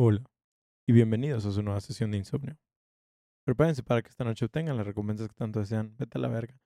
Hola 0.00 0.22
y 0.86 0.92
bienvenidos 0.92 1.44
a 1.44 1.50
su 1.50 1.60
nueva 1.60 1.80
sesión 1.80 2.12
de 2.12 2.18
insomnio. 2.18 2.56
Prepárense 3.44 3.82
para 3.82 4.00
que 4.00 4.08
esta 4.10 4.22
noche 4.22 4.44
obtengan 4.44 4.76
las 4.76 4.86
recompensas 4.86 5.26
que 5.26 5.34
tanto 5.34 5.58
desean. 5.58 5.96
Vete 5.98 6.18
a 6.18 6.20
la 6.20 6.28
verga. 6.28 6.56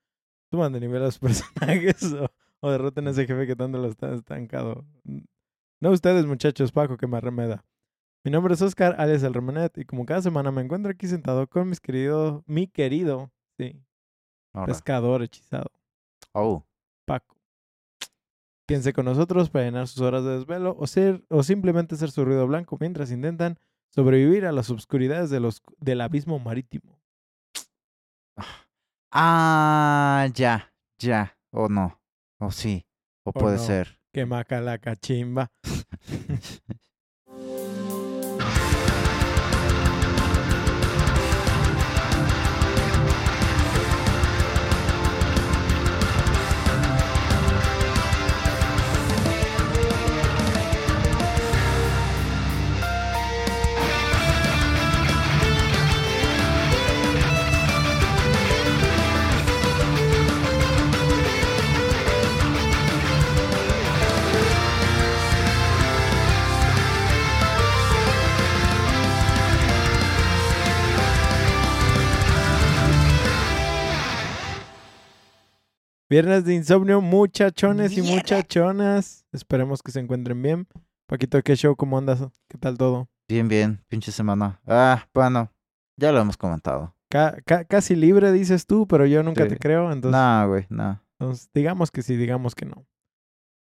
Suban 0.51 0.71
de 0.71 0.79
nivel 0.79 1.01
a 1.03 1.09
sus 1.09 1.17
personajes 1.19 2.13
o, 2.13 2.29
o 2.59 2.69
derroten 2.69 3.07
a 3.07 3.09
ese 3.09 3.25
jefe 3.25 3.47
que 3.47 3.55
tanto 3.55 3.79
lo 3.79 3.87
está 3.87 4.13
estancado. 4.13 4.85
No 5.81 5.89
ustedes, 5.89 6.27
muchachos, 6.27 6.71
Paco, 6.71 6.95
que 6.95 7.07
me 7.07 7.17
arremeda. 7.17 7.65
Mi 8.23 8.29
nombre 8.31 8.53
es 8.53 8.61
Oscar, 8.61 8.97
alias 8.99 9.23
El 9.23 9.33
Remenet, 9.33 9.79
y 9.79 9.85
como 9.85 10.05
cada 10.05 10.21
semana 10.21 10.51
me 10.51 10.61
encuentro 10.61 10.91
aquí 10.91 11.07
sentado 11.07 11.47
con 11.47 11.69
mis 11.69 11.81
queridos, 11.81 12.43
mi 12.45 12.67
querido, 12.67 13.31
sí, 13.57 13.83
Ahora. 14.53 14.67
pescador 14.67 15.23
hechizado, 15.23 15.71
Oh, 16.33 16.63
Paco. 17.05 17.35
Piense 18.65 18.93
con 18.93 19.05
nosotros 19.05 19.49
para 19.49 19.65
llenar 19.65 19.87
sus 19.87 20.01
horas 20.01 20.23
de 20.23 20.37
desvelo 20.37 20.75
o, 20.79 20.87
ser, 20.87 21.25
o 21.29 21.43
simplemente 21.43 21.97
ser 21.97 22.11
su 22.11 22.23
ruido 22.23 22.47
blanco 22.47 22.77
mientras 22.79 23.11
intentan 23.11 23.59
sobrevivir 23.89 24.45
a 24.45 24.51
las 24.51 24.69
obscuridades 24.69 25.29
de 25.29 25.39
los, 25.39 25.61
del 25.79 26.01
abismo 26.01 26.39
marítimo. 26.39 26.99
Ah, 29.11 30.27
ya, 30.33 30.73
ya. 30.97 31.37
O 31.51 31.67
no. 31.69 32.01
O 32.39 32.51
sí. 32.51 32.85
O 33.23 33.29
O 33.29 33.33
puede 33.33 33.57
no. 33.57 33.63
ser. 33.63 33.99
Que 34.11 34.25
maca 34.25 34.61
la 34.61 34.77
cachimba. 34.77 35.51
Viernes 76.09 76.45
de 76.45 76.53
insomnio, 76.53 77.01
muchachones 77.01 77.97
y 77.97 78.01
muchachonas. 78.01 79.25
Esperemos 79.31 79.81
que 79.81 79.91
se 79.91 79.99
encuentren 79.99 80.41
bien. 80.41 80.67
Paquito, 81.07 81.41
¿qué 81.41 81.55
show? 81.55 81.75
¿Cómo 81.75 81.97
andas? 81.97 82.21
¿Qué 82.49 82.57
tal 82.57 82.77
todo? 82.77 83.09
Bien, 83.27 83.47
bien. 83.47 83.83
Pinche 83.87 84.11
semana. 84.11 84.61
Ah, 84.67 85.07
bueno. 85.13 85.51
Ya 85.97 86.11
lo 86.11 86.19
hemos 86.19 86.37
comentado. 86.37 86.95
Ca- 87.09 87.37
ca- 87.45 87.65
casi 87.65 87.95
libre, 87.95 88.31
dices 88.31 88.65
tú, 88.65 88.87
pero 88.87 89.05
yo 89.05 89.23
nunca 89.23 89.43
Sí. 89.43 89.49
te 89.49 89.57
creo. 89.57 89.91
Entonces, 89.91 90.11
Nah, 90.19 90.45
güey, 90.45 90.65
nah. 90.69 90.97
entonces, 91.19 91.49
digamos 91.53 91.91
que 91.91 92.01
sí, 92.01 92.15
digamos 92.15 92.55
que 92.55 92.65
no. 92.65 92.85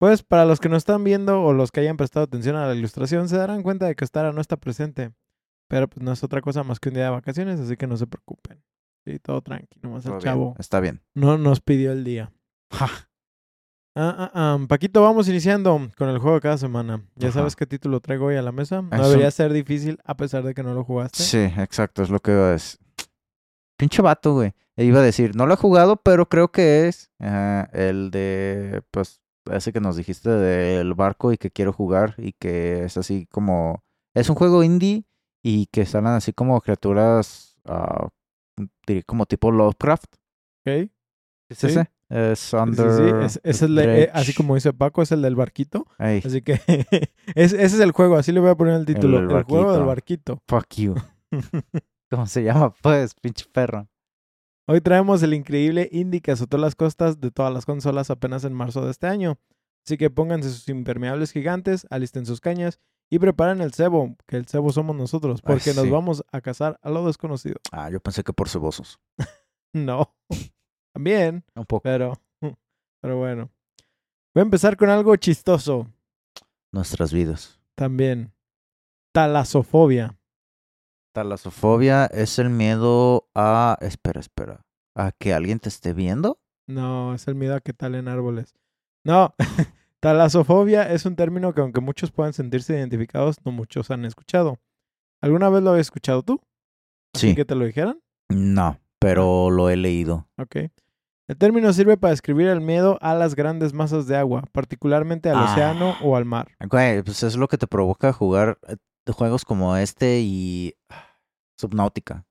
Pues 0.00 0.22
para 0.22 0.44
los 0.44 0.60
que 0.60 0.68
nos 0.68 0.78
están 0.78 1.02
viendo 1.04 1.42
o 1.42 1.52
los 1.52 1.70
que 1.70 1.80
hayan 1.80 1.96
prestado 1.96 2.24
atención 2.24 2.56
a 2.56 2.66
la 2.66 2.74
ilustración, 2.74 3.28
se 3.28 3.36
darán 3.36 3.62
cuenta 3.62 3.86
de 3.86 3.94
que 3.94 4.04
Ostara 4.04 4.32
no 4.32 4.40
está 4.40 4.56
presente. 4.56 5.12
Pero 5.68 5.88
pues 5.88 6.02
no 6.04 6.12
es 6.12 6.22
otra 6.22 6.40
cosa 6.42 6.62
más 6.62 6.78
que 6.78 6.90
un 6.90 6.94
día 6.96 7.04
de 7.04 7.10
vacaciones, 7.10 7.58
así 7.58 7.76
que 7.76 7.86
no 7.86 7.96
se 7.96 8.06
preocupen. 8.06 8.62
Sí, 9.04 9.18
todo 9.18 9.42
tranquilo. 9.42 9.80
Nomás 9.82 10.04
el 10.06 10.12
bien, 10.12 10.20
chavo 10.22 10.54
Está 10.58 10.80
bien. 10.80 11.02
no 11.14 11.36
nos 11.38 11.60
pidió 11.60 11.92
el 11.92 12.04
día. 12.04 12.32
Ja. 12.72 12.88
Ah, 13.96 14.14
ah, 14.18 14.30
ah. 14.34 14.58
Paquito, 14.66 15.02
vamos 15.02 15.28
iniciando 15.28 15.88
con 15.96 16.08
el 16.08 16.18
juego 16.18 16.36
de 16.36 16.40
cada 16.40 16.58
semana. 16.58 17.04
¿Ya 17.14 17.28
Ajá. 17.28 17.40
sabes 17.40 17.54
qué 17.54 17.66
título 17.66 18.00
traigo 18.00 18.26
hoy 18.26 18.36
a 18.36 18.42
la 18.42 18.50
mesa? 18.50 18.82
No 18.82 19.08
debería 19.08 19.30
ser 19.30 19.52
difícil 19.52 20.00
a 20.04 20.16
pesar 20.16 20.42
de 20.42 20.54
que 20.54 20.62
no 20.62 20.74
lo 20.74 20.82
jugaste. 20.84 21.22
Sí, 21.22 21.38
exacto. 21.38 22.02
Es 22.02 22.10
lo 22.10 22.18
que 22.20 22.32
iba 22.32 22.48
a 22.48 22.52
decir. 22.52 22.80
Pinche 23.78 24.02
vato, 24.02 24.34
güey. 24.34 24.52
E 24.76 24.84
Iba 24.84 24.98
a 25.00 25.02
decir, 25.02 25.36
no 25.36 25.46
lo 25.46 25.54
he 25.54 25.56
jugado, 25.56 25.96
pero 25.96 26.28
creo 26.28 26.50
que 26.50 26.88
es 26.88 27.12
el 27.20 28.10
de, 28.10 28.82
pues, 28.90 29.20
ese 29.52 29.72
que 29.72 29.80
nos 29.80 29.96
dijiste 29.96 30.30
del 30.30 30.94
barco 30.94 31.32
y 31.32 31.38
que 31.38 31.50
quiero 31.52 31.72
jugar 31.72 32.14
y 32.18 32.32
que 32.32 32.84
es 32.84 32.96
así 32.96 33.26
como, 33.30 33.84
es 34.14 34.28
un 34.28 34.34
juego 34.34 34.64
indie 34.64 35.04
y 35.44 35.66
que 35.66 35.86
salen 35.86 36.12
así 36.12 36.32
como 36.32 36.60
criaturas, 36.60 37.56
como 39.06 39.26
tipo 39.26 39.50
Lovecraft. 39.50 40.14
¿Ok? 40.66 40.90
¿Es 41.50 41.58
Sí. 41.58 41.66
ese? 41.68 41.90
Es 42.10 42.38
Sí, 42.38 42.50
sí, 42.50 42.56
Under... 42.56 42.90
sí, 42.90 43.02
es, 43.26 43.40
es 43.42 43.62
el 43.62 43.74
de- 43.74 44.02
eh, 44.04 44.10
así 44.12 44.34
como 44.34 44.54
dice 44.54 44.72
Paco, 44.72 45.02
es 45.02 45.10
el 45.12 45.22
del 45.22 45.34
barquito. 45.36 45.86
Ey, 45.98 46.22
Así 46.24 46.42
que 46.42 46.52
es- 47.34 47.52
ese 47.52 47.64
es 47.64 47.80
el 47.80 47.92
juego, 47.92 48.16
así 48.16 48.30
le 48.32 48.40
voy 48.40 48.50
a 48.50 48.54
poner 48.54 48.74
el 48.74 48.86
título. 48.86 49.18
El, 49.18 49.26
juego 49.44 49.72
del 49.72 49.84
barquito. 49.84 50.36
barquito. 50.36 50.42
fuck 50.46 50.74
you. 50.76 50.94
¿Cómo 52.10 52.26
se 52.26 52.42
llama? 52.44 52.72
Pues, 52.82 53.14
pinche 53.14 53.46
perro. 53.50 53.88
Hoy 54.68 54.80
traemos 54.80 55.22
el 55.22 55.34
increíble 55.34 55.88
indie 55.92 56.20
que 56.20 56.30
azotó 56.30 56.56
las 56.58 56.74
costas 56.74 57.20
de 57.20 57.30
todas 57.30 57.52
las 57.52 57.66
consolas 57.66 58.10
apenas 58.10 58.44
en 58.44 58.52
marzo 58.54 58.84
de 58.84 58.90
este 58.90 59.06
año. 59.06 59.38
Así 59.84 59.98
que 59.98 60.08
pónganse 60.10 60.48
sus 60.50 60.68
impermeables 60.68 61.32
gigantes, 61.32 61.86
alisten 61.90 62.24
sus 62.24 62.40
cañas 62.40 62.80
y 63.10 63.18
preparen 63.18 63.60
el 63.60 63.72
cebo, 63.72 64.16
que 64.26 64.36
el 64.36 64.46
cebo 64.46 64.70
somos 64.72 64.96
nosotros, 64.96 65.40
Ay, 65.44 65.52
porque 65.54 65.74
nos 65.74 65.88
vamos 65.90 66.24
a 66.32 66.40
cazar 66.40 66.78
a 66.82 66.90
lo 66.90 67.06
desconocido. 67.06 67.56
Ah, 67.72 67.90
yo 67.90 68.00
pensé 68.00 68.22
que 68.24 68.32
por 68.32 68.48
cebosos. 68.48 68.98
No, 69.76 70.14
también, 70.94 71.44
Un 71.56 71.64
poco. 71.66 71.82
pero, 71.82 72.12
pero 73.02 73.18
bueno. 73.18 73.50
Voy 74.34 74.40
a 74.40 74.44
empezar 74.44 74.76
con 74.76 74.88
algo 74.88 75.16
chistoso 75.16 75.88
Nuestras 76.72 77.12
vidas. 77.12 77.60
también. 77.74 78.32
Talasofobia. 79.12 80.16
Talasofobia 81.12 82.06
es 82.06 82.38
el 82.38 82.50
miedo 82.50 83.28
a... 83.34 83.78
Espera, 83.80 84.20
espera. 84.20 84.64
¿A 84.96 85.12
que 85.12 85.32
alguien 85.32 85.60
te 85.60 85.68
esté 85.68 85.92
viendo? 85.92 86.40
No, 86.68 87.14
es 87.14 87.26
el 87.28 87.34
miedo 87.36 87.54
a 87.54 87.60
que 87.60 87.72
talen 87.72 88.08
árboles. 88.08 88.54
No, 89.04 89.34
talasofobia 90.08 90.90
es 90.92 91.06
un 91.06 91.16
término 91.16 91.52
que 91.54 91.60
aunque 91.60 91.80
muchos 91.80 92.10
puedan 92.12 92.32
sentirse 92.32 92.74
identificados, 92.76 93.36
no 93.44 93.52
muchos 93.52 93.90
han 93.90 94.04
escuchado. 94.04 94.58
¿Alguna 95.22 95.48
vez 95.48 95.62
lo 95.62 95.70
habías 95.70 95.86
escuchado 95.86 96.22
tú? 96.22 96.40
¿Así 97.14 97.30
Sí. 97.30 97.34
que 97.34 97.44
te 97.44 97.54
lo 97.54 97.64
dijeran? 97.64 98.00
No, 98.30 98.78
pero 99.00 99.50
lo 99.50 99.70
he 99.70 99.76
leído. 99.76 100.28
Ok. 100.38 100.56
El 101.26 101.36
término 101.38 101.72
sirve 101.72 101.96
para 101.96 102.10
describir 102.10 102.48
el 102.48 102.60
miedo 102.60 102.98
a 103.00 103.14
las 103.14 103.34
grandes 103.34 103.72
masas 103.72 104.06
de 104.06 104.16
agua, 104.16 104.44
particularmente 104.52 105.30
al 105.30 105.36
Ah. 105.38 105.52
océano 105.52 105.94
o 106.02 106.16
al 106.16 106.26
mar. 106.26 106.48
Güey, 106.68 107.02
pues 107.02 107.22
es 107.22 107.36
lo 107.36 107.48
que 107.48 107.56
te 107.56 107.66
provoca 107.66 108.12
jugar 108.12 108.58
eh, 108.68 108.76
juegos 109.12 109.44
como 109.44 109.76
este 109.76 110.20
y... 110.20 110.74
ah, 110.90 111.16
Subnáutica. 111.58 112.26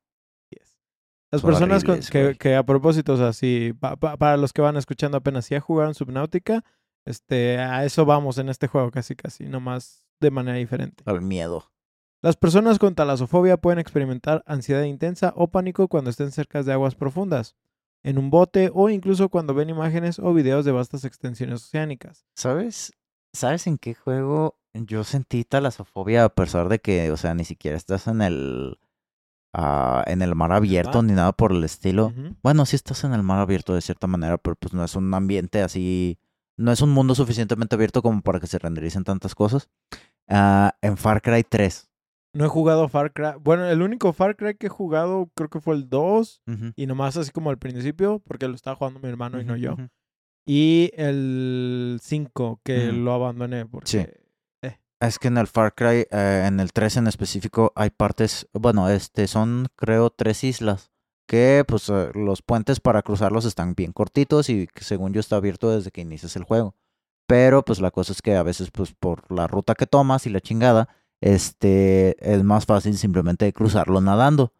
Las 1.32 1.42
Son 1.42 1.50
personas 1.50 1.84
con- 1.84 2.00
que, 2.38 2.56
a 2.56 2.64
propósito, 2.64 3.14
o 3.14 3.18
sea, 3.18 3.34
si 3.34 3.74
pa- 3.80 3.96
pa- 3.96 4.18
para 4.18 4.38
los 4.38 4.54
que 4.54 4.62
van 4.62 4.78
escuchando 4.78 5.18
apenas, 5.18 5.46
si 5.46 5.56
ya 5.56 5.60
jugaron 5.62 5.96
Subnautica, 5.96 6.64
este, 7.06 7.58
a 7.58 7.86
eso 7.86 8.06
vamos 8.06 8.38
en 8.38 8.50
este 8.50 8.68
juego 8.68 8.92
casi 8.92 9.16
casi, 9.16 9.46
nomás 9.46 10.06
de 10.20 10.32
manera 10.32 10.58
diferente. 10.58 11.04
Al 11.06 11.22
miedo. 11.22 11.72
Las 12.22 12.38
personas 12.38 12.80
con 12.80 12.96
talasofobia 12.96 13.58
pueden 13.58 13.80
experimentar 13.80 14.44
ansiedad 14.48 14.84
intensa 14.84 15.34
o 15.36 15.50
pánico 15.50 15.90
cuando 15.90 16.10
estén 16.10 16.32
cerca 16.32 16.64
de 16.64 16.72
aguas 16.72 16.96
profundas, 16.96 17.56
en 18.04 18.18
un 18.18 18.30
bote 18.30 18.72
o 18.74 18.90
incluso 18.90 19.30
cuando 19.30 19.54
ven 19.54 19.70
imágenes 19.70 20.20
o 20.20 20.34
videos 20.34 20.64
de 20.64 20.72
vastas 20.72 21.04
extensiones 21.04 21.64
oceánicas. 21.66 22.26
¿Sabes? 22.36 22.94
¿Sabes 23.34 23.68
en 23.68 23.78
qué 23.78 23.94
juego 23.94 24.58
yo 24.74 25.04
sentí 25.04 25.44
talasofobia 25.44 26.24
a 26.24 26.30
pesar 26.30 26.70
de 26.70 26.80
que, 26.80 27.12
o 27.12 27.18
sea, 27.18 27.34
ni 27.34 27.46
siquiera 27.46 27.78
estás 27.78 28.08
en 28.08 28.22
el... 28.22 28.78
ah, 29.54 30.04
en 30.08 30.22
el 30.22 30.34
mar 30.34 30.52
abierto 30.52 31.04
ni 31.04 31.14
nada 31.14 31.32
por 31.34 31.52
el 31.52 31.64
estilo? 31.64 32.14
Bueno, 32.42 32.66
sí 32.66 32.76
estás 32.76 33.04
en 33.04 33.14
el 33.14 33.24
mar 33.24 33.40
abierto 33.40 33.76
de 33.76 33.82
cierta 33.82 34.08
manera, 34.08 34.38
pero 34.38 34.56
pues 34.56 34.74
no 34.74 34.84
es 34.84 34.96
un 34.96 35.14
ambiente 35.14 35.62
así, 35.62 36.20
no 36.58 36.72
es 36.72 36.82
un 36.82 36.92
mundo 36.92 37.16
suficientemente 37.16 37.76
abierto 37.76 38.02
como 38.02 38.22
para 38.22 38.40
que 38.40 38.48
se 38.48 38.60
rendericen 38.60 39.04
tantas 39.04 39.36
cosas. 39.36 39.70
Ah, 40.28 40.76
en 40.82 40.98
Far 40.98 41.22
Cry 41.22 41.44
3. 41.44 41.90
No 42.36 42.46
he 42.46 42.48
jugado 42.48 42.88
Far 42.90 43.14
Cry. 43.14 43.34
Bueno, 43.40 43.68
el 43.68 43.82
único 43.82 44.12
Far 44.14 44.36
Cry 44.36 44.56
que 44.56 44.68
he 44.68 44.70
jugado 44.70 45.30
creo 45.36 45.50
que 45.50 45.62
fue 45.62 45.76
el 45.76 45.90
2 45.90 46.42
Ujú. 46.48 46.72
y 46.76 46.88
nomás 46.88 47.16
así 47.18 47.32
como 47.32 47.50
al 47.50 47.60
principio, 47.60 48.20
porque 48.26 48.48
lo 48.48 48.56
estaba 48.56 48.76
jugando 48.76 49.00
mi 49.00 49.10
hermano 49.10 49.40
y 49.40 49.46
no 49.46 49.56
yo. 49.56 49.78
Y 50.48 50.92
el 50.96 52.00
5 52.02 52.60
que 52.64 52.92
lo 52.92 53.14
abandoné 53.14 53.66
porque 53.66 53.88
Sí. 53.90 54.06
Es 55.00 55.20
que 55.20 55.28
en 55.28 55.38
el 55.38 55.48
Far 55.48 55.76
Cry, 55.76 56.08
eh, 56.12 56.46
en 56.48 56.62
el 56.62 56.72
3 56.72 56.96
en 56.96 57.08
específico, 57.08 57.74
hay 57.76 57.90
partes, 57.90 58.48
bueno, 58.54 58.88
este 58.88 59.28
son 59.28 59.68
creo 59.76 60.10
tres 60.10 60.46
islas, 60.46 60.93
que 61.28 61.64
pues 61.68 61.90
eh, 61.90 62.12
los 62.14 62.42
puentes 62.42 62.80
para 62.80 63.02
cruzarlos 63.02 63.46
están 63.46 63.76
bien 63.76 63.92
cortitos 63.94 64.50
y 64.50 64.68
que 64.68 64.84
según 64.84 65.14
yo 65.14 65.20
está 65.20 65.38
abierto 65.38 65.70
desde 65.70 65.92
que 65.92 66.02
inicias 66.02 66.36
el 66.36 66.44
juego. 66.44 66.76
Pero 67.28 67.64
pues 67.64 67.80
la 67.80 67.92
cosa 67.92 68.14
es 68.14 68.22
que 68.22 68.36
a 68.36 68.44
veces 68.44 68.72
pues 68.72 68.94
por 68.94 69.32
la 69.32 69.48
ruta 69.48 69.76
que 69.76 69.88
tomas 69.88 70.26
y 70.26 70.30
la 70.30 70.42
chingada, 70.42 70.90
este 71.22 72.16
es 72.20 72.44
más 72.44 72.66
fácil 72.66 72.98
simplemente 72.98 73.52
cruzarlo 73.54 74.02
nadando. 74.02 74.54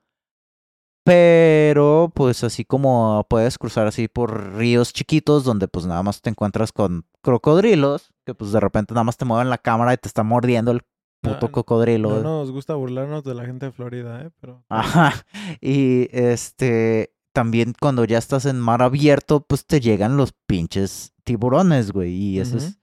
Pero 1.06 2.12
pues 2.16 2.44
así 2.46 2.64
como 2.64 3.26
puedes 3.30 3.58
cruzar 3.58 3.88
así 3.88 4.08
por 4.08 4.56
ríos 4.56 4.94
chiquitos 4.94 5.44
donde 5.44 5.68
pues 5.68 5.86
nada 5.86 6.02
más 6.02 6.22
te 6.22 6.30
encuentras 6.30 6.72
con 6.72 7.06
crocodrilos, 7.22 8.14
que 8.26 8.34
pues 8.34 8.54
de 8.54 8.62
repente 8.62 8.94
nada 8.94 9.04
más 9.04 9.18
te 9.18 9.26
mueven 9.26 9.50
la 9.50 9.58
cámara 9.58 9.94
y 9.94 9.98
te 9.98 10.08
está 10.08 10.24
mordiendo 10.24 10.72
el 10.72 10.84
puto 11.24 11.48
No, 11.48 11.52
cocodrilo. 11.52 12.10
No 12.22 12.22
nos 12.22 12.52
gusta 12.52 12.76
burlarnos 12.76 13.24
de 13.24 13.34
la 13.34 13.46
gente 13.46 13.68
de 13.68 13.72
Florida, 13.72 14.22
¿eh? 14.22 14.30
Pero... 14.40 14.64
Ajá. 14.70 15.14
Y 15.62 16.10
este, 16.12 17.14
también 17.34 17.74
cuando 17.80 18.06
ya 18.06 18.18
estás 18.20 18.46
en 18.46 18.60
mar 18.60 18.84
abierto, 18.84 19.42
pues 19.42 19.66
te 19.66 19.80
llegan 19.80 20.18
los 20.18 20.34
pinches 20.46 21.14
tiburones, 21.24 21.92
güey. 21.92 22.14
Y 22.14 22.40
eso 22.40 22.58
Ujú. 22.58 22.66
es, 22.66 22.80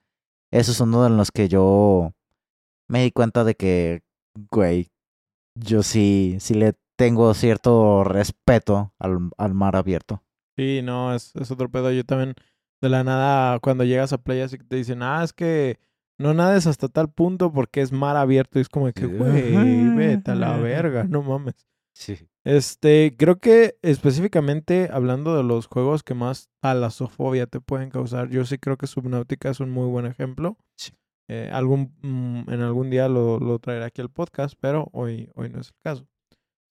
eso 0.51 0.73
es 0.73 0.81
uno 0.81 1.05
de 1.05 1.11
los 1.11 1.31
que 1.31 1.49
yo 1.49 2.13
me 2.89 3.03
di 3.05 3.13
cuenta 3.13 3.45
de 3.45 3.55
que, 3.55 4.03
güey, 4.51 4.91
yo 5.55 5.83
sí, 5.83 6.37
sí 6.41 6.55
le 6.55 6.75
tengo 6.97 7.33
cierto 7.35 8.03
respeto 8.05 8.93
al, 8.99 9.31
al 9.37 9.55
mar 9.55 9.77
abierto. 9.77 10.23
Sí, 10.57 10.81
no, 10.83 11.15
es, 11.15 11.35
es 11.37 11.51
otro 11.51 11.71
pedo. 11.71 11.93
Yo 11.93 12.05
también, 12.05 12.35
de 12.81 12.89
la 12.89 13.05
nada, 13.05 13.59
cuando 13.61 13.85
llegas 13.85 14.13
a 14.13 14.19
playas 14.19 14.53
y 14.53 14.59
te 14.59 14.77
dicen, 14.77 15.03
ah, 15.03 15.23
es 15.23 15.33
que 15.33 15.79
no 16.21 16.35
nades 16.35 16.67
hasta 16.67 16.89
tal 16.89 17.11
punto 17.11 17.53
porque 17.53 17.81
es 17.81 17.93
mar 17.93 18.17
abierto. 18.17 18.59
Y 18.59 18.63
es 18.63 18.69
como 18.69 18.93
que, 18.93 19.01
Sí. 19.01 19.07
güey, 19.07 19.89
vete 19.97 20.31
a 20.31 20.35
la 20.35 20.57
verga, 20.59 21.05
no 21.05 21.23
mames. 21.23 21.55
Sí. 21.93 22.17
Este, 22.45 23.15
creo 23.19 23.39
que 23.39 23.77
específicamente 23.83 24.89
hablando 24.93 25.37
de 25.37 25.43
los 25.43 25.67
juegos 25.67 26.03
que 26.03 26.15
más 26.15 26.49
talasofobia 26.61 27.47
te 27.47 27.61
pueden 27.61 27.91
causar, 27.91 28.29
yo 28.31 28.45
sí 28.45 28.59
creo 28.59 28.77
que 28.79 28.87
Subnautica 28.87 29.51
es 29.51 29.61
un 29.61 29.71
muy 29.71 29.89
buen 29.89 30.07
ejemplo. 30.07 30.57
Sí. 30.77 30.93
Eh, 31.29 31.49
algún, 31.53 31.93
mm, 32.03 32.51
en 32.51 32.61
algún 32.63 32.91
día 32.91 33.09
lo, 33.09 33.39
lo 33.39 33.59
traeré 33.59 33.85
aquí 33.85 34.01
al 34.01 34.11
podcast, 34.11 34.55
pero 34.61 34.89
hoy, 34.93 35.31
hoy 35.35 35.49
no 35.51 35.61
es 35.61 35.69
el 35.69 35.75
caso. 35.83 36.07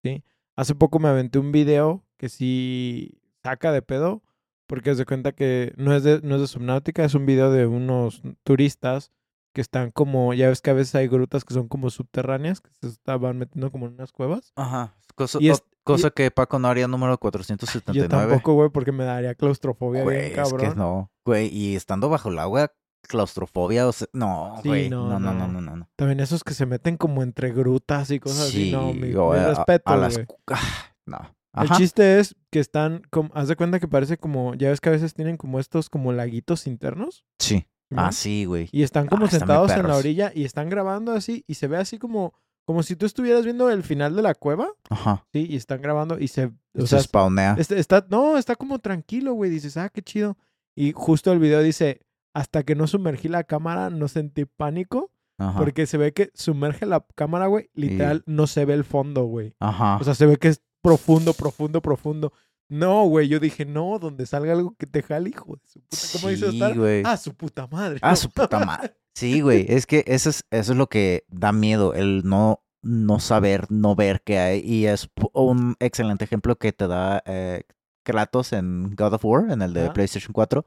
¿sí? 0.03 0.23
Hace 0.55 0.75
poco 0.75 0.99
me 0.99 1.07
aventé 1.09 1.39
un 1.39 1.51
video 1.51 2.03
que 2.17 2.29
sí 2.29 3.19
saca 3.43 3.71
de 3.71 3.81
pedo, 3.81 4.21
porque 4.67 4.93
se 4.95 5.05
cuenta 5.05 5.31
que 5.31 5.73
no 5.77 5.95
es 5.95 6.03
de, 6.03 6.19
no 6.23 6.35
es 6.35 6.41
de 6.41 6.47
Subnautica, 6.47 7.03
es 7.05 7.15
un 7.15 7.25
video 7.25 7.51
de 7.51 7.65
unos 7.67 8.21
turistas 8.43 9.11
que 9.53 9.61
están 9.61 9.91
como, 9.91 10.33
ya 10.33 10.49
ves 10.49 10.61
que 10.61 10.69
a 10.69 10.73
veces 10.73 10.95
hay 10.95 11.07
grutas 11.07 11.43
que 11.45 11.53
son 11.53 11.67
como 11.67 11.89
subterráneas, 11.89 12.61
que 12.61 12.69
se 12.81 12.87
estaban 12.87 13.37
metiendo 13.37 13.71
como 13.71 13.87
en 13.87 13.93
unas 13.93 14.11
cuevas. 14.11 14.51
Aja. 14.55 14.95
Cosa, 15.15 15.39
Y 15.41 15.49
es- 15.49 15.63
cosa 15.83 16.11
que 16.11 16.29
Paco 16.31 16.59
no 16.59 16.67
haría 16.67 16.87
número 16.87 17.17
479. 17.17 18.03
Yo 18.03 18.09
tampoco, 18.09 18.53
güey, 18.53 18.69
porque 18.69 18.91
me 18.91 19.03
daría 19.05 19.33
claustrofobia 19.35 20.03
Güey, 20.03 20.17
bien 20.17 20.31
es 20.31 20.35
cabrón. 20.49 20.69
que 20.69 20.75
no. 20.75 21.11
Güey, 21.25 21.47
y 21.53 21.75
estando 21.75 22.09
bajo 22.09 22.29
el 22.29 22.39
agua, 22.39 22.71
claustrofobia, 23.07 23.87
o 23.87 23.91
sea, 23.91 24.07
no, 24.13 24.55
güey. 24.63 24.89
no, 24.89 25.07
No, 25.09 25.19
no, 25.19 25.33
no, 25.33 25.47
no. 25.47 25.47
no, 25.53 25.61
no. 25.61 25.75
no. 25.77 25.89
También 25.95 26.19
esos 26.19 26.43
que 26.43 26.53
se 26.53 26.65
meten 26.65 26.97
como 26.97 27.23
entre 27.23 27.51
grutas 27.51 28.11
y 28.11 28.19
cosas 28.19 28.49
así, 28.49 28.71
no, 28.71 28.93
mi, 28.93 29.11
respeto, 29.13 29.91
a 29.91 29.97
las 29.97 30.19
ah, 30.51 30.59
no. 31.05 31.17
El 31.55 31.63
Ajá. 31.65 31.77
chiste 31.77 32.19
es 32.19 32.35
que 32.51 32.59
están, 32.59 33.01
como, 33.09 33.31
haz 33.33 33.47
de 33.47 33.55
cuenta 33.55 33.79
que 33.79 33.87
parece 33.87 34.17
como, 34.17 34.53
ya 34.53 34.69
ves 34.69 34.79
que 34.81 34.89
a 34.89 34.91
veces 34.91 35.15
tienen 35.15 35.35
como 35.37 35.59
estos 35.59 35.89
como 35.89 36.13
laguitos 36.13 36.67
internos. 36.67 37.25
Sí. 37.39 37.65
¿No? 37.89 38.01
Ah, 38.01 38.11
sí, 38.11 38.45
güey. 38.45 38.69
Y 38.71 38.83
están 38.83 39.07
como 39.07 39.23
Ah, 39.23 39.25
están 39.25 39.39
bien 39.39 39.47
sentados 39.47 39.71
en 39.71 39.87
la 39.87 39.95
orilla 39.97 40.31
y 40.33 40.45
están 40.45 40.69
grabando 40.69 41.11
así 41.13 41.43
y 41.47 41.55
se 41.55 41.67
ve 41.67 41.77
así 41.77 41.97
como, 41.97 42.33
como 42.65 42.83
si 42.83 42.95
tú 42.95 43.05
estuvieras 43.05 43.43
viendo 43.45 43.69
el 43.69 43.83
final 43.83 44.15
de 44.15 44.21
la 44.21 44.35
cueva, 44.35 44.69
Ajá. 44.89 45.25
sí, 45.33 45.47
y 45.49 45.55
están 45.55 45.81
grabando 45.81 46.19
y 46.19 46.27
se, 46.27 46.45
o 46.75 46.81
Se 46.81 46.87
sea, 46.87 46.99
spawnea. 47.01 47.55
Este- 47.57 47.79
está, 47.79 48.05
no, 48.09 48.37
está 48.37 48.55
como 48.55 48.79
tranquilo, 48.79 49.33
güey. 49.33 49.49
Dices, 49.49 49.75
ah, 49.77 49.89
qué 49.89 50.01
chido. 50.01 50.37
Y 50.75 50.91
justo 50.93 51.31
el 51.31 51.39
video 51.39 51.61
dice, 51.61 52.01
hasta 52.33 52.63
que 52.63 52.75
no 52.75 52.85
sumergí 52.87 53.27
la 53.27 53.43
cámara, 53.43 53.89
no 53.89 54.07
sentí 54.07 54.45
pánico. 54.45 55.11
Ajá. 55.39 55.57
Porque 55.57 55.85
se 55.87 55.97
ve 55.97 56.11
que 56.13 56.31
sumerge 56.33 56.85
la 56.85 57.05
cámara, 57.15 57.47
güey. 57.47 57.69
Literal, 57.73 58.23
no 58.25 58.45
se 58.45 58.65
ve 58.65 58.73
el 58.73 58.83
fondo, 58.83 59.23
güey. 59.25 59.55
Ajá. 59.59 59.97
O 59.97 60.03
sea, 60.03 60.13
se 60.13 60.25
ve 60.25 60.35
que 60.37 60.49
es 60.49 60.61
profundo, 60.81 61.33
profundo, 61.33 61.81
profundo. 61.81 62.33
No, 62.69 63.05
güey. 63.05 63.27
Yo 63.27 63.39
dije, 63.39 63.65
no, 63.65 63.99
donde 63.99 64.25
salga 64.25 64.53
algo 64.53 64.75
que 64.77 64.85
te 64.85 65.01
jale, 65.03 65.29
hijo 65.29 65.55
de 65.55 65.61
su 65.67 65.79
puta. 65.81 65.97
¿Cómo 66.13 66.27
dice 66.29 66.51
Sí, 66.51 66.61
Ostar? 66.61 66.77
güey. 66.77 67.03
Ah, 67.05 67.17
su 67.17 67.33
puta 67.35 67.67
madre. 67.67 67.99
Ah, 68.01 68.11
No. 68.11 68.15
su 68.15 68.29
puta 68.29 68.59
madre. 68.65 68.95
Sí, 69.15 69.41
güey. 69.41 69.65
Es 69.67 69.85
que 69.85 70.03
eso 70.07 70.29
es, 70.29 70.45
eso 70.49 70.71
es 70.71 70.77
lo 70.77 70.87
que 70.87 71.25
da 71.27 71.51
miedo, 71.51 71.93
el 71.93 72.21
no, 72.23 72.63
no 72.81 73.19
saber, 73.19 73.65
no 73.69 73.93
ver 73.95 74.21
qué 74.23 74.39
hay. 74.39 74.61
Y 74.63 74.85
es 74.85 75.09
un 75.33 75.75
excelente 75.79 76.23
ejemplo 76.23 76.55
que 76.57 76.71
te 76.71 76.87
da 76.87 77.21
eh, 77.25 77.63
Kratos 78.03 78.53
en 78.53 78.95
God 78.95 79.15
of 79.15 79.25
War, 79.25 79.51
en 79.51 79.61
el 79.61 79.73
de. 79.73 79.89
PlayStation 79.91 80.31
4, 80.31 80.65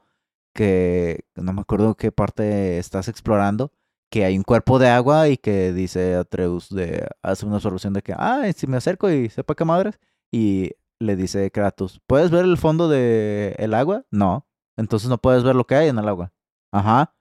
que 0.53 1.25
no 1.35 1.53
me 1.53 1.61
acuerdo 1.61 1.95
qué 1.95 2.11
parte 2.11 2.77
estás 2.77 3.07
explorando, 3.07 3.71
que 4.11 4.25
hay 4.25 4.37
un 4.37 4.43
cuerpo 4.43 4.77
de 4.77 4.89
agua 4.89 5.29
y 5.29 5.37
que 5.37 5.73
dice 5.73 6.13
Atreus 6.15 6.69
de, 6.69 7.07
hace 7.23 7.45
una 7.47 7.55
observación 7.55 7.93
de 7.93 8.03
que, 8.03 8.13
ah, 8.15 8.43
si 8.55 8.67
me 8.67 8.77
acerco 8.77 9.09
y 9.09 9.29
sepa 9.29 9.55
qué 9.55 9.65
madres, 9.65 9.99
y 10.31 10.71
le 11.03 11.15
dice 11.15 11.51
Kratos, 11.51 12.01
¿puedes 12.07 12.31
ver 12.31 12.45
el 12.45 12.57
fondo 12.57 12.87
de 12.89 13.55
el 13.59 13.73
agua? 13.73 14.05
No. 14.11 14.47
Entonces 14.77 15.09
no 15.09 15.17
puedes 15.19 15.43
ver 15.43 15.55
lo 15.55 15.65
que 15.67 15.75
hay 15.75 15.89
en 15.89 15.99
el 15.99 16.07
agua. 16.07 16.33
Ajá. 16.73 17.15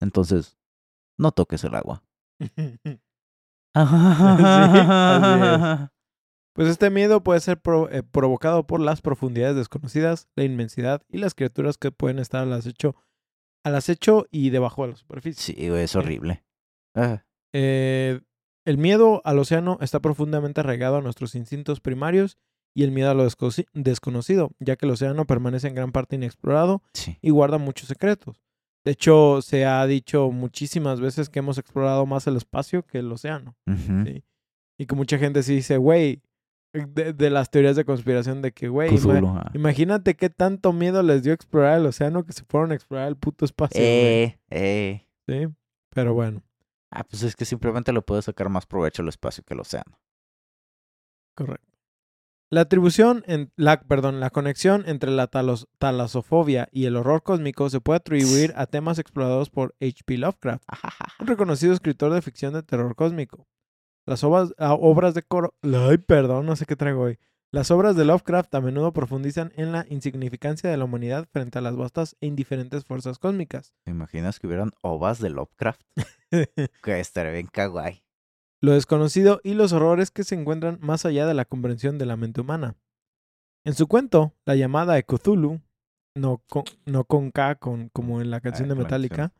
Entonces, 0.00 0.56
no 1.18 1.32
toques 1.32 1.64
el 1.64 1.74
agua. 1.74 2.04
así 3.74 3.74
Pues 6.54 6.68
este 6.68 6.90
miedo 6.90 7.22
puede 7.22 7.40
ser 7.40 7.58
pro- 7.62 7.90
eh, 7.90 8.02
provocado 8.02 8.66
por 8.66 8.78
las 8.80 9.00
profundidades 9.00 9.56
desconocidas, 9.56 10.28
la 10.36 10.44
inmensidad 10.44 11.02
y 11.08 11.16
las 11.16 11.34
criaturas 11.34 11.78
que 11.78 11.90
pueden 11.92 12.18
estar 12.18 12.42
al 12.42 12.52
acecho, 12.52 12.94
al 13.64 13.74
acecho 13.74 14.26
y 14.30 14.50
debajo 14.50 14.82
de 14.82 14.88
la 14.90 14.96
superficie. 14.96 15.54
Sí, 15.54 15.68
güey, 15.70 15.84
es 15.84 15.96
horrible. 15.96 16.44
Ah, 16.94 17.24
Eh, 17.54 18.20
el 18.66 18.76
miedo 18.76 19.22
al 19.24 19.38
océano 19.38 19.78
está 19.80 20.00
profundamente 20.00 20.60
arraigado 20.60 20.96
a 20.96 21.00
nuestros 21.00 21.34
instintos 21.34 21.80
primarios 21.80 22.36
y 22.74 22.84
el 22.84 22.90
miedo 22.90 23.10
a 23.10 23.14
lo 23.14 23.28
desconocido, 23.74 24.50
ya 24.60 24.76
que 24.76 24.86
el 24.86 24.92
océano 24.92 25.26
permanece 25.26 25.68
en 25.68 25.74
gran 25.74 25.92
parte 25.92 26.16
inexplorado 26.16 26.82
sí. 26.94 27.18
y 27.20 27.30
guarda 27.30 27.58
muchos 27.58 27.88
secretos. 27.88 28.40
De 28.84 28.92
hecho, 28.92 29.42
se 29.42 29.64
ha 29.64 29.86
dicho 29.86 30.30
muchísimas 30.32 31.00
veces 31.00 31.28
que 31.28 31.38
hemos 31.38 31.58
explorado 31.58 32.04
más 32.06 32.26
el 32.26 32.36
espacio 32.36 32.84
que 32.84 32.98
el 32.98 33.12
océano. 33.12 33.54
Sí. 34.04 34.24
Y 34.78 34.86
que 34.86 34.94
mucha 34.96 35.18
gente 35.18 35.42
sí 35.44 35.54
dice, 35.56 35.76
güey, 35.76 36.20
de, 36.72 37.12
de 37.12 37.30
las 37.30 37.50
teorías 37.50 37.76
de 37.76 37.84
conspiración 37.84 38.42
de 38.42 38.50
que, 38.52 38.68
güey, 38.68 38.90
ima- 38.90 39.50
imagínate 39.54 40.16
qué 40.16 40.30
tanto 40.30 40.72
miedo 40.72 41.02
les 41.02 41.22
dio 41.22 41.32
explorar 41.32 41.78
el 41.78 41.86
océano 41.86 42.24
que 42.24 42.32
se 42.32 42.44
fueron 42.44 42.72
a 42.72 42.74
explorar 42.74 43.06
el 43.08 43.16
puto 43.16 43.44
espacio. 43.44 43.80
Eh, 43.80 44.38
eh. 44.50 45.06
Sí, 45.28 45.46
pero 45.90 46.14
bueno, 46.14 46.42
Ah, 46.90 47.04
pues 47.04 47.22
es 47.22 47.36
que 47.36 47.44
simplemente 47.44 47.92
le 47.92 48.02
puede 48.02 48.22
sacar 48.22 48.48
más 48.48 48.66
provecho 48.66 49.02
al 49.02 49.08
espacio 49.08 49.44
que 49.44 49.54
el 49.54 49.60
océano. 49.60 49.98
correcto. 51.36 51.71
La 52.52 52.60
atribución, 52.60 53.24
en, 53.26 53.50
la, 53.56 53.80
perdón, 53.80 54.20
la 54.20 54.28
conexión 54.28 54.84
entre 54.86 55.10
la 55.10 55.26
talos- 55.30 55.68
talasofobia 55.78 56.68
y 56.70 56.84
el 56.84 56.96
horror 56.96 57.22
cósmico 57.22 57.70
se 57.70 57.80
puede 57.80 57.96
atribuir 57.96 58.52
a 58.56 58.66
temas 58.66 58.98
explorados 58.98 59.48
por 59.48 59.74
H.P. 59.80 60.18
Lovecraft, 60.18 60.62
un 61.20 61.26
reconocido 61.28 61.72
escritor 61.72 62.12
de 62.12 62.20
ficción 62.20 62.52
de 62.52 62.62
terror 62.62 62.94
cósmico. 62.94 63.46
Las 64.04 64.22
obras, 64.22 64.52
ah, 64.58 64.74
obras 64.74 65.14
de 65.14 65.22
coro... 65.22 65.54
Ay, 65.62 65.96
perdón, 65.96 66.44
no 66.44 66.54
sé 66.54 66.66
qué 66.66 66.76
traigo 66.76 67.00
hoy. 67.00 67.18
Las 67.52 67.70
obras 67.70 67.96
de 67.96 68.04
Lovecraft 68.04 68.54
a 68.54 68.60
menudo 68.60 68.92
profundizan 68.92 69.50
en 69.56 69.72
la 69.72 69.86
insignificancia 69.88 70.68
de 70.68 70.76
la 70.76 70.84
humanidad 70.84 71.26
frente 71.32 71.58
a 71.58 71.62
las 71.62 71.74
vastas 71.74 72.16
e 72.20 72.26
indiferentes 72.26 72.84
fuerzas 72.84 73.18
cósmicas. 73.18 73.72
¿Te 73.86 73.92
imaginas 73.92 74.38
que 74.38 74.46
hubieran 74.46 74.72
ovas 74.82 75.20
de 75.20 75.30
Lovecraft? 75.30 75.80
Que 76.82 77.00
estaría 77.00 77.32
bien 77.32 77.46
kawaii. 77.46 78.01
Lo 78.62 78.72
desconocido 78.72 79.40
y 79.42 79.54
los 79.54 79.72
horrores 79.72 80.10
que 80.10 80.22
se 80.22 80.36
encuentran 80.36 80.78
más 80.80 81.04
allá 81.04 81.26
de 81.26 81.34
la 81.34 81.44
comprensión 81.44 81.98
de 81.98 82.06
la 82.06 82.16
mente 82.16 82.40
humana. 82.40 82.76
En 83.64 83.74
su 83.74 83.88
cuento, 83.88 84.34
la 84.46 84.54
llamada 84.54 84.94
de 84.94 85.04
Cthulhu, 85.04 85.60
no 86.16 86.42
con, 86.48 86.64
no 86.86 87.04
con 87.04 87.32
K 87.32 87.56
con, 87.56 87.88
como 87.88 88.20
en 88.20 88.30
la 88.30 88.40
canción 88.40 88.68
de 88.68 88.76
Metallica, 88.76 89.32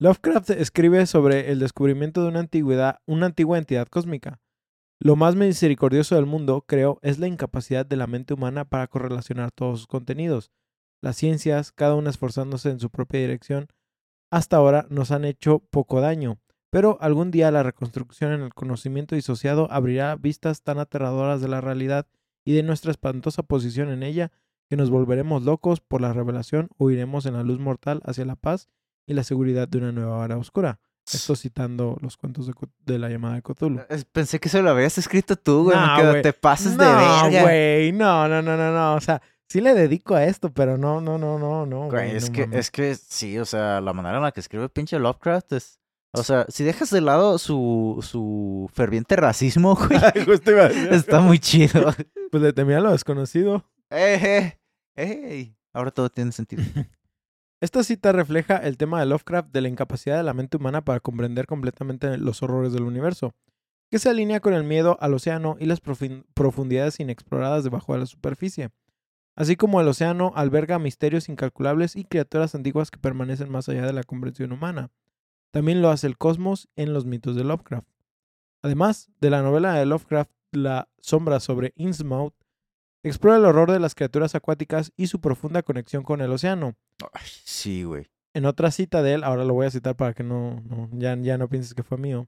Lovecraft 0.00 0.50
escribe 0.50 1.06
sobre 1.06 1.52
el 1.52 1.60
descubrimiento 1.60 2.22
de 2.22 2.28
una 2.28 2.40
antigüedad, 2.40 2.98
una 3.06 3.26
antigua 3.26 3.58
entidad 3.58 3.86
cósmica. 3.86 4.40
Lo 5.00 5.14
más 5.14 5.36
misericordioso 5.36 6.16
del 6.16 6.26
mundo, 6.26 6.64
creo, 6.66 6.98
es 7.02 7.18
la 7.20 7.28
incapacidad 7.28 7.86
de 7.86 7.96
la 7.96 8.08
mente 8.08 8.34
humana 8.34 8.64
para 8.64 8.88
correlacionar 8.88 9.52
todos 9.52 9.80
sus 9.80 9.86
contenidos. 9.86 10.50
Las 11.00 11.16
ciencias, 11.16 11.70
cada 11.70 11.94
una 11.94 12.10
esforzándose 12.10 12.70
en 12.70 12.80
su 12.80 12.90
propia 12.90 13.20
dirección, 13.20 13.68
hasta 14.32 14.56
ahora 14.56 14.86
nos 14.90 15.12
han 15.12 15.24
hecho 15.24 15.60
poco 15.60 16.00
daño, 16.00 16.40
pero 16.74 16.98
algún 17.00 17.30
día 17.30 17.52
la 17.52 17.62
reconstrucción 17.62 18.32
en 18.32 18.42
el 18.42 18.52
conocimiento 18.52 19.14
disociado 19.14 19.68
abrirá 19.70 20.16
vistas 20.16 20.62
tan 20.62 20.80
aterradoras 20.80 21.40
de 21.40 21.46
la 21.46 21.60
realidad 21.60 22.08
y 22.44 22.52
de 22.52 22.64
nuestra 22.64 22.90
espantosa 22.90 23.44
posición 23.44 23.90
en 23.90 24.02
ella 24.02 24.32
que 24.68 24.76
nos 24.76 24.90
volveremos 24.90 25.44
locos 25.44 25.80
por 25.80 26.00
la 26.00 26.12
revelación 26.12 26.70
o 26.76 26.90
iremos 26.90 27.26
en 27.26 27.34
la 27.34 27.44
luz 27.44 27.60
mortal 27.60 28.02
hacia 28.04 28.24
la 28.24 28.34
paz 28.34 28.68
y 29.06 29.14
la 29.14 29.22
seguridad 29.22 29.68
de 29.68 29.78
una 29.78 29.92
nueva 29.92 30.24
era 30.24 30.36
oscura. 30.36 30.80
Esto 31.12 31.36
citando 31.36 31.96
los 32.00 32.16
cuentos 32.16 32.48
de, 32.48 32.54
de 32.84 32.98
la 32.98 33.08
llamada 33.08 33.36
de 33.36 33.42
Cthulhu. 33.42 33.80
Pensé 34.10 34.40
que 34.40 34.48
se 34.48 34.60
lo 34.60 34.70
habías 34.70 34.98
escrito 34.98 35.36
tú, 35.36 35.62
güey. 35.62 35.76
No, 35.76 36.10
güey. 36.10 36.22
te 36.22 36.32
pases 36.32 36.76
de 36.76 36.84
no, 36.84 36.90
verga. 36.96 37.42
güey, 37.42 37.92
no, 37.92 38.26
no, 38.26 38.42
no, 38.42 38.56
no, 38.56 38.72
no. 38.72 38.94
O 38.96 39.00
sea, 39.00 39.22
sí 39.48 39.60
le 39.60 39.74
dedico 39.74 40.16
a 40.16 40.24
esto, 40.24 40.52
pero 40.52 40.76
no, 40.76 41.00
no, 41.00 41.18
no, 41.18 41.38
no, 41.38 41.66
no. 41.66 41.88
Güey, 41.88 42.08
güey, 42.08 42.16
es, 42.16 42.30
no 42.30 42.32
que, 42.34 42.46
mames. 42.48 42.58
es 42.58 42.70
que 42.72 42.96
sí, 42.96 43.38
o 43.38 43.44
sea, 43.44 43.80
la 43.80 43.92
manera 43.92 44.16
en 44.16 44.24
la 44.24 44.32
que 44.32 44.40
escribe 44.40 44.68
pinche 44.68 44.98
Lovecraft 44.98 45.52
es... 45.52 45.78
O 46.16 46.22
sea, 46.22 46.46
si 46.48 46.62
dejas 46.62 46.90
de 46.90 47.00
lado 47.00 47.38
su, 47.38 47.98
su 48.02 48.70
ferviente 48.72 49.16
racismo, 49.16 49.74
güey, 49.88 50.24
Justo 50.24 50.50
iba 50.52 50.62
a 50.62 50.68
decir. 50.68 50.92
está 50.92 51.20
muy 51.20 51.38
chido. 51.38 51.92
Pues 52.30 52.42
le 52.42 52.52
temía 52.52 52.80
lo 52.80 52.90
desconocido. 52.90 53.64
¡Eh, 53.90 54.18
eh! 54.20 54.58
¡Ey! 54.96 55.56
Ahora 55.72 55.92
todo 55.92 56.10
tiene 56.10 56.32
sentido. 56.32 56.64
Esta 57.60 57.84
cita 57.84 58.10
refleja 58.10 58.56
el 58.56 58.76
tema 58.76 58.98
de 58.98 59.06
Lovecraft 59.06 59.52
de 59.52 59.60
la 59.60 59.68
incapacidad 59.68 60.16
de 60.16 60.24
la 60.24 60.34
mente 60.34 60.56
humana 60.56 60.84
para 60.84 60.98
comprender 60.98 61.46
completamente 61.46 62.18
los 62.18 62.42
horrores 62.42 62.72
del 62.72 62.82
universo, 62.82 63.34
que 63.88 64.00
se 64.00 64.10
alinea 64.10 64.40
con 64.40 64.52
el 64.52 64.64
miedo 64.64 64.98
al 65.00 65.14
océano 65.14 65.56
y 65.60 65.66
las 65.66 65.80
profundidades 65.80 66.98
inexploradas 66.98 67.62
debajo 67.62 67.92
de 67.92 68.00
la 68.00 68.06
superficie. 68.06 68.70
Así 69.36 69.54
como 69.54 69.80
el 69.80 69.86
océano 69.88 70.32
alberga 70.34 70.80
misterios 70.80 71.28
incalculables 71.28 71.94
y 71.94 72.04
criaturas 72.04 72.54
antiguas 72.56 72.90
que 72.90 72.98
permanecen 72.98 73.48
más 73.50 73.68
allá 73.68 73.86
de 73.86 73.92
la 73.92 74.02
comprensión 74.02 74.50
humana. 74.50 74.90
También 75.54 75.80
lo 75.82 75.90
hace 75.90 76.08
el 76.08 76.18
cosmos 76.18 76.68
en 76.74 76.92
los 76.92 77.06
mitos 77.06 77.36
de 77.36 77.44
Lovecraft. 77.44 77.86
Además 78.62 79.10
de 79.20 79.30
la 79.30 79.40
novela 79.40 79.74
de 79.74 79.86
Lovecraft, 79.86 80.30
La 80.50 80.88
sombra 80.98 81.38
sobre 81.40 81.72
Innsmouth, 81.76 82.34
explora 83.04 83.36
el 83.38 83.44
horror 83.44 83.70
de 83.70 83.78
las 83.80 83.94
criaturas 83.94 84.34
acuáticas 84.34 84.92
y 84.96 85.06
su 85.06 85.20
profunda 85.20 85.62
conexión 85.62 86.02
con 86.02 86.20
el 86.20 86.32
océano. 86.32 86.74
Ay, 87.12 87.26
sí, 87.44 87.84
güey. 87.84 88.06
En 88.34 88.46
otra 88.46 88.70
cita 88.72 89.02
de 89.02 89.14
él, 89.14 89.22
ahora 89.24 89.44
lo 89.44 89.54
voy 89.54 89.66
a 89.66 89.70
citar 89.70 89.94
para 89.96 90.12
que 90.12 90.24
no, 90.24 90.60
no- 90.68 90.88
ya, 90.92 91.16
ya 91.16 91.38
no 91.38 91.48
pienses 91.48 91.74
que 91.74 91.82
fue 91.84 91.98
mío. 91.98 92.26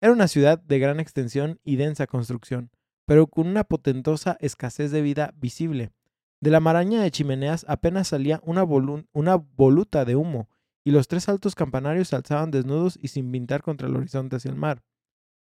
Era 0.00 0.12
una 0.12 0.26
ciudad 0.26 0.58
de 0.58 0.78
gran 0.80 0.98
extensión 0.98 1.60
y 1.62 1.76
densa 1.76 2.08
construcción, 2.08 2.70
pero 3.06 3.28
con 3.28 3.46
una 3.46 3.62
potentosa 3.62 4.36
escasez 4.40 4.90
de 4.90 5.02
vida 5.02 5.32
visible. 5.36 5.92
De 6.40 6.50
la 6.50 6.58
maraña 6.58 7.02
de 7.02 7.10
chimeneas 7.12 7.64
apenas 7.68 8.08
salía 8.08 8.40
una, 8.42 8.64
volu- 8.64 9.06
una 9.12 9.36
voluta 9.36 10.04
de 10.04 10.16
humo, 10.16 10.48
y 10.84 10.90
los 10.90 11.08
tres 11.08 11.28
altos 11.28 11.54
campanarios 11.54 12.08
se 12.08 12.16
alzaban 12.16 12.50
desnudos 12.50 12.98
y 13.00 13.08
sin 13.08 13.30
pintar 13.30 13.62
contra 13.62 13.88
el 13.88 13.96
horizonte 13.96 14.36
hacia 14.36 14.50
el 14.50 14.56
mar. 14.56 14.82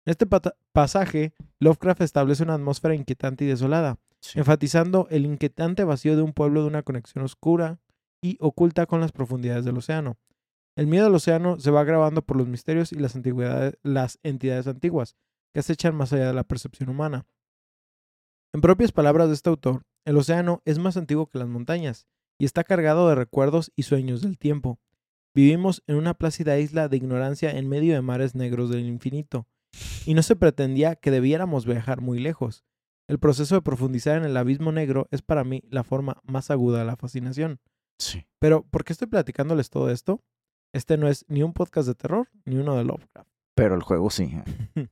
En 0.05 0.11
este 0.11 0.27
pasaje, 0.71 1.33
Lovecraft 1.59 2.01
establece 2.01 2.43
una 2.43 2.53
atmósfera 2.53 2.93
inquietante 2.95 3.45
y 3.45 3.47
desolada, 3.47 3.97
Sí. 4.19 4.39
enfatizando 4.39 5.07
el 5.11 5.25
inquietante 5.25 5.83
vacío 5.83 6.15
de 6.15 6.21
un 6.23 6.33
pueblo 6.33 6.61
de 6.61 6.67
una 6.67 6.81
conexión 6.83 7.23
oscura 7.23 7.79
y 8.23 8.37
oculta 8.39 8.85
con 8.87 8.99
las 8.99 9.11
profundidades 9.11 9.65
del 9.65 9.77
océano. 9.77 10.17
El 10.75 10.87
miedo 10.87 11.05
al 11.07 11.15
océano 11.15 11.59
se 11.59 11.69
va 11.71 11.81
agravando 11.81 12.23
por 12.23 12.35
los 12.37 12.47
misterios 12.47 12.91
y 12.91 12.95
las 12.95 13.15
antigüedades, 13.15 13.77
las 13.83 14.19
entidades 14.23 14.67
antiguas, 14.67 15.15
que 15.53 15.59
acechan 15.59 15.95
más 15.95 16.11
allá 16.11 16.27
de 16.27 16.33
la 16.33 16.43
percepción 16.43 16.89
humana. 16.89 17.25
En 18.53 18.61
propias 18.61 18.91
palabras 18.91 19.27
de 19.27 19.35
este 19.35 19.49
autor, 19.49 19.83
el 20.05 20.17
océano 20.17 20.61
es 20.65 20.79
más 20.79 20.97
antiguo 20.97 21.27
que 21.27 21.39
las 21.39 21.47
montañas 21.47 22.07
y 22.39 22.45
está 22.45 22.63
cargado 22.63 23.07
de 23.09 23.15
recuerdos 23.15 23.71
y 23.75 23.83
sueños 23.83 24.21
del 24.21 24.37
tiempo. 24.37 24.79
Vivimos 25.35 25.83
en 25.85 25.97
una 25.97 26.13
plácida 26.13 26.57
isla 26.59 26.87
de 26.87 26.95
ignorancia 26.95 27.51
en 27.51 27.67
medio 27.67 27.93
de 27.93 28.01
mares 28.01 28.35
negros 28.35 28.69
del 28.69 28.85
infinito, 28.85 29.47
y 30.05 30.13
no 30.13 30.23
se 30.23 30.37
pretendía 30.37 30.95
que 30.95 31.11
debiéramos 31.11 31.65
viajar 31.65 31.99
muy 31.99 32.19
lejos. 32.19 32.63
El 33.09 33.19
proceso 33.19 33.55
de 33.55 33.61
profundizar 33.61 34.17
en 34.17 34.23
el 34.23 34.37
abismo 34.37 34.71
negro 34.71 35.07
es 35.11 35.21
para 35.21 35.43
mí 35.43 35.61
la 35.69 35.83
forma 35.83 36.21
más 36.23 36.51
aguda 36.51 36.79
de 36.79 36.85
la 36.85 36.95
fascinación. 36.95 37.59
Sí. 37.99 38.25
Pero, 38.39 38.63
¿por 38.63 38.85
qué 38.85 38.93
estoy 38.93 39.07
platicándoles 39.07 39.69
todo 39.69 39.91
esto? 39.91 40.23
Este 40.73 40.97
no 40.97 41.09
es 41.09 41.25
ni 41.27 41.43
un 41.43 41.51
podcast 41.51 41.89
de 41.89 41.95
terror 41.95 42.29
ni 42.45 42.55
uno 42.55 42.77
de 42.77 42.85
Lovecraft. 42.85 43.29
Pero 43.55 43.75
el 43.75 43.83
juego 43.83 44.09
sí. 44.09 44.31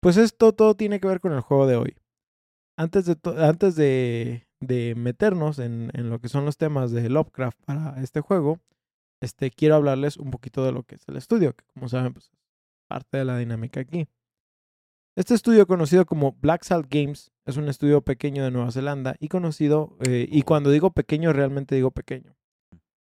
Pues 0.00 0.18
esto 0.18 0.52
todo 0.52 0.76
tiene 0.76 1.00
que 1.00 1.08
ver 1.08 1.20
con 1.20 1.32
el 1.32 1.40
juego 1.40 1.66
de 1.66 1.76
hoy. 1.76 1.96
Antes 2.78 3.06
de, 3.06 3.16
antes 3.38 3.74
de, 3.74 4.46
de 4.60 4.94
meternos 4.94 5.58
en, 5.58 5.90
en 5.94 6.10
lo 6.10 6.20
que 6.20 6.28
son 6.28 6.44
los 6.44 6.58
temas 6.58 6.92
de 6.92 7.08
Lovecraft 7.08 7.58
para 7.64 8.00
este 8.00 8.20
juego, 8.20 8.60
este, 9.26 9.50
quiero 9.50 9.74
hablarles 9.74 10.16
un 10.16 10.30
poquito 10.30 10.64
de 10.64 10.72
lo 10.72 10.84
que 10.84 10.94
es 10.94 11.06
el 11.08 11.16
estudio, 11.16 11.54
que 11.54 11.64
como 11.74 11.88
saben, 11.88 12.14
pues 12.14 12.26
es 12.26 12.38
parte 12.88 13.18
de 13.18 13.24
la 13.24 13.36
dinámica 13.36 13.80
aquí. 13.80 14.08
Este 15.16 15.34
estudio 15.34 15.66
conocido 15.66 16.06
como 16.06 16.32
Black 16.32 16.62
Salt 16.62 16.86
Games 16.88 17.32
es 17.44 17.56
un 17.56 17.68
estudio 17.68 18.02
pequeño 18.02 18.44
de 18.44 18.50
Nueva 18.50 18.70
Zelanda 18.70 19.16
y 19.18 19.28
conocido, 19.28 19.96
eh, 20.06 20.28
y 20.30 20.42
cuando 20.42 20.70
digo 20.70 20.90
pequeño 20.90 21.32
realmente 21.32 21.74
digo 21.74 21.90
pequeño. 21.90 22.36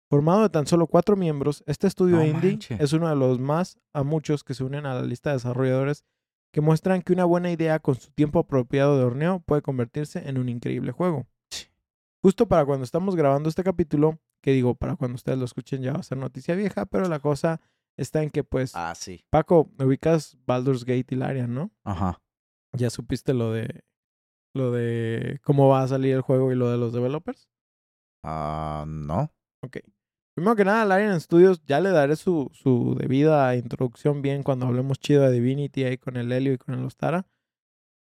Formado 0.09 0.43
de 0.43 0.51
tan 0.51 0.67
solo 0.67 0.87
cuatro 0.87 1.17
miembros, 1.17 1.65
este 1.67 1.89
estudio 1.89 2.17
No 2.17 2.25
indie 2.25 2.59
es 2.79 2.93
uno 2.93 3.09
de 3.09 3.17
los 3.17 3.41
más 3.41 3.79
a 3.93 4.05
muchos 4.05 4.45
que 4.45 4.55
se 4.55 4.63
unen 4.63 4.87
a 4.87 4.95
la 4.95 5.03
lista 5.03 5.31
de 5.31 5.37
desarrolladores 5.37 6.05
que 6.53 6.61
muestran 6.61 7.03
que 7.03 7.13
una 7.13 7.25
buena 7.25 7.51
idea 7.51 7.81
con 7.81 7.97
su 7.97 8.11
tiempo 8.13 8.39
apropiado 8.39 8.97
de 8.97 9.05
horneo 9.05 9.41
puede 9.41 9.63
convertirse 9.63 10.29
en 10.29 10.39
un 10.39 10.49
increíble 10.49 10.93
juego. 10.93 11.27
Justo 12.23 12.47
para 12.49 12.65
cuando 12.65 12.85
estamos 12.85 13.15
grabando 13.15 13.49
este 13.49 13.63
capítulo, 13.63 14.19
que 14.47 14.53
digo, 14.53 14.77
para 14.77 14.95
cuando 14.95 15.17
ustedes 15.17 15.41
lo 15.41 15.45
escuchen 15.45 15.83
ya 15.83 15.93
va 15.93 15.99
a 15.99 16.03
ser 16.05 16.19
noticia 16.19 16.55
vieja, 16.55 16.87
pero 16.87 17.09
la 17.09 17.19
cosa 17.19 17.61
está 17.97 18.23
en 18.23 18.31
que 18.31 18.45
pues, 18.45 18.77
Ah, 18.77 18.95
sí. 18.95 19.25
Paco, 19.29 19.73
ubicas 19.81 20.39
Baldur's 20.47 20.85
Gate 20.85 21.07
y 21.11 21.17
Larian, 21.17 21.53
¿no? 21.53 21.73
Ajá. 21.83 22.23
Ya 22.73 22.89
supiste 22.91 23.35
lo 23.35 23.51
de 23.51 23.83
lo 24.55 24.71
de 24.71 25.41
cómo 25.43 25.69
va 25.69 25.83
a 25.83 25.89
salir 25.89 26.15
el 26.15 26.21
juego 26.21 26.53
y 26.53 26.55
lo 26.55 26.71
de 26.71 26.79
los 26.79 26.93
developers. 26.93 27.49
Ah, 28.23 28.85
no. 28.87 29.33
Ok. 29.65 29.79
Primero 30.37 30.55
que 30.55 30.65
nada, 30.65 30.85
Larian 30.85 31.21
Studios 31.21 31.65
ya 31.65 31.81
le 31.81 31.91
daré 31.91 32.15
su, 32.15 32.49
su 32.55 32.95
debida 32.97 33.57
introducción 33.57 34.23
bien 34.23 34.45
cuando 34.45 34.67
hablemos 34.67 35.01
chido 35.01 35.23
de 35.25 35.33
Divinity 35.33 35.83
ahí 35.83 35.99
con 35.99 36.17
el 36.17 36.31
Helio 36.31 36.53
y 36.53 36.59
con 36.59 36.75
el 36.75 36.85
Ostara. 36.85 37.27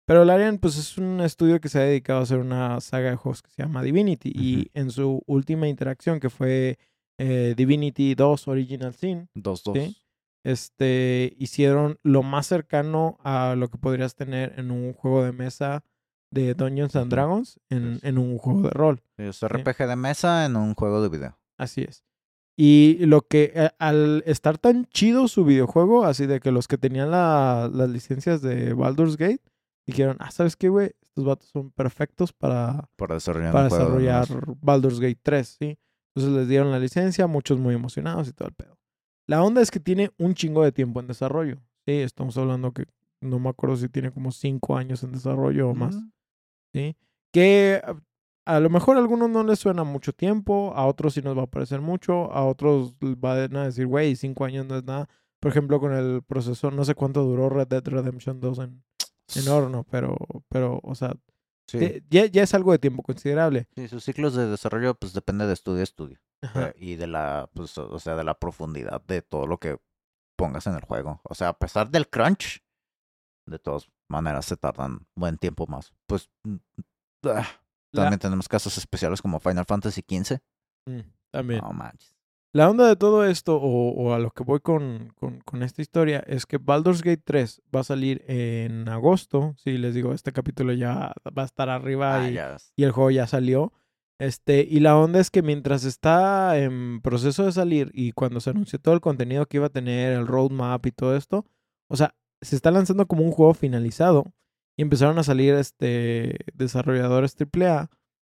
Pero 0.06 0.24
Larian, 0.24 0.58
pues 0.58 0.76
es 0.76 0.98
un 0.98 1.20
estudio 1.20 1.60
que 1.60 1.68
se 1.68 1.78
ha 1.78 1.82
dedicado 1.82 2.20
a 2.20 2.22
hacer 2.24 2.38
una 2.38 2.80
saga 2.80 3.10
de 3.10 3.16
juegos 3.16 3.42
que 3.42 3.50
se 3.50 3.62
llama 3.62 3.82
Divinity. 3.82 4.30
Y 4.34 4.70
en 4.74 4.90
su 4.90 5.22
última 5.26 5.66
interacción, 5.68 6.20
que 6.20 6.28
fue 6.30 6.78
eh, 7.18 7.54
Divinity 7.56 8.14
2 8.14 8.48
Original 8.48 8.92
Sin, 8.94 9.28
Dos, 9.34 9.62
dos. 9.64 9.76
Sí. 9.78 9.96
este, 10.44 11.34
hicieron 11.38 11.98
lo 12.02 12.22
más 12.22 12.46
cercano 12.46 13.18
a 13.24 13.54
lo 13.56 13.68
que 13.68 13.78
podrías 13.78 14.14
tener 14.14 14.52
en 14.58 14.70
un 14.70 14.92
juego 14.92 15.24
de 15.24 15.32
mesa 15.32 15.82
de 16.30 16.54
Dungeons 16.54 16.96
and. 16.96 17.10
Dragons 17.10 17.60
en, 17.70 17.98
en 18.02 18.18
un 18.18 18.38
juego 18.38 18.62
de 18.62 18.70
rol. 18.70 19.00
Es 19.16 19.40
RPG 19.42 19.86
de 19.88 19.96
mesa 19.96 20.44
en 20.44 20.56
un 20.56 20.74
juego 20.74 21.00
de 21.02 21.08
video. 21.08 21.38
Así 21.58 21.82
es. 21.82 22.04
Y 22.58 22.98
lo 23.06 23.22
que 23.22 23.70
al 23.78 24.22
estar 24.26 24.58
tan 24.58 24.84
chido 24.86 25.28
su 25.28 25.44
videojuego, 25.44 26.04
así 26.04 26.26
de 26.26 26.40
que 26.40 26.52
los 26.52 26.68
que 26.68 26.78
tenían 26.78 27.10
la- 27.10 27.70
las 27.72 27.88
licencias 27.90 28.42
de 28.42 28.74
Baldur's 28.74 29.16
Gate 29.16 29.42
dijeron, 29.86 30.16
ah, 30.20 30.30
¿sabes 30.30 30.56
qué, 30.56 30.68
güey? 30.68 30.92
Estos 31.02 31.24
vatos 31.24 31.48
son 31.48 31.70
perfectos 31.70 32.32
para, 32.32 32.88
Para 33.52 33.64
desarrollar 33.64 34.26
para. 34.28 34.58
Baldur's 34.62 35.00
Gate 35.00 35.20
3, 35.22 35.56
¿sí? 35.60 35.78
Entonces 36.14 36.38
les 36.40 36.48
dieron 36.48 36.70
la 36.70 36.78
licencia, 36.78 37.26
muchos 37.26 37.58
muy 37.58 37.74
emocionados 37.74 38.28
y 38.28 38.32
todo 38.32 38.48
el 38.48 38.54
pedo. 38.54 38.78
La 39.26 39.42
onda 39.42 39.60
es 39.62 39.70
que 39.70 39.80
tiene 39.80 40.10
un 40.18 40.34
chingo 40.34 40.62
de 40.64 40.72
tiempo 40.72 41.00
en 41.00 41.06
desarrollo. 41.06 41.56
Sí, 41.86 41.92
estamos 41.92 42.36
hablando 42.38 42.72
que 42.72 42.86
no 43.20 43.38
me 43.38 43.48
acuerdo 43.48 43.76
si 43.76 43.88
tiene 43.88 44.10
como 44.10 44.30
cinco 44.32 44.76
años 44.76 45.02
en 45.02 45.12
desarrollo 45.12 45.70
o 45.70 45.74
más. 45.74 45.94
¿sí? 46.72 46.96
Que 47.32 47.80
a- 47.84 47.96
a 48.46 48.60
lo 48.60 48.68
mejor 48.68 48.96
a 48.96 49.00
algunos 49.00 49.30
no 49.30 49.42
les 49.44 49.58
suena 49.58 49.84
mucho 49.84 50.12
tiempo, 50.12 50.72
a 50.76 50.86
otros 50.86 51.14
sí 51.14 51.22
nos 51.22 51.36
va 51.38 51.44
a 51.44 51.46
parecer 51.46 51.80
mucho, 51.80 52.30
a 52.32 52.44
otros 52.44 52.94
van 53.00 53.56
a 53.56 53.64
decir, 53.64 53.86
güey, 53.86 54.16
cinco 54.16 54.44
años 54.44 54.66
no 54.66 54.76
es 54.76 54.84
nada. 54.84 55.08
Por 55.40 55.50
ejemplo, 55.50 55.80
con 55.80 55.92
el 55.94 56.22
proceso, 56.22 56.70
no 56.70 56.84
sé 56.84 56.94
cuánto 56.94 57.22
duró 57.24 57.48
Red 57.48 57.68
Dead 57.68 57.82
Redemption 57.86 58.40
2 58.40 58.58
en, 58.58 58.82
en 59.34 59.48
horno, 59.48 59.84
pero, 59.90 60.16
pero, 60.48 60.80
o 60.82 60.94
sea, 60.94 61.14
Sí. 61.66 61.78
eh, 61.78 62.02
ya, 62.10 62.26
ya 62.26 62.42
es 62.42 62.52
algo 62.52 62.72
de 62.72 62.78
tiempo 62.78 63.02
considerable. 63.02 63.68
Sí, 63.74 63.88
sus 63.88 64.04
ciclos 64.04 64.34
de 64.34 64.46
desarrollo 64.48 64.94
pues 64.94 65.14
depende 65.14 65.46
de 65.46 65.54
estudio 65.54 65.80
a 65.80 65.84
estudio. 65.84 66.18
Ajá. 66.42 66.68
Eh, 66.68 66.74
Y 66.76 66.96
de 66.96 67.06
la, 67.06 67.48
pues, 67.54 67.76
o 67.78 67.98
sea, 67.98 68.16
de 68.16 68.24
la 68.24 68.38
profundidad 68.38 69.00
de 69.06 69.22
todo 69.22 69.46
lo 69.46 69.58
que 69.58 69.78
pongas 70.36 70.66
en 70.66 70.74
el 70.74 70.82
juego. 70.84 71.20
O 71.24 71.34
sea, 71.34 71.48
a 71.48 71.58
pesar 71.58 71.90
del 71.90 72.08
crunch, 72.10 72.62
de 73.46 73.58
todas 73.58 73.90
maneras 74.10 74.44
se 74.44 74.56
tardan 74.58 75.06
buen 75.14 75.38
tiempo 75.38 75.66
más. 75.66 75.94
Pues 76.06 76.28
mm, 76.44 76.56
ah, 77.28 77.46
La- 77.92 78.02
también 78.02 78.18
tenemos 78.20 78.46
casos 78.48 78.76
especiales 78.76 79.22
como 79.22 79.40
Final 79.40 79.64
Fantasy 79.64 80.02
XV. 80.06 80.40
Mm, 80.86 81.00
también. 81.30 81.60
No 81.62 81.72
manches. 81.72 82.13
La 82.54 82.70
onda 82.70 82.86
de 82.86 82.94
todo 82.94 83.24
esto, 83.26 83.56
o, 83.56 83.90
o 83.90 84.14
a 84.14 84.20
lo 84.20 84.30
que 84.30 84.44
voy 84.44 84.60
con, 84.60 85.12
con, 85.16 85.40
con 85.40 85.64
esta 85.64 85.82
historia, 85.82 86.22
es 86.24 86.46
que 86.46 86.58
Baldur's 86.58 87.02
Gate 87.02 87.22
3 87.24 87.62
va 87.74 87.80
a 87.80 87.84
salir 87.84 88.24
en 88.28 88.88
agosto. 88.88 89.56
Sí, 89.58 89.76
les 89.76 89.92
digo, 89.92 90.12
este 90.12 90.30
capítulo 90.30 90.72
ya 90.72 91.12
va 91.36 91.42
a 91.42 91.46
estar 91.46 91.68
arriba 91.68 92.14
Ah, 92.14 92.56
y 92.76 92.84
el 92.84 92.92
juego 92.92 93.10
ya 93.10 93.26
salió. 93.26 93.72
Este, 94.20 94.64
y 94.70 94.78
la 94.78 94.96
onda 94.96 95.18
es 95.18 95.32
que 95.32 95.42
mientras 95.42 95.82
está 95.82 96.56
en 96.56 97.00
proceso 97.00 97.44
de 97.44 97.50
salir 97.50 97.90
y 97.92 98.12
cuando 98.12 98.38
se 98.38 98.50
anunció 98.50 98.78
todo 98.78 98.94
el 98.94 99.00
contenido 99.00 99.46
que 99.46 99.56
iba 99.56 99.66
a 99.66 99.70
tener, 99.70 100.12
el 100.12 100.28
roadmap 100.28 100.86
y 100.86 100.92
todo 100.92 101.16
esto, 101.16 101.46
o 101.88 101.96
sea, 101.96 102.14
se 102.40 102.54
está 102.54 102.70
lanzando 102.70 103.06
como 103.06 103.24
un 103.24 103.32
juego 103.32 103.54
finalizado 103.54 104.32
y 104.76 104.82
empezaron 104.82 105.18
a 105.18 105.24
salir 105.24 105.54
este 105.54 106.38
desarrolladores 106.54 107.34
AAA 107.36 107.90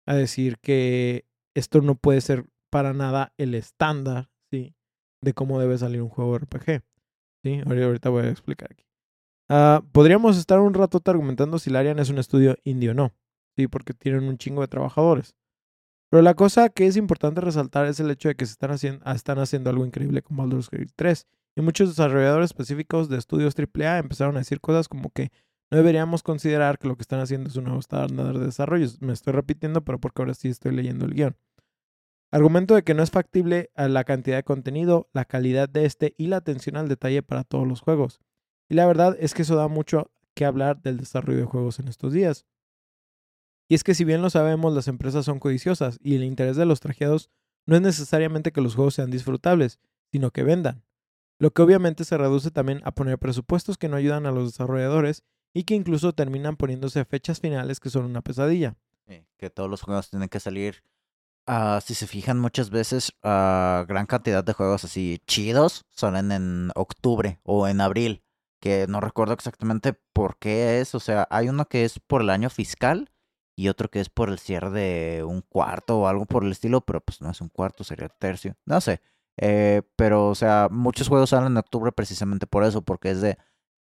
a 0.07 0.15
decir 0.15 0.57
que 0.57 1.27
esto 1.53 1.81
no 1.81 1.93
puede 1.93 2.21
ser 2.21 2.45
para 2.69 2.93
nada 2.93 3.33
el 3.37 3.55
estándar, 3.55 4.29
¿sí? 4.51 4.75
De 5.21 5.33
cómo 5.33 5.59
debe 5.59 5.77
salir 5.77 6.01
un 6.01 6.09
juego 6.09 6.37
RPG. 6.37 6.83
¿Sí? 7.43 7.61
Ahorita 7.65 8.09
voy 8.09 8.25
a 8.25 8.29
explicar 8.29 8.69
aquí. 8.71 8.85
Ah, 9.49 9.81
podríamos 9.91 10.37
estar 10.37 10.59
un 10.59 10.73
rato 10.73 11.01
argumentando 11.05 11.59
si 11.59 11.69
Larian 11.69 11.99
es 11.99 12.09
un 12.09 12.17
estudio 12.17 12.57
indie 12.63 12.89
o 12.89 12.93
no. 12.93 13.13
Sí, 13.55 13.67
porque 13.67 13.93
tienen 13.93 14.25
un 14.25 14.37
chingo 14.37 14.61
de 14.61 14.67
trabajadores. 14.67 15.35
Pero 16.09 16.21
la 16.21 16.35
cosa 16.35 16.69
que 16.69 16.87
es 16.87 16.95
importante 16.95 17.41
resaltar 17.41 17.85
es 17.85 17.99
el 17.99 18.11
hecho 18.11 18.29
de 18.29 18.35
que 18.35 18.45
se 18.45 18.53
están 18.53 18.71
haciendo, 18.71 19.05
están 19.11 19.39
haciendo 19.39 19.69
algo 19.69 19.85
increíble 19.85 20.21
con 20.21 20.37
Baldur's 20.37 20.69
Gate 20.69 20.91
3. 20.95 21.27
Y 21.55 21.61
muchos 21.61 21.89
desarrolladores 21.89 22.51
específicos 22.51 23.09
de 23.09 23.17
estudios 23.17 23.55
AAA 23.57 23.97
empezaron 23.97 24.35
a 24.35 24.39
decir 24.39 24.61
cosas 24.61 24.87
como 24.87 25.09
que 25.09 25.31
no 25.69 25.77
deberíamos 25.77 26.23
considerar 26.23 26.77
que 26.77 26.87
lo 26.87 26.95
que 26.95 27.01
están 27.01 27.19
haciendo 27.19 27.49
es 27.49 27.55
un 27.55 27.65
nuevo 27.65 27.79
estándar 27.79 28.37
de 28.37 28.45
desarrollo. 28.45 28.87
Me 29.01 29.11
estoy 29.11 29.33
repitiendo, 29.33 29.83
pero 29.83 29.99
porque 29.99 30.21
ahora 30.21 30.33
sí 30.33 30.49
estoy 30.49 30.71
leyendo 30.71 31.05
el 31.05 31.13
guion. 31.13 31.35
Argumento 32.29 32.75
de 32.75 32.83
que 32.83 32.93
no 32.93 33.03
es 33.03 33.11
factible 33.11 33.71
a 33.75 33.87
la 33.87 34.03
cantidad 34.03 34.35
de 34.35 34.43
contenido, 34.43 35.09
la 35.13 35.25
calidad 35.25 35.69
de 35.69 35.85
este 35.85 36.13
y 36.17 36.27
la 36.27 36.37
atención 36.37 36.75
al 36.75 36.89
detalle 36.89 37.23
para 37.23 37.43
todos 37.43 37.67
los 37.67 37.81
juegos. 37.81 38.19
Y 38.69 38.75
la 38.75 38.85
verdad 38.85 39.15
es 39.19 39.33
que 39.33 39.43
eso 39.43 39.55
da 39.55 39.69
mucho 39.69 40.11
que 40.33 40.45
hablar 40.45 40.81
del 40.81 40.97
desarrollo 40.97 41.39
de 41.39 41.45
juegos 41.45 41.79
en 41.79 41.87
estos 41.87 42.11
días. 42.11 42.45
Y 43.69 43.75
es 43.75 43.83
que 43.83 43.95
si 43.95 44.03
bien 44.03 44.21
lo 44.21 44.29
sabemos, 44.29 44.73
las 44.73 44.87
empresas 44.87 45.25
son 45.25 45.39
codiciosas 45.39 45.99
y 46.01 46.15
el 46.15 46.23
interés 46.23 46.57
de 46.57 46.65
los 46.65 46.79
trajeados 46.79 47.29
no 47.65 47.75
es 47.75 47.81
necesariamente 47.81 48.51
que 48.51 48.61
los 48.61 48.75
juegos 48.75 48.95
sean 48.95 49.11
disfrutables, 49.11 49.79
sino 50.11 50.31
que 50.31 50.43
vendan. 50.43 50.83
Lo 51.39 51.51
que 51.51 51.61
obviamente 51.61 52.03
se 52.03 52.17
reduce 52.17 52.51
también 52.51 52.81
a 52.83 52.91
poner 52.91 53.19
presupuestos 53.19 53.77
que 53.77 53.89
no 53.89 53.95
ayudan 53.95 54.25
a 54.25 54.31
los 54.31 54.51
desarrolladores 54.51 55.23
y 55.53 55.63
que 55.63 55.75
incluso 55.75 56.13
terminan 56.13 56.55
poniéndose 56.55 57.03
fechas 57.05 57.39
finales 57.39 57.79
que 57.79 57.89
son 57.89 58.05
una 58.05 58.21
pesadilla. 58.21 58.75
Que 59.37 59.49
todos 59.49 59.69
los 59.69 59.81
juegos 59.81 60.09
tienen 60.09 60.29
que 60.29 60.39
salir. 60.39 60.83
Ah, 61.47 61.79
si 61.83 61.95
se 61.95 62.07
fijan 62.07 62.39
muchas 62.39 62.69
veces, 62.69 63.13
ah, 63.23 63.85
gran 63.87 64.05
cantidad 64.05 64.43
de 64.43 64.53
juegos 64.53 64.83
así 64.83 65.21
chidos 65.27 65.85
salen 65.89 66.31
en 66.31 66.71
octubre 66.75 67.39
o 67.43 67.67
en 67.67 67.81
abril. 67.81 68.23
Que 68.59 68.87
no 68.87 69.01
recuerdo 69.01 69.33
exactamente 69.33 69.93
por 70.13 70.37
qué 70.39 70.81
es. 70.81 70.95
O 70.95 70.99
sea, 70.99 71.27
hay 71.29 71.49
uno 71.49 71.65
que 71.67 71.85
es 71.85 71.99
por 71.99 72.21
el 72.21 72.29
año 72.29 72.49
fiscal 72.49 73.11
y 73.55 73.69
otro 73.69 73.89
que 73.89 73.99
es 73.99 74.09
por 74.09 74.29
el 74.29 74.39
cierre 74.39 74.69
de 74.71 75.23
un 75.23 75.41
cuarto 75.41 75.99
o 75.99 76.07
algo 76.07 76.25
por 76.25 76.43
el 76.43 76.51
estilo, 76.51 76.81
pero 76.81 77.01
pues 77.01 77.21
no 77.21 77.31
es 77.31 77.41
un 77.41 77.49
cuarto, 77.49 77.83
sería 77.83 78.09
tercio. 78.09 78.55
No 78.65 78.81
sé. 78.81 79.01
Eh, 79.37 79.83
pero, 79.95 80.29
o 80.29 80.35
sea, 80.35 80.69
muchos 80.71 81.07
juegos 81.07 81.31
salen 81.31 81.53
en 81.53 81.57
octubre 81.57 81.91
precisamente 81.91 82.47
por 82.47 82.63
eso, 82.63 82.83
porque 82.83 83.11
es 83.11 83.21
de, 83.21 83.37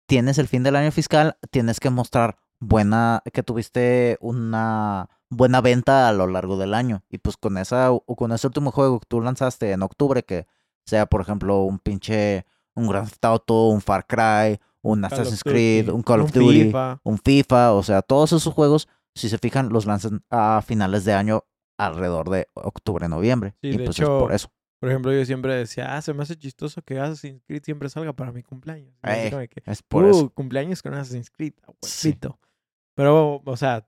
tienes 0.07 0.39
el 0.39 0.49
fin 0.49 0.63
del 0.63 0.77
año 0.77 0.93
fiscal, 0.93 1.39
tienes 1.51 1.81
que 1.81 1.91
mostrar 1.91 2.39
buena, 2.61 3.23
que 3.33 3.43
tuviste 3.43 4.19
una 4.21 5.09
buena 5.31 5.61
venta 5.61 6.09
a 6.09 6.13
lo 6.13 6.27
largo 6.27 6.57
del 6.57 6.75
año. 6.75 7.03
Y 7.09 7.19
pues 7.19 7.37
con 7.37 7.57
esa, 7.59 7.93
o 7.93 8.03
con 8.17 8.33
ese 8.33 8.47
último 8.47 8.71
juego 8.73 9.01
que 9.01 9.07
tú 9.09 9.21
lanzaste 9.21 9.73
en 9.73 9.83
octubre, 9.83 10.23
que 10.25 10.47
sea, 10.85 11.07
por 11.07 11.21
ejemplo, 11.21 11.63
un 11.63 11.79
pinche, 11.79 12.45
un 12.75 12.89
Grand 12.89 13.09
Theft 13.09 13.25
Auto, 13.25 13.69
un 13.69 13.81
Far 13.81 14.07
Cry, 14.07 14.61
un 14.83 15.03
Call 15.03 15.13
Assassin's 15.13 15.43
Creed, 15.45 15.89
un 15.91 16.03
Call 16.03 16.23
of 16.23 16.33
Duty, 16.33 16.65
FIFA. 16.65 17.01
un 17.05 17.19
FIFA, 17.19 17.73
o 17.75 17.83
sea, 17.83 18.03
todos 18.03 18.33
esos 18.33 18.53
juegos, 18.53 18.89
si 19.15 19.29
se 19.29 19.39
fijan, 19.39 19.69
los 19.71 19.87
lanzan 19.87 20.25
a 20.31 20.63
finales 20.63 21.05
de 21.05 21.13
año 21.15 21.45
alrededor 21.79 22.29
de 22.31 22.47
octubre, 22.55 23.09
noviembre. 23.09 23.55
Sí, 23.63 23.69
y 23.69 23.77
de 23.79 23.85
pues 23.85 23.99
hecho, 23.99 24.17
es 24.17 24.23
por 24.23 24.33
eso. 24.33 24.49
Por 24.81 24.89
ejemplo, 24.89 25.13
yo 25.13 25.23
siempre 25.27 25.55
decía, 25.55 25.95
ah, 25.95 26.01
se 26.01 26.15
me 26.15 26.23
hace 26.23 26.37
chistoso 26.37 26.81
que 26.81 26.99
Assassin's 26.99 27.43
Creed 27.47 27.63
siempre 27.63 27.91
salga 27.91 28.15
para 28.15 28.33
mi 28.33 28.43
cumpleaños. 28.43 28.95
Y 29.05 29.09
así 29.11 29.35
Eh, 29.37 29.49
que, 29.49 29.63
Es 29.67 29.83
por 29.83 30.05
uh, 30.05 30.11
eso. 30.11 30.31
cumpleaños 30.31 30.83
con 30.83 30.95
Assassin's 30.95 31.31
Creed, 31.31 31.53
Sí. 31.83 32.19
Pero, 32.95 33.43
o 33.45 33.57
sea, 33.57 33.87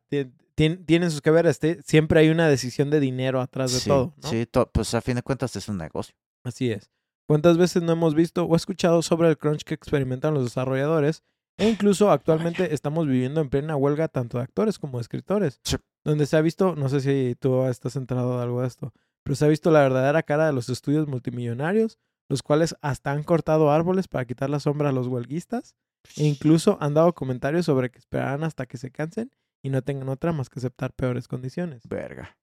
tien- 0.56 0.84
tienen 0.86 1.10
sus 1.10 1.20
que 1.20 1.30
ver, 1.30 1.46
este, 1.46 1.80
siempre 1.82 2.20
hay 2.20 2.28
una 2.30 2.48
decisión 2.48 2.90
de 2.90 3.00
dinero 3.00 3.40
atrás 3.40 3.72
de 3.72 3.80
sí, 3.80 3.88
todo, 3.88 4.14
¿no? 4.22 4.28
sí, 4.28 4.46
to- 4.46 4.70
pues 4.72 4.94
a 4.94 5.00
fin 5.00 5.16
de 5.16 5.22
cuentas 5.22 5.54
es 5.56 5.68
un 5.68 5.78
negocio. 5.78 6.14
Así 6.44 6.70
es. 6.70 6.90
¿Cuántas 7.28 7.56
veces 7.56 7.82
no 7.82 7.92
hemos 7.92 8.14
visto 8.14 8.44
o 8.44 8.56
escuchado 8.56 9.00
sobre 9.02 9.28
el 9.28 9.38
crunch 9.38 9.62
que 9.62 9.74
experimentan 9.74 10.34
los 10.34 10.44
desarrolladores? 10.44 11.22
E 11.58 11.68
incluso 11.68 12.10
actualmente 12.10 12.74
estamos 12.74 13.06
viviendo 13.06 13.40
en 13.40 13.48
plena 13.50 13.76
huelga 13.76 14.08
tanto 14.08 14.38
de 14.38 14.44
actores 14.44 14.78
como 14.78 14.98
de 14.98 15.02
escritores. 15.02 15.60
Sí. 15.64 15.76
Donde 16.04 16.26
se 16.26 16.36
ha 16.36 16.40
visto, 16.40 16.74
no 16.74 16.88
sé 16.88 17.00
si 17.00 17.36
tú 17.38 17.64
estás 17.66 17.94
enterado 17.96 18.36
de 18.38 18.42
algo 18.42 18.62
de 18.62 18.66
esto, 18.68 18.92
pero 19.22 19.36
se 19.36 19.44
ha 19.44 19.48
visto 19.48 19.70
la 19.70 19.80
verdadera 19.82 20.22
cara 20.24 20.46
de 20.46 20.52
los 20.52 20.68
estudios 20.68 21.06
multimillonarios, 21.06 21.98
los 22.28 22.42
cuales 22.42 22.74
hasta 22.80 23.12
han 23.12 23.22
cortado 23.22 23.70
árboles 23.70 24.08
para 24.08 24.24
quitar 24.24 24.50
la 24.50 24.58
sombra 24.60 24.88
a 24.88 24.92
los 24.92 25.06
huelguistas, 25.06 25.76
e 26.16 26.24
incluso 26.24 26.76
han 26.80 26.94
dado 26.94 27.12
comentarios 27.14 27.66
sobre 27.66 27.90
que 27.90 27.98
esperarán 27.98 28.42
hasta 28.42 28.66
que 28.66 28.78
se 28.78 28.90
cansen 28.90 29.30
y 29.62 29.70
no 29.70 29.82
tengan 29.82 30.08
otra 30.08 30.32
más 30.32 30.50
que 30.50 30.58
aceptar 30.58 30.92
peores 30.92 31.28
condiciones. 31.28 31.86
Verga. 31.88 32.36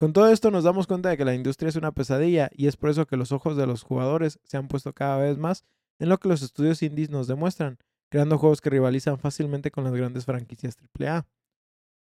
Con 0.00 0.12
todo 0.12 0.28
esto 0.28 0.52
nos 0.52 0.62
damos 0.62 0.86
cuenta 0.86 1.08
de 1.08 1.16
que 1.16 1.24
la 1.24 1.34
industria 1.34 1.68
es 1.68 1.76
una 1.76 1.90
pesadilla 1.90 2.50
y 2.52 2.68
es 2.68 2.76
por 2.76 2.90
eso 2.90 3.06
que 3.06 3.16
los 3.16 3.32
ojos 3.32 3.56
de 3.56 3.66
los 3.66 3.82
jugadores 3.82 4.38
se 4.44 4.56
han 4.56 4.68
puesto 4.68 4.92
cada 4.92 5.18
vez 5.18 5.38
más 5.38 5.64
en 5.98 6.08
lo 6.08 6.18
que 6.18 6.28
los 6.28 6.42
estudios 6.42 6.82
indies 6.84 7.10
nos 7.10 7.26
demuestran, 7.26 7.78
creando 8.08 8.38
juegos 8.38 8.60
que 8.60 8.70
rivalizan 8.70 9.18
fácilmente 9.18 9.72
con 9.72 9.82
las 9.82 9.92
grandes 9.92 10.24
franquicias 10.24 10.76
AAA. 10.96 11.26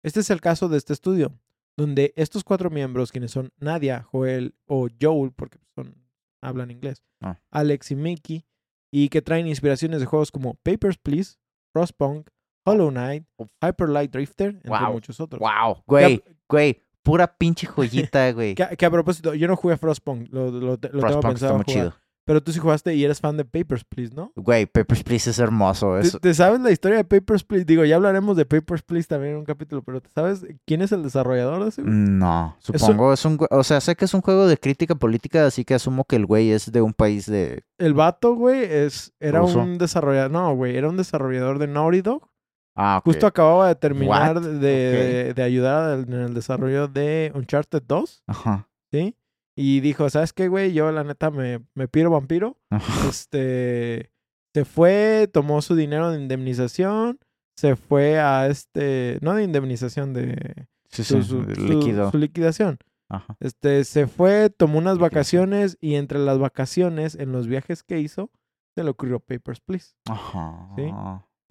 Este 0.02 0.20
es 0.20 0.30
el 0.30 0.40
caso 0.40 0.70
de 0.70 0.78
este 0.78 0.94
estudio, 0.94 1.38
donde 1.76 2.14
estos 2.16 2.44
cuatro 2.44 2.70
miembros, 2.70 3.12
quienes 3.12 3.30
son 3.30 3.52
Nadia, 3.58 4.02
Joel 4.02 4.54
o 4.66 4.88
Joel, 4.98 5.32
porque 5.32 5.58
son, 5.74 5.94
hablan 6.40 6.70
inglés, 6.70 7.02
Ah. 7.20 7.38
Alex 7.50 7.90
y 7.92 7.94
Mickey, 7.96 8.46
y 8.90 9.08
que 9.10 9.22
traen 9.22 9.46
inspiraciones 9.46 10.00
de 10.00 10.06
juegos 10.06 10.32
como 10.32 10.54
Papers, 10.54 10.98
Please, 10.98 11.36
Frostpunk, 11.72 12.28
Hollow 12.64 12.90
Knight, 12.90 13.24
Hyper 13.60 13.88
Light 13.88 14.12
Drifter, 14.12 14.48
entre 14.62 14.70
Wow. 14.70 14.92
muchos 14.92 15.20
otros. 15.20 15.40
Wow, 15.40 15.82
güey, 15.86 16.22
güey, 16.48 16.80
pura 17.02 17.26
pinche 17.36 17.66
joyita, 17.66 18.30
güey. 18.32 18.54
Que, 18.54 18.76
que 18.76 18.86
a 18.86 18.90
propósito, 18.90 19.34
yo 19.34 19.48
no 19.48 19.56
jugué 19.56 19.76
Frostpunk, 19.76 20.28
lo, 20.30 20.50
lo, 20.50 20.60
lo 20.60 20.78
tengo 20.78 21.20
pensado 21.20 21.60
está 21.60 21.72
chido. 21.72 21.94
Pero 22.24 22.40
tú 22.40 22.52
sí 22.52 22.60
jugaste 22.60 22.94
y 22.94 23.02
eres 23.04 23.20
fan 23.20 23.36
de 23.36 23.44
Papers, 23.44 23.82
Please, 23.82 24.14
¿no? 24.14 24.30
Güey, 24.36 24.66
Papers, 24.66 25.02
Please 25.02 25.28
es 25.28 25.40
hermoso. 25.40 25.96
¿Te, 26.00 26.06
Es... 26.06 26.20
te 26.20 26.34
sabes 26.34 26.60
la 26.60 26.70
historia 26.70 26.98
de 26.98 27.04
Papers, 27.04 27.42
Please? 27.42 27.64
Digo, 27.64 27.84
ya 27.84 27.96
hablaremos 27.96 28.36
de 28.36 28.44
Papers, 28.46 28.82
Please 28.82 29.08
también 29.08 29.32
en 29.32 29.38
un 29.40 29.44
capítulo, 29.44 29.82
pero 29.82 30.00
¿te 30.00 30.08
sabes 30.10 30.46
quién 30.64 30.82
es 30.82 30.92
el 30.92 31.02
desarrollador 31.02 31.64
de 31.64 31.70
ese? 31.70 31.82
No, 31.84 32.54
supongo 32.60 33.12
es 33.12 33.24
un... 33.24 33.40
O 33.50 33.64
sea, 33.64 33.80
sé 33.80 33.96
que 33.96 34.04
es 34.04 34.14
un 34.14 34.20
juego 34.20 34.46
de 34.46 34.56
crítica 34.56 34.94
política, 34.94 35.46
así 35.46 35.64
que 35.64 35.74
asumo 35.74 36.04
que 36.04 36.14
el 36.14 36.24
güey 36.26 36.52
es 36.52 36.70
de 36.70 36.80
un 36.80 36.92
país 36.92 37.26
de... 37.26 37.64
El 37.78 37.94
vato, 37.94 38.36
güey, 38.36 38.62
es, 38.62 39.12
era 39.18 39.40
Ruso. 39.40 39.58
un 39.58 39.78
desarrollador, 39.78 40.30
no, 40.30 40.54
güey, 40.54 40.76
era 40.76 40.88
un 40.88 40.96
desarrollador 40.96 41.58
de 41.58 41.66
Naughty 41.66 42.02
Dog. 42.02 42.28
Ah. 42.74 43.00
Justo 43.04 43.26
acababa 43.26 43.68
de 43.68 43.74
terminar 43.74 44.40
de, 44.40 44.58
de- 44.60 45.34
de 45.34 45.42
ayudar 45.42 46.00
en 46.00 46.12
el 46.12 46.34
desarrollo 46.34 46.88
de 46.88 47.30
Uncharted 47.34 47.82
2, 47.86 48.24
Ajá. 48.26 48.68
¿sí? 48.90 49.14
Y 49.56 49.80
dijo, 49.80 50.08
¿sabes 50.08 50.32
qué, 50.32 50.48
güey? 50.48 50.72
Yo 50.72 50.90
la 50.92 51.04
neta 51.04 51.30
me, 51.30 51.60
me 51.74 51.86
piro 51.88 52.10
vampiro. 52.10 52.56
Ajá. 52.70 53.08
este 53.08 54.10
se 54.54 54.64
fue, 54.66 55.28
tomó 55.32 55.62
su 55.62 55.74
dinero 55.74 56.10
de 56.10 56.20
indemnización, 56.20 57.18
se 57.56 57.74
fue 57.76 58.18
a 58.20 58.46
este, 58.48 59.18
no 59.22 59.34
de 59.34 59.44
indemnización, 59.44 60.12
de 60.12 60.66
Sí, 60.90 61.04
su, 61.04 61.22
sí, 61.22 61.28
su- 61.28 61.44
su- 61.54 61.62
líquido. 61.68 62.10
su 62.10 62.18
liquidación. 62.18 62.78
Ajá. 63.10 63.36
Este, 63.40 63.84
se 63.84 64.06
fue, 64.06 64.50
tomó 64.50 64.78
unas 64.78 64.98
vacaciones 64.98 65.76
y 65.80 65.94
entre 65.96 66.18
las 66.18 66.38
vacaciones, 66.38 67.14
en 67.14 67.32
los 67.32 67.46
viajes 67.46 67.82
que 67.82 67.98
hizo, 68.00 68.30
se 68.74 68.84
le 68.84 68.90
ocurrió 68.90 69.20
Papers, 69.20 69.60
Please. 69.60 69.94
Ajá. 70.08 70.68
Sí. 70.76 70.82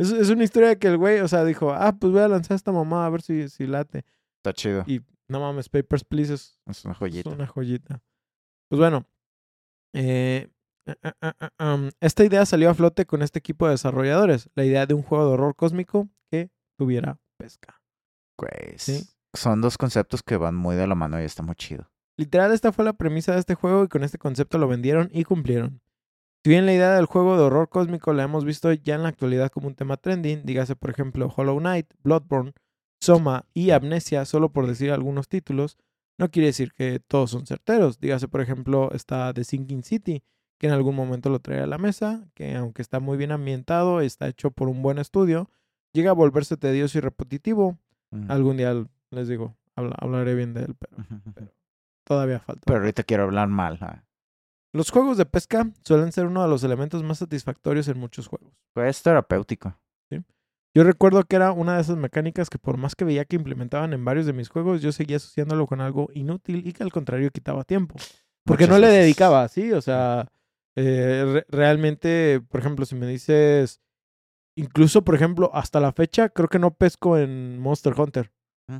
Es, 0.02 0.12
es 0.12 0.30
una 0.30 0.44
historia 0.44 0.78
que 0.78 0.88
el 0.88 0.98
güey, 0.98 1.20
o 1.20 1.28
sea, 1.28 1.44
dijo, 1.46 1.72
ah, 1.74 1.94
pues 2.00 2.12
voy 2.12 2.22
a 2.22 2.28
lanzar 2.28 2.56
esta 2.56 2.72
mamá 2.72 3.06
a 3.06 3.10
ver 3.10 3.22
si, 3.22 3.50
si 3.50 3.68
late. 3.68 4.04
Está 4.38 4.54
chido. 4.54 4.84
Y 4.88 5.02
no 5.30 5.40
mames, 5.40 5.70
Papers, 5.70 6.04
Please 6.04 6.34
es, 6.34 6.60
Es 6.68 6.84
una 6.86 6.94
es 6.94 6.98
joyita. 7.00 7.30
una 7.30 7.48
joyita. 7.48 8.02
Pues 8.70 8.80
bueno, 8.80 9.06
eh, 9.94 10.50
ah, 11.22 11.36
ah, 11.60 11.74
um, 11.76 11.90
esta 12.00 12.24
idea 12.24 12.46
salió 12.46 12.70
a 12.70 12.74
flote 12.74 13.06
con 13.06 13.22
este 13.22 13.40
equipo 13.40 13.66
de 13.66 13.72
desarrolladores. 13.72 14.50
La 14.56 14.66
idea 14.66 14.86
de 14.86 14.94
un 14.94 15.04
juego 15.04 15.26
de 15.28 15.32
horror 15.34 15.56
cósmico 15.56 16.10
que 16.32 16.50
tuviera 16.78 17.20
pesca. 17.38 17.82
Güey. 18.40 18.78
Sí. 18.78 18.94
s- 18.94 19.14
Son 19.34 19.62
dos 19.62 19.78
conceptos 19.78 20.24
que 20.24 20.38
van 20.38 20.56
muy 20.56 20.76
de 20.76 20.88
la 20.88 20.96
mano 20.96 21.22
y 21.22 21.26
está 21.26 21.44
muy 21.44 21.56
chido. 21.56 21.90
Literal, 22.18 22.52
esta 22.54 22.72
fue 22.72 22.86
la 22.86 22.94
premisa 22.94 23.34
de 23.34 23.40
este 23.40 23.56
juego 23.56 23.84
y 23.84 23.88
con 23.88 24.04
este 24.04 24.18
concepto 24.18 24.58
lo 24.58 24.68
vendieron 24.68 25.10
y 25.14 25.24
cumplieron. 25.24 25.82
Si 26.44 26.50
bien 26.50 26.66
la 26.66 26.74
idea 26.74 26.96
del 26.96 27.06
juego 27.06 27.38
de 27.38 27.44
horror 27.44 27.70
cósmico 27.70 28.14
la 28.14 28.24
hemos 28.24 28.46
visto 28.46 28.72
ya 28.74 28.96
en 28.96 29.04
la 29.04 29.10
actualidad 29.10 29.52
como 29.52 29.68
un 29.68 29.76
tema 29.76 29.98
trending, 29.98 30.44
dígase 30.44 30.76
por 30.76 30.90
ejemplo 30.90 31.32
Hollow 31.36 31.60
Knight, 31.60 31.88
Bloodborne, 32.04 32.54
Soma 33.00 33.46
y 33.54 33.70
Amnesia, 33.72 34.26
solo 34.26 34.52
por 34.52 34.66
decir 34.68 34.92
algunos 34.92 35.28
títulos, 35.28 35.78
no 36.20 36.30
quiere 36.32 36.48
decir 36.48 36.74
que 36.74 37.00
todos 37.00 37.32
son 37.32 37.46
certeros. 37.46 38.00
Dígase 38.00 38.28
por 38.28 38.42
ejemplo 38.42 38.90
está 38.92 39.34
The 39.34 39.44
Sinking 39.44 39.84
City, 39.84 40.24
que 40.60 40.68
en 40.68 40.74
algún 40.74 40.96
momento 40.96 41.30
lo 41.30 41.40
trae 41.40 41.60
a 41.62 41.68
la 41.68 41.78
mesa, 41.78 42.26
que 42.34 42.56
aunque 42.56 42.82
está 42.82 43.00
muy 43.00 43.18
bien 43.18 43.32
ambientado, 43.32 44.02
está 44.02 44.28
hecho 44.28 44.50
por 44.52 44.68
un 44.68 44.82
buen 44.82 44.98
estudio, 44.98 45.50
llega 45.94 46.10
a 46.12 46.14
volverse 46.14 46.58
tedioso 46.58 46.98
y 46.98 47.02
repetitivo. 47.02 47.78
Ujú. 48.12 48.26
Algún 48.32 48.58
día 48.58 48.84
les 49.12 49.28
digo, 49.28 49.56
habla- 49.76 49.96
hablaré 50.00 50.34
bien 50.36 50.54
de 50.56 50.64
él, 50.64 50.76
pero 50.76 50.96
todavía 52.04 52.40
falta. 52.40 52.64
Pero 52.66 52.80
ahorita 52.80 53.04
quiero 53.04 53.24
hablar 53.24 53.48
mal. 53.48 53.78
ah. 53.82 54.04
Los 54.74 54.90
juegos 54.90 55.18
de 55.18 55.26
pesca 55.26 55.70
suelen 55.84 56.12
ser 56.12 56.26
uno 56.26 56.42
de 56.44 56.50
los 56.50 56.64
elementos 56.64 57.04
más 57.04 57.18
satisfactorios 57.18 57.88
en 57.88 58.00
muchos 58.00 58.28
juegos. 58.28 58.54
Pues 58.74 58.98
es 58.98 59.04
terapéutico. 59.04 59.78
Yo 60.74 60.86
recuerdo 60.86 61.26
que 61.26 61.36
era 61.36 61.52
una 61.52 61.76
de 61.76 61.82
esas 61.82 61.98
mecánicas 61.98 62.50
que 62.50 62.58
por 62.58 62.78
más 62.78 62.96
que 62.96 63.04
veía 63.04 63.26
que 63.26 63.36
implementaban 63.36 63.92
en 63.92 64.06
varios 64.06 64.26
de 64.26 64.32
mis 64.32 64.48
juegos, 64.48 64.82
yo 64.82 64.94
seguía 64.94 65.18
asociándolo 65.18 65.68
con 65.68 65.82
algo 65.82 66.08
inútil 66.14 66.66
y 66.66 66.72
que 66.72 66.84
al 66.84 66.94
contrario 66.94 67.30
quitaba 67.30 67.66
tiempo. 67.66 67.96
Porque 68.46 68.68
Muchas 68.68 68.80
no 68.80 68.88
le 68.88 68.94
dedicaba, 68.94 69.46
¿sí? 69.50 69.74
O 69.74 69.82
sea, 69.82 70.30
eh, 70.78 71.26
re- 71.28 71.46
realmente, 71.50 72.40
por 72.48 72.62
ejemplo, 72.62 72.86
si 72.86 72.96
me 72.96 73.06
dices, 73.06 73.82
incluso, 74.56 75.04
por 75.04 75.16
ejemplo, 75.16 75.52
hasta 75.54 75.82
la 75.82 75.92
fecha, 75.92 76.30
creo 76.30 76.48
que 76.48 76.60
no 76.60 76.74
pesco 76.74 77.18
en 77.18 77.60
Monster 77.60 77.94
Hunter. 78.00 78.32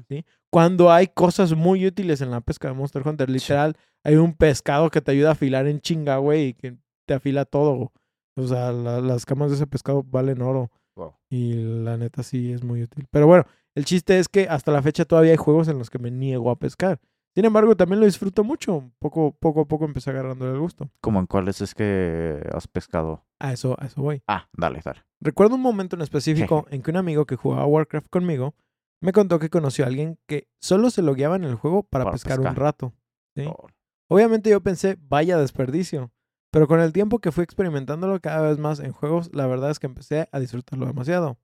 ¿Sí? 0.08 0.26
Cuando 0.50 0.92
hay 0.92 1.08
cosas 1.08 1.54
muy 1.56 1.86
útiles 1.86 2.22
en 2.22 2.32
la 2.32 2.42
pesca 2.42 2.68
de 2.68 2.74
Monster 2.74 3.08
Hunter, 3.08 3.30
literal, 3.30 3.76
hay 4.04 4.16
un 4.16 4.34
pescado 4.34 4.90
que 4.90 5.02
te 5.02 5.12
ayuda 5.12 5.30
a 5.30 5.34
afilar 5.34 5.68
en 5.68 5.80
chinga, 5.82 6.18
güey, 6.18 6.48
y 6.50 6.54
que 6.54 6.78
te 7.08 7.14
afila 7.14 7.46
todo. 7.46 7.92
O 8.38 8.48
sea, 8.48 8.72
la- 8.72 9.02
las 9.02 9.26
camas 9.26 9.50
de 9.50 9.56
ese 9.56 9.68
pescado 9.68 10.04
valen 10.04 10.42
oro. 10.42 10.72
Wow. 10.96 11.14
Y 11.30 11.54
la 11.56 11.98
neta 11.98 12.24
sí 12.24 12.52
es 12.52 12.64
muy 12.64 12.84
útil. 12.84 13.06
Pero 13.12 13.28
bueno, 13.28 13.46
el 13.76 13.86
chiste 13.86 14.20
es 14.20 14.28
que 14.30 14.48
hasta 14.50 14.72
la 14.72 14.82
fecha 14.82 15.06
todavía 15.06 15.32
hay 15.32 15.38
juegos 15.38 15.68
en 15.68 15.78
los 15.78 15.90
que 15.90 16.00
me 16.00 16.12
niego 16.12 16.50
a 16.52 16.58
pescar. 16.58 17.00
Sin 17.34 17.46
embargo, 17.46 17.78
también 17.78 18.02
lo 18.02 18.06
disfruto 18.06 18.44
mucho. 18.44 18.92
Poco, 19.00 19.32
poco 19.40 19.62
a 19.62 19.66
poco 19.66 19.86
empecé 19.86 20.10
agarrándole 20.10 20.52
el 20.52 20.60
gusto. 20.60 20.90
¿Cómo 21.00 21.20
en 21.22 21.28
cuáles 21.28 21.62
es 21.62 21.74
que 21.74 22.46
has 22.54 22.68
pescado? 22.68 23.24
A 23.40 23.54
eso, 23.54 23.78
a 23.80 23.86
eso 23.86 24.02
voy. 24.02 24.22
Ah, 24.28 24.50
dale, 24.52 24.82
dale. 24.84 25.00
Recuerdo 25.22 25.56
un 25.56 25.62
momento 25.62 25.96
en 25.96 26.02
específico 26.02 26.66
en 26.72 26.82
que 26.82 26.92
un 26.92 26.98
amigo 26.98 27.26
que 27.26 27.38
jugaba 27.38 27.66
Warcraft 27.66 28.08
conmigo 28.10 28.54
me 29.02 29.12
contó 29.12 29.40
que 29.40 29.50
conoció 29.50 29.84
a 29.84 29.88
alguien 29.88 30.18
que 30.28 30.48
solo 30.60 30.90
se 30.90 31.02
logueaba 31.02 31.36
en 31.36 31.44
el 31.44 31.56
juego 31.56 31.84
para, 31.84 32.06
Para 32.06 32.14
pescar, 32.14 32.40
un 32.40 32.56
rato. 32.56 32.94
¿sí? 33.36 33.46
Oh, 33.48 33.68
Obviamente 34.08 34.50
yo 34.50 34.62
pensé, 34.62 34.98
vaya 35.02 35.38
desperdicio. 35.38 36.12
Pero 36.52 36.68
con 36.68 36.82
el 36.82 36.92
tiempo 36.92 37.20
que 37.20 37.32
fui 37.32 37.44
experimentándolo 37.44 38.20
cada 38.20 38.42
vez 38.42 38.58
más 38.58 38.80
en 38.80 38.92
juegos, 38.92 39.30
la 39.34 39.48
verdad 39.48 39.72
es 39.72 39.80
que 39.80 39.88
empecé 39.88 40.28
a 40.32 40.40
disfrutarlo 40.40 40.86
demasiado. 40.86 41.38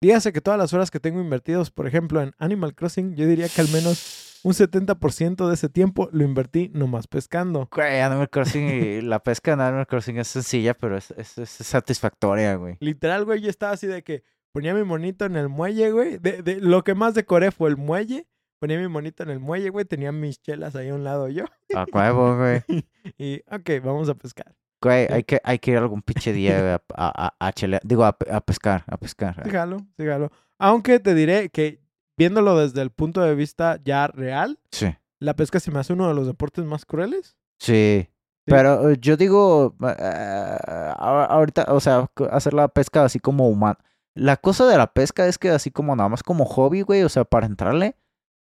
Dígase 0.00 0.32
que 0.32 0.40
todas 0.40 0.58
las 0.58 0.72
horas 0.72 0.90
que 0.90 0.98
tengo 0.98 1.20
invertidos, 1.20 1.70
por 1.70 1.86
ejemplo, 1.86 2.22
en 2.22 2.32
Animal 2.38 2.74
Crossing, 2.74 3.14
yo 3.16 3.26
diría 3.26 3.48
que 3.50 3.60
al 3.60 3.68
menos 3.68 4.40
un 4.42 4.54
70% 4.54 5.46
de 5.46 5.52
ese 5.52 5.68
tiempo 5.68 6.08
lo 6.12 6.24
invertí 6.24 6.70
nomás 6.72 7.06
pescando. 7.06 7.68
Güey, 7.70 8.00
Animal 8.00 8.30
Crossing 8.30 8.66
y 8.66 9.00
la 9.02 9.22
pesca 9.22 9.52
en 9.52 9.60
Animal 9.60 9.86
Crossing 9.86 10.16
es 10.16 10.28
sencilla, 10.28 10.72
pero 10.72 10.96
es, 10.96 11.10
es, 11.18 11.36
es 11.36 11.50
satisfactoria, 11.50 12.54
güey. 12.54 12.78
Literal, 12.80 13.26
güey, 13.26 13.42
yo 13.42 13.50
estaba 13.50 13.72
así 13.72 13.86
de 13.86 14.02
que 14.02 14.24
ponía 14.52 14.74
mi 14.74 14.84
monito 14.84 15.24
en 15.24 15.36
el 15.36 15.48
muelle, 15.48 15.90
güey. 15.92 16.18
De, 16.18 16.42
de- 16.42 16.60
lo 16.60 16.82
que 16.84 16.94
más 16.94 17.14
decoré 17.14 17.50
fue 17.50 17.68
el 17.70 17.76
muelle. 17.76 18.26
Ponía 18.60 18.78
mi 18.78 18.88
monito 18.88 19.22
en 19.22 19.30
el 19.30 19.40
muelle, 19.40 19.70
güey. 19.70 19.84
Tenía 19.84 20.12
mis 20.12 20.40
chelas 20.42 20.76
ahí 20.76 20.88
a 20.90 20.94
un 20.94 21.04
lado 21.04 21.28
yo. 21.28 21.44
A 21.74 21.86
huevo, 21.92 22.36
güey. 22.36 22.62
Y, 23.18 23.40
ok, 23.50 23.82
vamos 23.84 24.08
a 24.08 24.14
pescar. 24.14 24.54
Güey, 24.82 25.06
hay 25.12 25.24
que, 25.24 25.40
hay 25.44 25.58
que 25.58 25.70
ir 25.72 25.76
algún 25.78 26.02
pinche 26.02 26.32
día 26.32 26.74
a, 26.74 26.82
a, 26.96 27.26
a, 27.38 27.46
a 27.48 27.52
chelear. 27.52 27.80
Digo, 27.84 28.04
a, 28.04 28.16
pe- 28.18 28.30
a 28.32 28.40
pescar, 28.40 28.84
a 28.86 28.96
pescar. 28.98 29.42
Sígalo, 29.44 29.78
sígalo. 29.96 30.30
Aunque 30.58 31.00
te 31.00 31.14
diré 31.14 31.48
que 31.50 31.80
viéndolo 32.18 32.58
desde 32.58 32.82
el 32.82 32.90
punto 32.90 33.22
de 33.22 33.34
vista 33.34 33.78
ya 33.84 34.06
real, 34.08 34.58
Sí, 34.70 34.94
la 35.18 35.34
pesca 35.34 35.58
se 35.60 35.70
me 35.70 35.78
hace 35.80 35.92
uno 35.94 36.08
de 36.08 36.14
los 36.14 36.26
deportes 36.26 36.64
más 36.64 36.84
crueles. 36.84 37.36
sí. 37.58 38.08
Pero 38.46 38.90
eh, 38.90 38.96
yo 39.00 39.16
digo, 39.16 39.76
eh, 39.86 40.92
ahorita, 40.98 41.66
o 41.68 41.78
sea, 41.80 42.10
hacer 42.32 42.52
la 42.54 42.68
pesca 42.68 43.04
así 43.04 43.20
como 43.20 43.48
humana. 43.48 43.78
La 44.14 44.36
cosa 44.36 44.66
de 44.66 44.76
la 44.76 44.92
pesca 44.92 45.26
es 45.26 45.38
que 45.38 45.50
así 45.50 45.70
como 45.70 45.94
nada 45.96 46.08
más 46.08 46.22
como 46.22 46.44
hobby, 46.44 46.82
güey, 46.82 47.02
o 47.02 47.08
sea, 47.08 47.24
para 47.24 47.46
entrarle, 47.46 47.96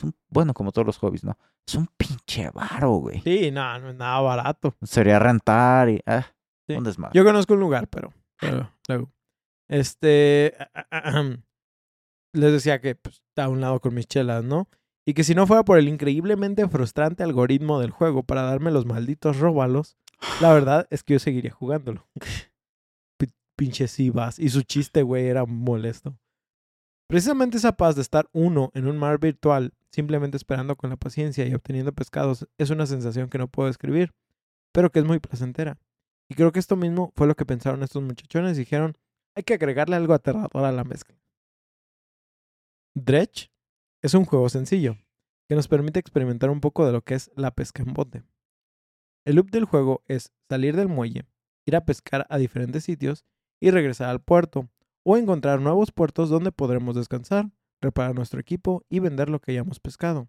es 0.03 0.11
bueno, 0.29 0.53
como 0.53 0.71
todos 0.71 0.85
los 0.85 0.97
hobbies, 0.97 1.23
¿no? 1.23 1.37
Es 1.67 1.75
un 1.75 1.87
pinche 1.97 2.49
varo, 2.51 2.91
güey. 2.97 3.21
Sí, 3.21 3.51
no, 3.51 3.79
no 3.79 3.89
es 3.89 3.95
nada 3.95 4.19
barato. 4.21 4.75
Sería 4.83 5.17
rentar 5.19 5.89
y, 5.89 6.01
ah, 6.05 6.25
Sí. 6.67 6.75
un 6.75 6.83
desmadre. 6.83 7.11
Yo 7.13 7.23
conozco 7.23 7.53
un 7.53 7.59
lugar, 7.59 7.87
pero, 7.87 8.11
pero 8.39 8.71
luego. 8.87 9.11
Este. 9.69 10.55
Les 12.33 12.51
decía 12.51 12.81
que 12.81 12.95
pues, 12.95 13.23
a 13.37 13.47
un 13.49 13.61
lado 13.61 13.79
con 13.79 13.93
mis 13.93 14.07
chelas, 14.07 14.43
¿no? 14.43 14.67
Y 15.07 15.13
que 15.13 15.23
si 15.23 15.35
no 15.35 15.45
fuera 15.47 15.63
por 15.63 15.77
el 15.77 15.87
increíblemente 15.87 16.67
frustrante 16.67 17.23
algoritmo 17.23 17.79
del 17.79 17.91
juego 17.91 18.23
para 18.23 18.41
darme 18.41 18.71
los 18.71 18.85
malditos 18.85 19.39
róbalos, 19.39 19.95
la 20.41 20.51
verdad 20.53 20.87
es 20.89 21.03
que 21.03 21.13
yo 21.13 21.19
seguiría 21.19 21.51
jugándolo. 21.51 22.07
Pi- 23.55 23.65
Pinches 23.65 23.99
ibas. 23.99 24.39
Y 24.39 24.49
su 24.49 24.61
chiste, 24.63 25.03
güey, 25.03 25.27
era 25.27 25.45
molesto. 25.45 26.17
Precisamente 27.07 27.57
esa 27.57 27.77
paz 27.77 27.95
de 27.95 28.01
estar 28.01 28.27
uno 28.33 28.71
en 28.73 28.87
un 28.87 28.97
mar 28.97 29.19
virtual, 29.19 29.73
simplemente 29.91 30.37
esperando 30.37 30.75
con 30.75 30.89
la 30.89 30.97
paciencia 30.97 31.45
y 31.45 31.53
obteniendo 31.53 31.93
pescados, 31.93 32.47
es 32.57 32.69
una 32.69 32.85
sensación 32.85 33.29
que 33.29 33.37
no 33.37 33.47
puedo 33.47 33.67
describir, 33.67 34.11
pero 34.73 34.91
que 34.91 34.99
es 34.99 35.05
muy 35.05 35.19
placentera. 35.19 35.79
Y 36.29 36.35
creo 36.35 36.51
que 36.51 36.59
esto 36.59 36.75
mismo 36.75 37.11
fue 37.15 37.27
lo 37.27 37.35
que 37.35 37.45
pensaron 37.45 37.83
estos 37.83 38.01
muchachones. 38.01 38.57
Dijeron, 38.57 38.97
hay 39.35 39.43
que 39.43 39.53
agregarle 39.53 39.95
algo 39.95 40.13
aterrador 40.13 40.65
a 40.65 40.71
la 40.71 40.83
mezcla. 40.83 41.15
Dredge 42.95 43.51
es 44.01 44.13
un 44.13 44.25
juego 44.25 44.49
sencillo 44.49 44.97
que 45.47 45.55
nos 45.55 45.67
permite 45.67 45.99
experimentar 45.99 46.49
un 46.49 46.61
poco 46.61 46.85
de 46.85 46.91
lo 46.91 47.01
que 47.03 47.13
es 47.13 47.29
la 47.35 47.51
pesca 47.51 47.83
en 47.83 47.93
bote. 47.93 48.23
El 49.25 49.35
loop 49.35 49.51
del 49.51 49.65
juego 49.65 50.03
es 50.07 50.31
salir 50.49 50.75
del 50.75 50.87
muelle, 50.87 51.25
ir 51.67 51.75
a 51.75 51.85
pescar 51.85 52.25
a 52.29 52.37
diferentes 52.37 52.83
sitios 52.83 53.25
y 53.59 53.71
regresar 53.71 54.09
al 54.09 54.21
puerto, 54.21 54.69
o 55.03 55.17
encontrar 55.17 55.61
nuevos 55.61 55.91
puertos 55.91 56.29
donde 56.29 56.51
podremos 56.51 56.95
descansar, 56.95 57.51
reparar 57.81 58.15
nuestro 58.15 58.39
equipo 58.39 58.83
y 58.89 58.99
vender 58.99 59.29
lo 59.29 59.39
que 59.39 59.51
hayamos 59.51 59.79
pescado. 59.79 60.27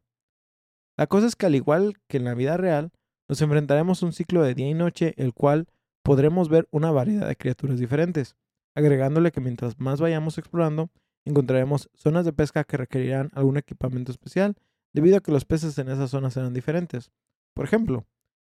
La 0.97 1.07
cosa 1.07 1.27
es 1.27 1.37
que 1.37 1.47
al 1.47 1.55
igual 1.55 1.95
que 2.09 2.17
en 2.17 2.25
la 2.25 2.35
vida 2.35 2.57
real, 2.57 2.93
nos 3.29 3.43
enfrentaremos 3.43 4.03
a 4.03 4.07
un 4.07 4.12
ciclo 4.12 4.43
de 4.43 4.55
día 4.55 4.69
y 4.69 4.75
noche, 4.75 5.15
el 5.17 5.35
cual 5.35 5.67
podremos 6.03 6.49
ver 6.49 6.69
una 6.71 6.91
variedad 6.91 7.27
de 7.27 7.37
criaturas 7.37 7.79
diferentes, 7.79 8.37
agregándole 8.75 9.33
que 9.33 9.41
mientras 9.41 9.79
más 9.81 10.01
vayamos 10.01 10.39
explorando, 10.39 10.91
encontraremos 11.25 11.91
zonas 11.95 12.25
de 12.25 12.33
pesca 12.33 12.65
que 12.65 12.77
requerirán 12.77 13.31
algún 13.35 13.57
equipamiento 13.57 14.12
especial, 14.12 14.57
debido 14.93 15.17
a 15.17 15.21
que 15.21 15.33
los 15.33 15.45
peces 15.45 15.77
en 15.79 15.89
esas 15.89 16.11
zonas 16.11 16.35
serán 16.35 16.55
diferentes. 16.55 17.11
Por 17.55 17.65
ejemplo, 17.65 18.07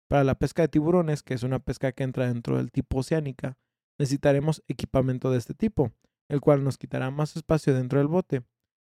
para 0.07 0.23
la 0.23 0.35
pesca 0.35 0.61
de 0.61 0.67
tiburones, 0.67 1.23
que 1.23 1.33
es 1.33 1.43
una 1.43 1.59
pesca 1.59 1.91
que 1.91 2.03
entra 2.03 2.27
dentro 2.27 2.57
del 2.57 2.71
tipo 2.71 2.99
oceánica, 2.99 3.57
necesitaremos 3.97 4.63
equipamiento 4.67 5.31
de 5.31 5.37
este 5.37 5.53
tipo, 5.53 5.91
el 6.29 6.41
cual 6.41 6.63
nos 6.63 6.77
quitará 6.77 7.09
más 7.11 7.35
espacio 7.35 7.73
dentro 7.73 7.99
del 7.99 8.07
bote. 8.07 8.43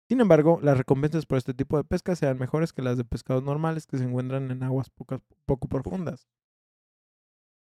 Sin 0.08 0.20
embargo, 0.20 0.58
las 0.62 0.76
recompensas 0.76 1.26
por 1.26 1.38
este 1.38 1.54
tipo 1.54 1.76
de 1.76 1.84
pesca 1.84 2.14
serán 2.16 2.38
mejores 2.38 2.72
que 2.72 2.82
las 2.82 2.96
de 2.96 3.04
pescados 3.04 3.42
normales 3.42 3.86
que 3.86 3.98
se 3.98 4.04
encuentran 4.04 4.50
en 4.50 4.62
aguas 4.62 4.90
pocas- 4.90 5.22
poco 5.46 5.68
profundas. 5.68 6.28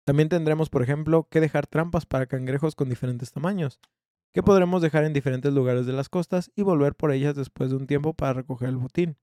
También 0.06 0.28
tendremos, 0.28 0.68
por 0.68 0.82
ejemplo, 0.82 1.28
que 1.30 1.40
dejar 1.40 1.66
trampas 1.66 2.06
para 2.06 2.26
cangrejos 2.26 2.74
con 2.74 2.88
diferentes 2.88 3.32
tamaños, 3.32 3.80
que 4.32 4.42
podremos 4.42 4.82
dejar 4.82 5.04
en 5.04 5.12
diferentes 5.12 5.52
lugares 5.52 5.86
de 5.86 5.92
las 5.92 6.08
costas 6.08 6.50
y 6.56 6.62
volver 6.62 6.94
por 6.94 7.12
ellas 7.12 7.36
después 7.36 7.70
de 7.70 7.76
un 7.76 7.86
tiempo 7.86 8.14
para 8.14 8.32
recoger 8.34 8.68
el 8.68 8.76
botín. 8.76 9.16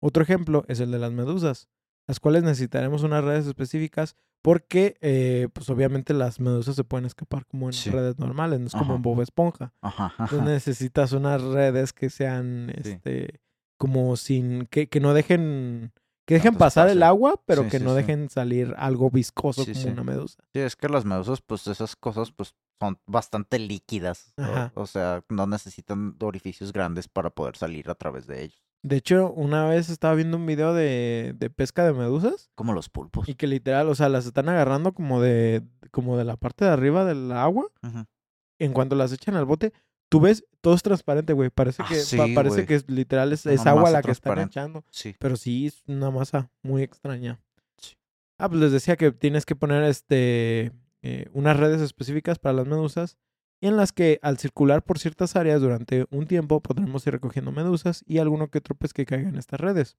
Otro 0.00 0.22
ejemplo 0.22 0.64
es 0.68 0.80
el 0.80 0.90
de 0.90 0.98
las 0.98 1.12
medusas, 1.12 1.68
las 2.10 2.18
cuales 2.18 2.42
necesitaremos 2.42 3.04
unas 3.04 3.22
redes 3.22 3.46
específicas 3.46 4.16
porque, 4.42 4.96
eh, 5.00 5.48
pues 5.52 5.70
obviamente 5.70 6.12
las 6.12 6.40
medusas 6.40 6.74
se 6.74 6.82
pueden 6.82 7.04
escapar 7.04 7.46
como 7.46 7.68
en 7.68 7.72
Sí. 7.72 7.88
redes 7.88 8.18
normales, 8.18 8.58
no 8.58 8.66
es 8.66 8.72
como 8.72 8.96
en 8.96 9.02
Bob 9.02 9.20
Esponja. 9.22 9.72
Ajá, 9.80 10.06
ajá. 10.06 10.24
Entonces 10.24 10.48
necesitas 10.48 11.12
unas 11.12 11.40
redes 11.40 11.92
que 11.92 12.10
sean, 12.10 12.72
Sí. 12.82 12.90
este, 12.90 13.40
como 13.78 14.16
sin, 14.16 14.66
que, 14.66 14.88
que 14.88 14.98
no 14.98 15.14
dejen, 15.14 15.92
que 16.26 16.34
dejen 16.34 16.56
pasar 16.56 16.88
el 16.88 17.04
agua, 17.04 17.40
pero 17.46 17.62
Sí, 17.62 17.68
que 17.68 17.78
no 17.78 17.94
dejen 17.94 18.28
salir 18.28 18.74
algo 18.76 19.08
viscoso 19.08 19.64
como 19.64 19.92
una 19.92 20.02
medusa. 20.02 20.42
Sí, 20.52 20.58
es 20.58 20.74
que 20.74 20.88
las 20.88 21.04
medusas, 21.04 21.40
pues 21.42 21.68
esas 21.68 21.94
cosas, 21.94 22.32
pues 22.32 22.56
son 22.80 22.98
bastante 23.06 23.60
líquidas. 23.60 24.34
O, 24.74 24.86
sea, 24.86 25.22
no 25.28 25.46
necesitan 25.46 26.16
orificios 26.20 26.72
grandes 26.72 27.06
para 27.06 27.30
poder 27.30 27.56
salir 27.56 27.88
a 27.88 27.94
través 27.94 28.26
de 28.26 28.42
ellos. 28.42 28.69
De 28.82 28.96
hecho, 28.96 29.30
una 29.32 29.66
vez 29.66 29.90
estaba 29.90 30.14
viendo 30.14 30.36
un 30.38 30.46
video 30.46 30.72
de, 30.72 31.34
de 31.36 31.50
pesca 31.50 31.84
de 31.84 31.92
medusas 31.92 32.50
Como 32.54 32.72
los 32.72 32.88
pulpos. 32.88 33.28
y 33.28 33.34
que 33.34 33.46
literal, 33.46 33.88
o 33.88 33.94
sea, 33.94 34.08
las 34.08 34.24
están 34.26 34.48
agarrando 34.48 34.92
como 34.92 35.20
de, 35.20 35.62
como 35.90 36.16
de 36.16 36.24
la 36.24 36.36
parte 36.36 36.64
de 36.64 36.70
arriba 36.70 37.04
del 37.04 37.30
agua. 37.32 37.66
En 38.58 38.72
cuanto 38.72 38.96
las 38.96 39.12
echan 39.12 39.34
al 39.36 39.44
bote, 39.44 39.72
tú 40.08 40.20
ves, 40.20 40.44
todo 40.60 40.74
es 40.74 40.82
transparente, 40.82 41.32
güey. 41.34 41.50
Parece 41.50 41.82
Ah, 41.82 41.88
que, 41.88 42.16
pa- 42.16 42.26
parece 42.34 42.56
güey. 42.56 42.66
que 42.66 42.74
es, 42.76 42.88
literal 42.90 43.32
es, 43.32 43.46
agua 43.66 43.90
la 43.90 44.00
que 44.02 44.10
están 44.12 44.38
echando. 44.38 44.84
Sí. 44.90 45.14
Pero 45.18 45.36
sí 45.36 45.66
es 45.66 45.82
una 45.86 46.10
masa 46.10 46.50
muy 46.62 46.82
extraña. 46.82 47.38
Sí. 47.78 47.96
Ah, 48.38 48.48
pues 48.48 48.60
les 48.60 48.72
decía 48.72 48.96
que 48.96 49.12
tienes 49.12 49.44
que 49.44 49.56
poner 49.56 49.82
este 49.84 50.72
eh, 51.02 51.28
unas 51.32 51.56
redes 51.58 51.80
específicas 51.82 52.38
para 52.38 52.54
las 52.54 52.66
medusas 52.66 53.18
en 53.60 53.76
las 53.76 53.92
que 53.92 54.18
al 54.22 54.38
circular 54.38 54.82
por 54.82 54.98
ciertas 54.98 55.36
áreas 55.36 55.60
durante 55.60 56.06
un 56.10 56.26
tiempo 56.26 56.60
podremos 56.60 57.06
ir 57.06 57.12
recogiendo 57.12 57.52
medusas 57.52 58.02
y 58.06 58.18
alguno 58.18 58.48
que 58.48 58.58
otro 58.58 58.74
pez 58.74 58.92
que 58.92 59.06
caiga 59.06 59.28
en 59.28 59.36
estas 59.36 59.60
redes. 59.60 59.96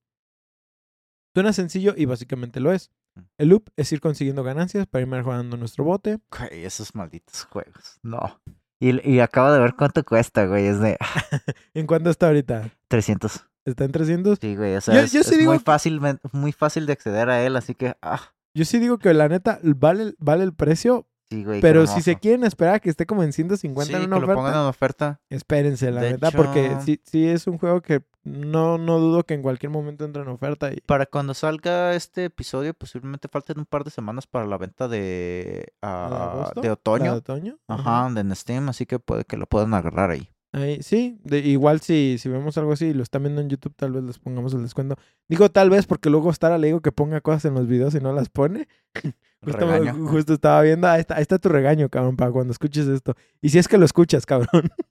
Suena 1.34 1.54
sencillo 1.54 1.94
y 1.96 2.06
básicamente 2.06 2.60
lo 2.60 2.72
es. 2.74 2.92
Mm. 3.16 3.20
El 3.38 3.50
loop 3.50 3.70
es 3.78 3.92
ir 3.92 4.02
consiguiendo 4.02 4.44
ganancias 4.44 4.86
para 4.88 5.04
ir 5.04 5.08
mejorando 5.08 5.58
nuestro 5.58 5.84
bote. 5.84 6.20
Güey, 6.38 6.66
esos 6.66 6.94
malditos 6.96 7.44
juegos. 7.46 8.00
No. 8.04 8.42
Y, 8.80 9.10
y 9.10 9.20
acabo 9.20 9.52
de 9.52 9.60
ver 9.60 9.76
cuánto 9.76 10.04
cuesta, 10.04 10.46
güey. 10.46 10.66
Es 10.66 10.80
de 10.80 10.98
¿En 11.74 11.88
cuánto 11.88 12.10
está 12.10 12.28
ahorita? 12.28 12.72
300. 12.88 13.46
¿Está 13.64 13.86
en 13.86 13.92
300? 13.92 14.40
Sí, 14.42 14.56
güey. 14.56 14.76
O 14.76 14.82
sea, 14.82 14.96
Yo- 14.96 15.02
es, 15.02 15.12
yo 15.14 15.24
sí 15.24 15.34
es 15.34 15.40
digo 15.40 15.52
muy, 15.54 15.60
fácil, 15.60 16.02
muy 16.34 16.52
fácil 16.52 16.86
de 16.86 16.94
acceder 16.94 17.30
a 17.30 17.46
él, 17.46 17.56
así 17.56 17.76
que... 17.76 17.96
Ah, 18.02 18.34
Yo 18.56 18.66
sí 18.66 18.80
digo 18.80 18.98
que 18.98 19.14
la 19.14 19.30
neta 19.30 19.60
vale, 19.64 20.16
vale 20.18 20.44
el 20.44 20.54
precio, 20.54 21.08
sí, 21.32 21.44
güey. 21.44 21.58
qué 21.58 21.62
pero 21.62 21.88
si 21.88 22.02
se 22.02 22.16
quieren 22.18 22.44
esperar 22.44 22.76
a 22.76 22.80
que 22.80 22.90
esté 22.90 23.06
como 23.06 23.24
en 23.24 23.34
150 23.34 23.86
Sí, 23.86 24.04
en 24.04 24.10
que 24.10 24.20
lo 24.20 24.34
pongan 24.34 24.54
en 24.54 24.60
oferta. 24.60 25.20
espérense, 25.30 25.92
la 25.92 26.02
De 26.02 26.12
neta, 26.12 26.32
porque 26.32 26.78
sí, 26.86 27.02
sí 27.04 27.28
es 27.28 27.48
un 27.48 27.58
juego 27.58 27.82
que 27.82 28.02
no, 28.24 28.78
no 28.78 29.00
dudo 29.00 29.24
que 29.24 29.34
en 29.34 29.42
cualquier 29.42 29.72
momento 29.72 30.06
entre 30.06 30.22
en 30.22 30.28
oferta. 30.28 30.72
Y... 30.72 30.82
Para 30.82 31.06
cuando 31.06 31.34
salga 31.34 31.96
este 31.96 32.26
episodio, 32.26 32.74
posiblemente 32.74 33.28
falten 33.28 33.60
un 33.60 33.66
par 33.66 33.84
de 33.84 33.92
semanas 33.92 34.28
para 34.28 34.46
la 34.46 34.58
venta 34.58 34.88
de, 34.88 35.74
¿La 35.82 36.44
ah, 36.44 36.52
de 36.62 36.70
otoño. 36.70 37.12
de 37.14 37.18
otoño? 37.18 37.60
Ajá, 37.68 38.10
de 38.12 38.36
Steam, 38.36 38.70
así 38.70 38.86
que 38.86 39.00
puede 39.00 39.26
que 39.26 39.38
lo 39.38 39.48
puedan 39.48 39.74
agarrar 39.74 40.12
ahí. 40.12 40.30
Ahí, 40.54 40.84
sí, 40.84 41.18
de, 41.24 41.40
igual 41.40 41.80
si, 41.80 42.18
si 42.20 42.28
vemos 42.28 42.58
algo 42.58 42.74
así 42.74 42.88
y 42.88 42.94
lo 42.94 43.04
están 43.04 43.24
viendo 43.24 43.40
en 43.40 43.50
YouTube, 43.50 43.74
tal 43.76 43.94
vez 43.94 44.04
les 44.04 44.20
pongamos 44.20 44.54
el 44.54 44.62
descuento. 44.62 44.98
Digo 45.30 45.50
tal 45.50 45.70
vez 45.70 45.88
porque 45.88 46.10
luego 46.10 46.32
Stara 46.34 46.58
le 46.58 46.68
digo 46.68 46.82
que 46.82 46.92
ponga 46.92 47.22
cosas 47.22 47.46
en 47.46 47.54
los 47.54 47.68
videos 47.68 47.96
y 47.96 48.02
no 48.02 48.12
las 48.12 48.30
pone. 48.30 48.68
Justo, 49.44 49.60
Regaño. 49.60 50.08
justo 50.08 50.34
estaba 50.34 50.62
viendo, 50.62 50.88
ahí 50.88 51.00
está, 51.02 51.16
ahí 51.16 51.22
está 51.24 51.40
tu 51.40 51.50
regaño, 51.50 51.90
cabrón, 51.90 52.16
para 52.16 52.32
cuando 52.32 52.52
escuches 52.52 52.88
esto. 52.88 53.16
Y 53.42 53.50
si 53.50 53.58
es 53.58 53.68
que 53.68 53.78
lo 53.78 53.86
escuchas, 53.86 54.26
cabrón. 54.26 54.50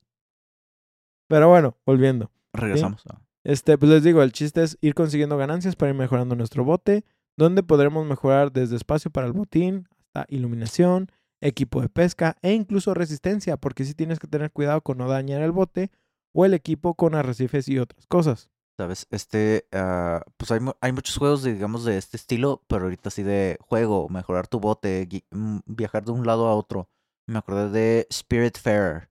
Pero 1.28 1.48
bueno, 1.48 1.76
volviendo. 1.86 2.30
Regresamos. 2.52 3.06
a- 3.06 3.20
Este, 3.44 3.78
pues 3.78 3.90
les 3.90 4.02
digo, 4.02 4.22
el 4.22 4.32
chiste 4.32 4.62
es 4.62 4.76
ir 4.80 4.94
consiguiendo 4.94 5.36
ganancias 5.36 5.76
para 5.76 5.90
ir 5.92 5.96
mejorando 5.96 6.34
nuestro 6.34 6.64
bote, 6.64 7.04
donde 7.36 7.62
podremos 7.62 8.04
mejorar 8.06 8.52
desde 8.52 8.76
espacio 8.76 9.10
para 9.10 9.26
el 9.26 9.32
botín, 9.32 9.88
hasta 9.98 10.26
iluminación, 10.28 11.10
equipo 11.40 11.80
de 11.80 11.88
pesca 11.88 12.36
e 12.42 12.52
incluso 12.52 12.92
resistencia, 12.92 13.56
porque 13.56 13.84
sí 13.84 13.94
tienes 13.94 14.18
que 14.18 14.26
tener 14.26 14.50
cuidado 14.50 14.82
con 14.82 14.98
no 14.98 15.08
dañar 15.08 15.40
el 15.42 15.52
bote 15.52 15.90
o 16.32 16.44
el 16.44 16.52
equipo 16.54 16.94
con 16.94 17.14
arrecifes 17.14 17.68
y 17.68 17.78
otras 17.78 18.06
cosas. 18.08 18.50
¿Sabes? 18.80 19.06
Este, 19.10 19.66
ah, 19.72 20.22
pues 20.38 20.50
hay, 20.50 20.60
mu- 20.60 20.72
hay 20.80 20.92
muchos 20.92 21.18
juegos, 21.18 21.42
digamos, 21.42 21.84
de 21.84 21.98
este 21.98 22.16
estilo, 22.16 22.62
pero 22.66 22.84
ahorita 22.84 23.10
sí 23.10 23.22
de 23.22 23.58
juego, 23.60 24.08
mejorar 24.08 24.48
tu 24.48 24.58
bote, 24.58 25.06
mm, 25.30 25.58
viajar 25.66 26.02
de 26.02 26.12
un 26.12 26.26
lado 26.26 26.46
a 26.46 26.54
otro. 26.54 26.88
Me 27.26 27.38
acordé 27.40 27.68
de 27.68 28.06
Spiritfarer. 28.10 29.10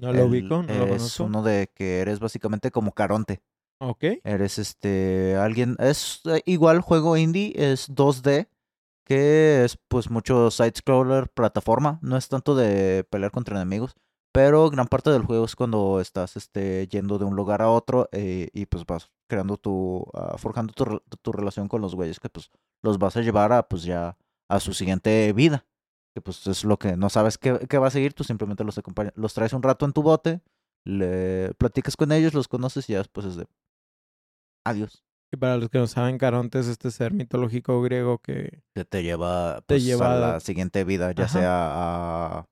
No 0.00 0.10
lo 0.14 0.20
El- 0.22 0.28
ubico, 0.30 0.62
no 0.62 0.72
lo 0.72 0.84
es 0.84 0.88
conozco. 0.88 1.24
uno 1.24 1.42
de 1.42 1.70
que 1.74 1.98
eres 2.00 2.18
básicamente 2.18 2.70
como 2.70 2.92
Caronte. 2.92 3.42
Ok. 3.78 4.04
Eres 4.24 4.58
este 4.58 5.36
alguien, 5.36 5.76
es 5.80 6.22
eh, 6.24 6.40
igual 6.46 6.80
juego 6.80 7.18
indie, 7.18 7.52
es 7.56 7.94
2D, 7.94 8.48
que 9.04 9.64
es 9.66 9.76
pues 9.88 10.08
mucho 10.08 10.50
side-scroller, 10.50 11.28
plataforma, 11.28 11.98
no 12.00 12.16
es 12.16 12.30
tanto 12.30 12.54
de 12.54 13.04
pelear 13.10 13.32
contra 13.32 13.56
enemigos, 13.60 13.96
pero 14.34 14.68
gran 14.68 14.88
parte 14.88 15.10
del 15.10 15.22
juego 15.22 15.44
es 15.44 15.54
cuando 15.54 16.00
estás 16.00 16.36
este, 16.36 16.88
yendo 16.88 17.18
de 17.18 17.24
un 17.24 17.36
lugar 17.36 17.62
a 17.62 17.70
otro 17.70 18.08
eh, 18.10 18.48
y 18.52 18.66
pues 18.66 18.84
vas 18.84 19.12
creando 19.28 19.56
tu, 19.58 20.04
ah, 20.12 20.34
forjando 20.38 20.72
tu, 20.74 21.00
tu 21.22 21.30
relación 21.32 21.68
con 21.68 21.80
los 21.80 21.94
güeyes 21.94 22.18
que 22.18 22.28
pues 22.28 22.50
los 22.82 22.98
vas 22.98 23.16
a 23.16 23.20
llevar 23.20 23.52
a 23.52 23.68
pues 23.68 23.84
ya 23.84 24.16
a 24.50 24.58
su 24.58 24.74
siguiente 24.74 25.32
vida, 25.32 25.64
que 26.14 26.20
pues 26.20 26.46
es 26.48 26.64
lo 26.64 26.78
que 26.78 26.96
no 26.96 27.10
sabes 27.10 27.38
qué, 27.38 27.60
qué 27.68 27.78
va 27.78 27.86
a 27.86 27.90
seguir, 27.90 28.12
tú 28.12 28.24
simplemente 28.24 28.64
los 28.64 28.76
acompañas, 28.76 29.12
los 29.16 29.32
traes 29.34 29.52
un 29.52 29.62
rato 29.62 29.86
en 29.86 29.92
tu 29.92 30.02
bote, 30.02 30.40
le 30.84 31.54
platicas 31.54 31.96
con 31.96 32.10
ellos, 32.10 32.34
los 32.34 32.48
conoces 32.48 32.90
y 32.90 32.94
ya 32.94 32.98
después 32.98 33.24
es 33.26 33.36
de 33.36 33.46
adiós. 34.66 35.04
Y 35.32 35.36
para 35.36 35.56
los 35.56 35.68
que 35.68 35.78
no 35.78 35.86
saben, 35.86 36.18
Caronte 36.18 36.58
es 36.60 36.66
este 36.68 36.90
ser 36.90 37.12
mitológico 37.12 37.80
griego 37.82 38.18
que 38.18 38.62
que 38.74 38.84
te 38.84 39.02
lleva, 39.02 39.56
Te 39.66 39.74
pues, 39.74 39.84
lleva 39.84 40.12
a 40.12 40.16
a- 40.16 40.32
la 40.34 40.40
siguiente 40.40 40.84
vida, 40.84 41.12
ya 41.12 41.24
Ajá. 41.24 41.32
sea 41.32 41.50
a 42.40 42.44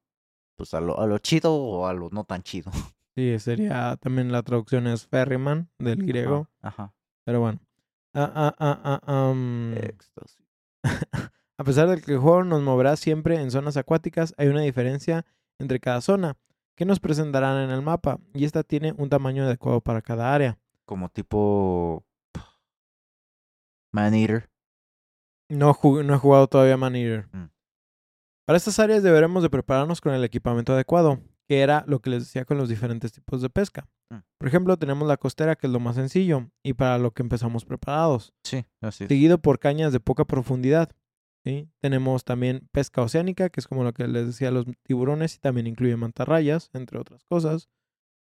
pues 0.57 0.75
a 0.75 0.81
lo, 0.81 1.01
a 1.01 1.07
lo 1.07 1.19
chido 1.19 1.55
o 1.55 1.87
a 1.87 1.93
lo 1.93 2.11
no 2.11 2.25
tan 2.25 2.43
chido. 2.43 2.71
sí, 3.15 3.39
sería 3.39 3.97
también 3.97 4.33
la 4.33 4.43
traducción 4.43 4.87
es 4.87 5.07
ferryman 5.07 5.69
del 5.79 6.05
griego, 6.05 6.49
Ajá. 6.61 6.95
pero 7.25 7.41
bueno. 7.41 7.61
Ah, 8.15 8.31
ah, 8.35 8.55
ah, 8.59 9.01
ah, 9.07 9.35
Éxtasis. 9.77 10.39
A 11.59 11.65
pesar 11.65 11.89
de 11.89 12.01
que 12.01 12.13
el 12.13 12.19
juego 12.19 12.45
nos 12.45 12.61
moverá 12.63 12.97
siempre 12.97 13.41
en 13.41 13.51
zonas 13.51 13.77
acuáticas, 13.77 14.35
hay 14.37 14.49
una 14.49 14.63
diferencia 14.63 15.25
entre 15.59 15.81
cada 15.81 16.01
zona 16.01 16.37
que 16.75 16.85
nos 16.85 16.99
presentarán 16.99 17.63
en 17.63 17.71
el 17.71 17.83
mapa 17.83 18.19
y 18.35 18.45
esta 18.45 18.65
tiene 18.65 18.93
un 18.97 19.09
tamaño 19.09 19.45
adecuado 19.45 19.81
para 19.81 20.03
cada 20.03 20.35
área. 20.35 20.59
Como 20.85 21.09
tipo 21.09 22.05
Man 23.93 24.15
Eater. 24.15 24.51
No 25.49 25.71
he 25.71 26.19
jugado 26.19 26.49
todavía 26.49 26.77
Man 26.77 26.97
Eater. 26.97 27.29
Mm. 27.33 27.52
Para 28.45 28.57
estas 28.57 28.79
áreas 28.79 29.03
deberemos 29.03 29.43
de 29.43 29.51
prepararnos 29.51 30.01
con 30.01 30.15
el 30.15 30.25
equipamiento 30.25 30.73
adecuado, 30.73 31.21
que 31.49 31.61
era 31.61 31.85
lo 31.87 32.01
que 32.01 32.11
les 32.11 32.25
decía 32.25 32.45
con 32.45 32.59
los 32.59 32.69
diferentes 32.69 33.13
tipos 33.13 33.41
de 33.41 33.51
pesca. 33.51 33.89
Mm. 34.11 34.17
Por 34.39 34.49
ejemplo, 34.49 34.77
tenemos 34.77 35.07
la 35.07 35.17
costera, 35.17 35.55
que 35.55 35.69
es 35.69 35.73
lo 35.73 35.81
más 35.81 35.95
sencillo, 35.95 36.51
y 36.63 36.73
para 36.75 36.99
lo 36.99 37.13
que 37.13 37.23
empezamos 37.23 37.65
preparados. 37.65 38.33
Sí, 38.43 38.65
así 38.81 39.05
es. 39.05 39.09
Seguido 39.09 39.39
por 39.39 39.59
cañas 39.59 39.93
de 39.93 40.01
poca 40.01 40.25
profundidad. 40.25 40.91
¿sí? 41.45 41.69
Tenemos 41.81 42.25
también 42.25 42.69
pesca 42.73 43.03
oceánica, 43.03 43.49
que 43.49 43.61
es 43.61 43.69
como 43.69 43.85
lo 43.85 43.93
que 43.93 44.09
les 44.09 44.27
decía 44.27 44.51
los 44.51 44.67
tiburones, 44.83 45.37
y 45.37 45.39
también 45.39 45.69
incluye 45.69 45.97
mantarrayas, 45.97 46.71
entre 46.73 46.99
otras 46.99 47.25
cosas. 47.25 47.69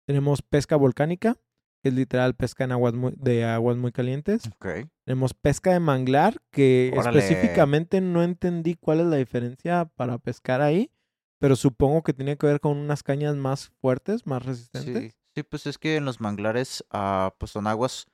Tenemos 0.05 0.41
pesca 0.41 0.75
volcánica, 0.75 1.37
que 1.83 1.89
es 1.89 1.95
literal 1.95 2.33
pesca 2.33 2.63
en 2.63 2.71
aguas 2.71 2.93
muy, 2.93 3.13
de 3.17 3.43
aguas 3.43 3.75
muy 3.75 3.91
calientes. 3.91 4.47
Ok. 4.55 4.87
Tenemos 5.05 5.33
pesca 5.33 5.73
de 5.73 5.81
manglar, 5.81 6.37
que 6.49 6.93
Órale. 6.95 7.19
específicamente 7.19 7.99
no 7.99 8.23
entendí 8.23 8.75
cuál 8.75 9.01
es 9.01 9.07
la 9.07 9.17
diferencia 9.17 9.91
para 9.97 10.17
pescar 10.17 10.61
ahí, 10.61 10.91
pero 11.39 11.57
supongo 11.57 12.01
que 12.01 12.13
tiene 12.13 12.37
que 12.37 12.47
ver 12.47 12.61
con 12.61 12.77
unas 12.77 13.03
cañas 13.03 13.35
más 13.35 13.73
fuertes, 13.81 14.25
más 14.25 14.45
resistentes. 14.45 15.11
Sí, 15.11 15.19
sí, 15.35 15.43
pues 15.43 15.67
es 15.67 15.77
que 15.77 15.97
en 15.97 16.05
los 16.05 16.21
manglares 16.21 16.85
ah, 16.89 17.35
pues 17.37 17.51
son 17.51 17.67
aguas 17.67 18.07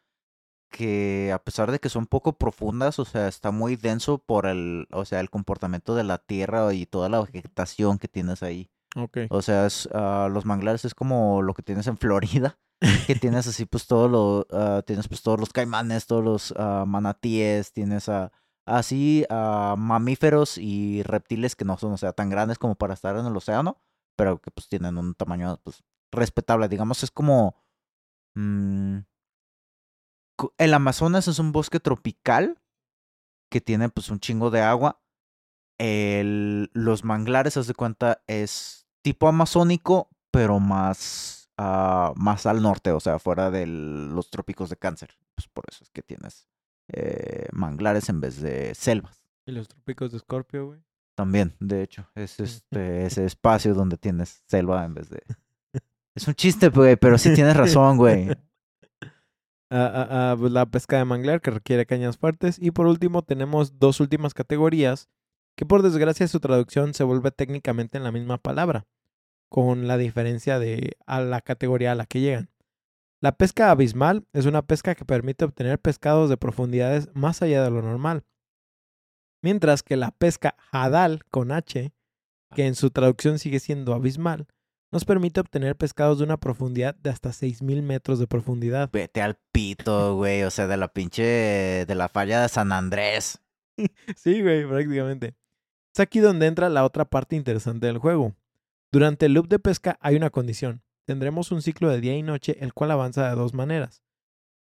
que 0.72 1.32
a 1.32 1.38
pesar 1.38 1.72
de 1.72 1.78
que 1.78 1.90
son 1.90 2.08
poco 2.08 2.34
profundas, 2.34 2.98
o 2.98 3.06
sea, 3.06 3.28
está 3.28 3.52
muy 3.52 3.76
denso 3.76 4.18
por 4.18 4.48
el, 4.48 4.88
o 4.92 5.06
sea, 5.06 5.20
el 5.20 5.30
comportamiento 5.30 5.94
de 5.94 6.04
la 6.04 6.18
tierra 6.18 6.74
y 6.74 6.88
toda 6.88 7.08
la 7.08 7.22
vegetación 7.22 8.00
que 8.00 8.08
tienes 8.08 8.42
ahí. 8.42 8.72
Ok. 8.96 9.20
O 9.30 9.44
sea, 9.44 9.68
es, 9.68 9.88
ah, 9.94 10.28
los 10.32 10.46
manglares 10.46 10.86
es 10.86 10.96
como 10.96 11.44
lo 11.44 11.54
que 11.54 11.62
tienes 11.62 11.86
en 11.86 11.98
Florida, 11.98 12.58
que 13.08 13.16
tienes 13.16 13.48
así 13.48 13.66
pues 13.66 13.88
todo 13.88 14.08
lo, 14.08 14.48
ah, 14.52 14.82
tienes 14.86 15.08
pues 15.08 15.22
todos 15.22 15.40
los 15.40 15.52
caimanes, 15.52 16.08
todos 16.08 16.24
los 16.24 16.54
ah, 16.58 16.86
manatíes, 16.88 17.74
tienes 17.74 18.10
así 18.66 19.26
a 19.30 19.76
mamíferos 19.78 20.58
y 20.58 21.04
reptiles 21.04 21.56
que 21.56 21.66
no 21.66 21.78
son, 21.78 21.94
o 21.94 21.98
sea, 21.98 22.14
tan 22.14 22.30
grandes 22.30 22.58
como 22.58 22.76
para 22.76 22.94
estar 22.94 23.18
en 23.18 23.26
el 23.26 23.36
océano, 23.36 23.78
pero 24.16 24.40
que 24.40 24.52
pues 24.52 24.70
tienen 24.70 24.98
un 24.98 25.16
tamaño 25.16 25.60
pues 25.64 25.84
respetable, 26.12 26.68
digamos, 26.68 27.04
es 27.04 27.12
como 27.12 27.56
mm, 28.36 29.00
el 30.58 30.74
Amazonas 30.74 31.28
es 31.28 31.40
un 31.40 31.52
bosque 31.52 31.80
tropical 31.80 32.62
que 33.50 33.62
tiene 33.62 33.90
pues 33.90 34.10
un 34.10 34.20
chingo 34.20 34.52
de 34.52 34.62
agua. 34.62 35.02
El, 35.78 36.70
los 36.74 37.04
manglares, 37.04 37.58
haz 37.58 37.68
de 37.68 37.74
cuenta, 37.74 38.22
es 38.28 38.88
tipo 39.02 39.28
amazónico, 39.28 40.10
pero 40.32 40.60
más, 40.60 41.39
ah, 41.60 42.14
más 42.16 42.46
al 42.46 42.62
norte, 42.62 42.92
o 42.92 43.00
sea, 43.00 43.20
fuera 43.20 43.52
de 43.52 43.68
los 43.68 44.30
trópicos 44.30 44.70
de 44.70 44.78
cáncer. 44.78 45.10
Pues 45.36 45.48
por 45.48 45.66
eso 45.70 45.84
es 45.84 45.90
que 45.92 46.02
tienes 46.02 46.48
eh, 46.88 47.48
manglares 47.52 48.10
en 48.10 48.22
vez 48.22 48.42
de 48.42 48.74
selvas. 48.74 49.22
Y 49.46 49.52
los 49.52 49.68
trópicos 49.68 50.12
de 50.12 50.18
Escorpio, 50.18 50.68
güey. 50.68 50.80
También, 51.16 51.54
de 51.60 51.84
hecho, 51.84 52.08
es 52.16 52.40
este, 52.40 53.06
ese 53.06 53.26
espacio 53.26 53.74
donde 53.74 53.98
tienes 53.98 54.44
selva 54.48 54.86
en 54.86 54.94
vez 54.94 55.10
de... 55.10 55.22
Es 56.16 56.28
un 56.28 56.34
chiste, 56.34 56.70
güey, 56.70 56.96
pero 56.96 57.18
sí 57.18 57.34
tienes 57.34 57.56
razón, 57.56 57.98
güey. 57.98 58.30
Pues 59.70 60.52
la 60.52 60.66
pesca 60.66 60.98
de 60.98 61.06
manglar 61.06 61.42
que 61.42 61.52
requiere 61.52 61.86
cañas 61.86 62.18
fuertes. 62.18 62.58
Y 62.60 62.72
por 62.72 62.88
último 62.88 63.22
tenemos 63.22 63.78
dos 63.78 64.00
últimas 64.00 64.34
categorías 64.34 65.10
que 65.56 65.66
por 65.66 65.84
desgracia 65.84 66.28
su 66.28 66.40
traducción 66.40 66.94
se 66.96 67.04
vuelve 67.04 67.32
técnicamente 67.32 67.98
en 67.98 68.04
la 68.04 68.12
misma 68.12 68.38
palabra, 68.38 68.88
con 69.50 69.88
la 69.88 69.98
diferencia 69.98 70.60
de 70.60 70.98
a 71.06 71.22
la 71.22 71.42
categoría 71.42 71.92
a 71.92 71.96
la 71.96 72.06
que 72.06 72.22
llegan. 72.22 72.50
La 73.22 73.34
pesca 73.34 73.70
abismal 73.70 74.26
es 74.32 74.46
una 74.46 74.62
pesca 74.62 74.96
que 74.96 75.04
permite 75.04 75.44
obtener 75.44 75.80
pescados 75.80 76.30
de 76.30 76.38
profundidades 76.38 77.10
más 77.14 77.42
allá 77.42 77.64
de 77.64 77.70
lo 77.70 77.82
normal. 77.82 78.24
Mientras 79.42 79.84
que 79.84 79.98
la 79.98 80.12
pesca 80.12 80.56
hadal 80.72 81.26
con 81.30 81.52
H, 81.52 81.92
que 82.56 82.68
en 82.68 82.76
su 82.76 82.92
traducción 82.92 83.40
sigue 83.40 83.60
siendo 83.60 83.94
abismal, 83.94 84.48
nos 84.92 85.06
permite 85.06 85.40
obtener 85.40 85.76
pescados 85.76 86.18
de 86.18 86.24
una 86.24 86.38
profundidad 86.38 86.96
de 86.96 87.10
hasta 87.10 87.30
6.000 87.30 87.82
metros 87.84 88.20
de 88.20 88.28
profundidad. 88.28 88.90
Vete 88.92 89.22
al 89.22 89.38
pito, 89.52 90.16
güey, 90.18 90.44
o 90.44 90.52
sea, 90.52 90.68
de 90.68 90.78
la 90.78 90.88
pinche... 90.88 91.86
de 91.86 91.96
la 91.96 92.10
falla 92.10 92.42
de 92.42 92.50
San 92.50 92.72
Andrés. 92.72 93.42
Sí, 94.16 94.42
güey, 94.42 94.68
prácticamente. 94.68 95.36
Es 95.94 96.00
aquí 96.00 96.20
donde 96.20 96.48
entra 96.48 96.70
la 96.70 96.84
otra 96.84 97.06
parte 97.06 97.36
interesante 97.36 97.88
del 97.88 97.98
juego. 97.98 98.36
Durante 98.92 99.28
el 99.28 99.34
loop 99.34 99.48
de 99.48 99.60
pesca 99.60 99.98
hay 100.02 100.16
una 100.16 100.30
condición. 100.30 100.84
Tendremos 101.06 101.52
un 101.52 101.62
ciclo 101.62 101.90
de 101.90 102.02
día 102.02 102.16
y 102.16 102.24
noche 102.24 102.58
el 102.60 102.74
cual 102.74 102.92
avanza 102.92 103.30
de 103.30 103.36
dos 103.36 103.54
maneras. 103.54 104.04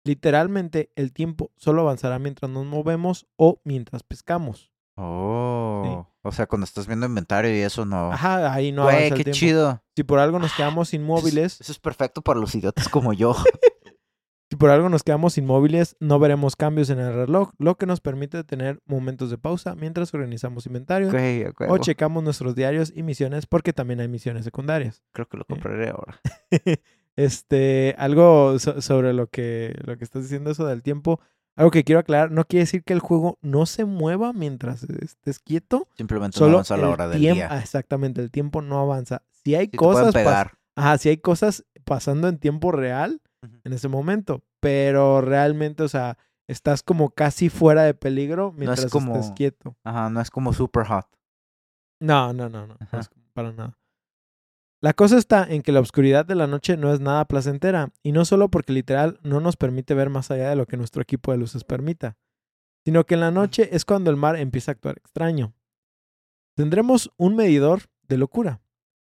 Literalmente, 0.04 0.92
el 0.96 1.12
tiempo 1.12 1.52
solo 1.56 1.82
avanzará 1.82 2.18
mientras 2.18 2.50
nos 2.50 2.66
movemos 2.66 3.26
o 3.36 3.60
mientras 3.64 4.02
pescamos. 4.02 4.72
Oh, 4.96 6.06
o 6.22 6.32
sea, 6.32 6.46
cuando 6.46 6.64
estás 6.64 6.86
viendo 6.86 7.06
inventario 7.06 7.54
y 7.56 7.60
eso 7.60 7.84
no... 7.84 8.12
Ajá, 8.12 8.52
ahí 8.52 8.72
no 8.72 8.82
Güey, 8.84 8.96
avanza 8.96 9.14
el 9.14 9.18
qué 9.18 9.24
tiempo. 9.24 9.38
chido. 9.38 9.82
Si 9.96 10.02
por 10.04 10.18
algo 10.18 10.38
nos 10.38 10.52
quedamos 10.54 10.92
inmóviles, 10.94 11.60
Eso 11.60 11.72
es 11.72 11.78
perfecto 11.78 12.22
para 12.22 12.38
los 12.40 12.54
idiotas 12.54 12.88
como 12.88 13.12
yo. 13.12 13.34
si 14.52 14.56
por 14.56 14.68
algo 14.68 14.90
nos 14.90 15.02
quedamos 15.02 15.38
inmóviles, 15.38 15.96
no 15.98 16.18
veremos 16.18 16.56
cambios 16.56 16.90
en 16.90 16.98
el 16.98 17.14
reloj, 17.14 17.52
lo 17.56 17.76
que 17.76 17.86
nos 17.86 18.02
permite 18.02 18.44
tener 18.44 18.82
momentos 18.84 19.30
de 19.30 19.38
pausa 19.38 19.74
mientras 19.74 20.12
organizamos 20.12 20.66
inventario 20.66 21.10
Güey, 21.10 21.44
a 21.44 21.52
o 21.70 21.78
checamos 21.78 22.22
nuestros 22.22 22.54
diarios 22.54 22.92
y 22.94 23.02
misiones 23.02 23.46
porque 23.46 23.72
también 23.72 24.00
hay 24.00 24.08
misiones 24.08 24.44
secundarias. 24.44 25.02
Creo 25.12 25.26
que 25.26 25.38
lo 25.38 25.46
compraré 25.46 25.88
ahora. 25.88 26.20
este, 27.16 27.94
algo 27.96 28.58
so- 28.58 28.82
sobre 28.82 29.14
lo 29.14 29.26
que, 29.28 29.74
lo 29.86 29.96
que 29.96 30.04
estás 30.04 30.24
diciendo, 30.24 30.50
eso 30.50 30.66
del 30.66 30.82
tiempo. 30.82 31.18
Algo 31.56 31.70
que 31.70 31.82
quiero 31.82 32.00
aclarar, 32.00 32.30
no 32.30 32.44
quiere 32.44 32.64
decir 32.64 32.84
que 32.84 32.92
el 32.92 33.00
juego 33.00 33.38
no 33.40 33.64
se 33.64 33.86
mueva 33.86 34.34
mientras 34.34 34.82
estés 34.82 35.38
quieto. 35.38 35.88
Simplemente 35.96 36.34
no 36.36 36.38
Solo 36.40 36.52
avanza 36.56 36.74
a 36.74 36.76
la 36.76 36.90
hora 36.90 37.08
del 37.08 37.22
día. 37.22 37.48
ah, 37.50 37.58
exactamente, 37.58 38.20
el 38.20 38.30
tiempo 38.30 38.60
no 38.60 38.78
avanza. 38.80 39.22
Si 39.30 39.54
hay 39.54 39.68
Sí 39.70 39.78
cosas, 39.78 40.14
ajá, 40.76 40.98
si 40.98 41.08
hay 41.08 41.16
cosas 41.16 41.64
pasando 41.84 42.28
en 42.28 42.36
tiempo 42.36 42.70
real 42.70 43.22
En 43.64 43.72
ese 43.72 43.88
momento, 43.88 44.42
pero 44.60 45.20
realmente, 45.20 45.82
o 45.82 45.88
sea, 45.88 46.16
estás 46.48 46.82
como 46.82 47.10
casi 47.10 47.48
fuera 47.48 47.82
de 47.82 47.94
peligro 47.94 48.52
mientras 48.52 48.78
estés 48.80 48.92
como- 48.92 49.34
quieto. 49.34 49.76
Ajá, 49.84 50.10
no 50.10 50.20
es 50.20 50.30
como 50.30 50.52
super 50.52 50.84
hot. 50.86 51.06
No, 52.00 52.32
no, 52.32 52.48
no, 52.48 52.66
no, 52.66 52.76
no 52.92 52.98
es 52.98 53.10
para 53.32 53.52
nada. 53.52 53.78
La 54.80 54.92
cosa 54.94 55.16
está 55.16 55.44
en 55.44 55.62
que 55.62 55.70
la 55.70 55.78
oscuridad 55.80 56.26
de 56.26 56.34
la 56.34 56.48
noche 56.48 56.76
no 56.76 56.92
es 56.92 56.98
nada 57.00 57.24
placentera, 57.26 57.92
y 58.02 58.10
no 58.10 58.24
solo 58.24 58.48
porque 58.48 58.72
literal 58.72 59.20
no 59.22 59.40
nos 59.40 59.56
permite 59.56 59.94
ver 59.94 60.10
más 60.10 60.30
allá 60.32 60.50
de 60.50 60.56
lo 60.56 60.66
que 60.66 60.76
nuestro 60.76 61.02
equipo 61.02 61.30
de 61.30 61.38
luces 61.38 61.62
permita, 61.62 62.16
sino 62.84 63.04
que 63.06 63.14
en 63.14 63.20
la 63.20 63.30
noche 63.30 63.68
es 63.76 63.84
cuando 63.84 64.10
el 64.10 64.16
mar 64.16 64.34
empieza 64.36 64.72
a 64.72 64.74
actuar 64.74 64.98
extraño. 64.98 65.54
Tendremos 66.56 67.12
un 67.16 67.36
medidor 67.36 67.82
de 68.08 68.18
locura, 68.18 68.60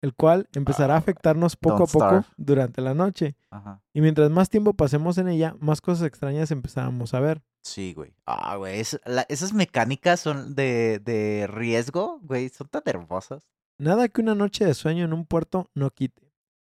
el 0.03 0.13
cual 0.13 0.47
empezará 0.53 0.93
a 0.93 0.97
Ah, 0.97 0.99
afectarnos 0.99 1.55
poco 1.55 1.83
a 1.85 1.87
poco 1.87 2.25
durante 2.37 2.81
la 2.81 2.93
noche, 2.93 3.35
Ajá. 3.49 3.81
y 3.93 4.01
mientras 4.01 4.29
más 4.29 4.49
tiempo 4.49 4.73
pasemos 4.73 5.17
en 5.17 5.29
ella, 5.29 5.55
más 5.59 5.79
cosas 5.81 6.05
extrañas 6.05 6.51
empezamos 6.51 7.13
a 7.13 7.19
ver. 7.21 7.41
Sí, 7.63 7.93
güey. 7.93 8.13
Ah, 8.25 8.57
güey. 8.57 8.79
es- 8.81 8.99
la- 9.05 9.25
esas 9.29 9.53
mecánicas 9.53 10.19
son 10.19 10.53
de, 10.55 10.99
de 10.99 11.47
riesgo, 11.47 12.19
güey. 12.21 12.49
Son 12.49 12.67
tan 12.67 12.83
hermosas. 12.85 13.47
Nada 13.79 14.09
que 14.09 14.19
una 14.21 14.35
noche 14.35 14.65
de 14.65 14.73
sueño 14.73 15.05
en 15.05 15.13
un 15.13 15.25
puerto 15.25 15.71
no 15.73 15.89
quite. 15.89 16.29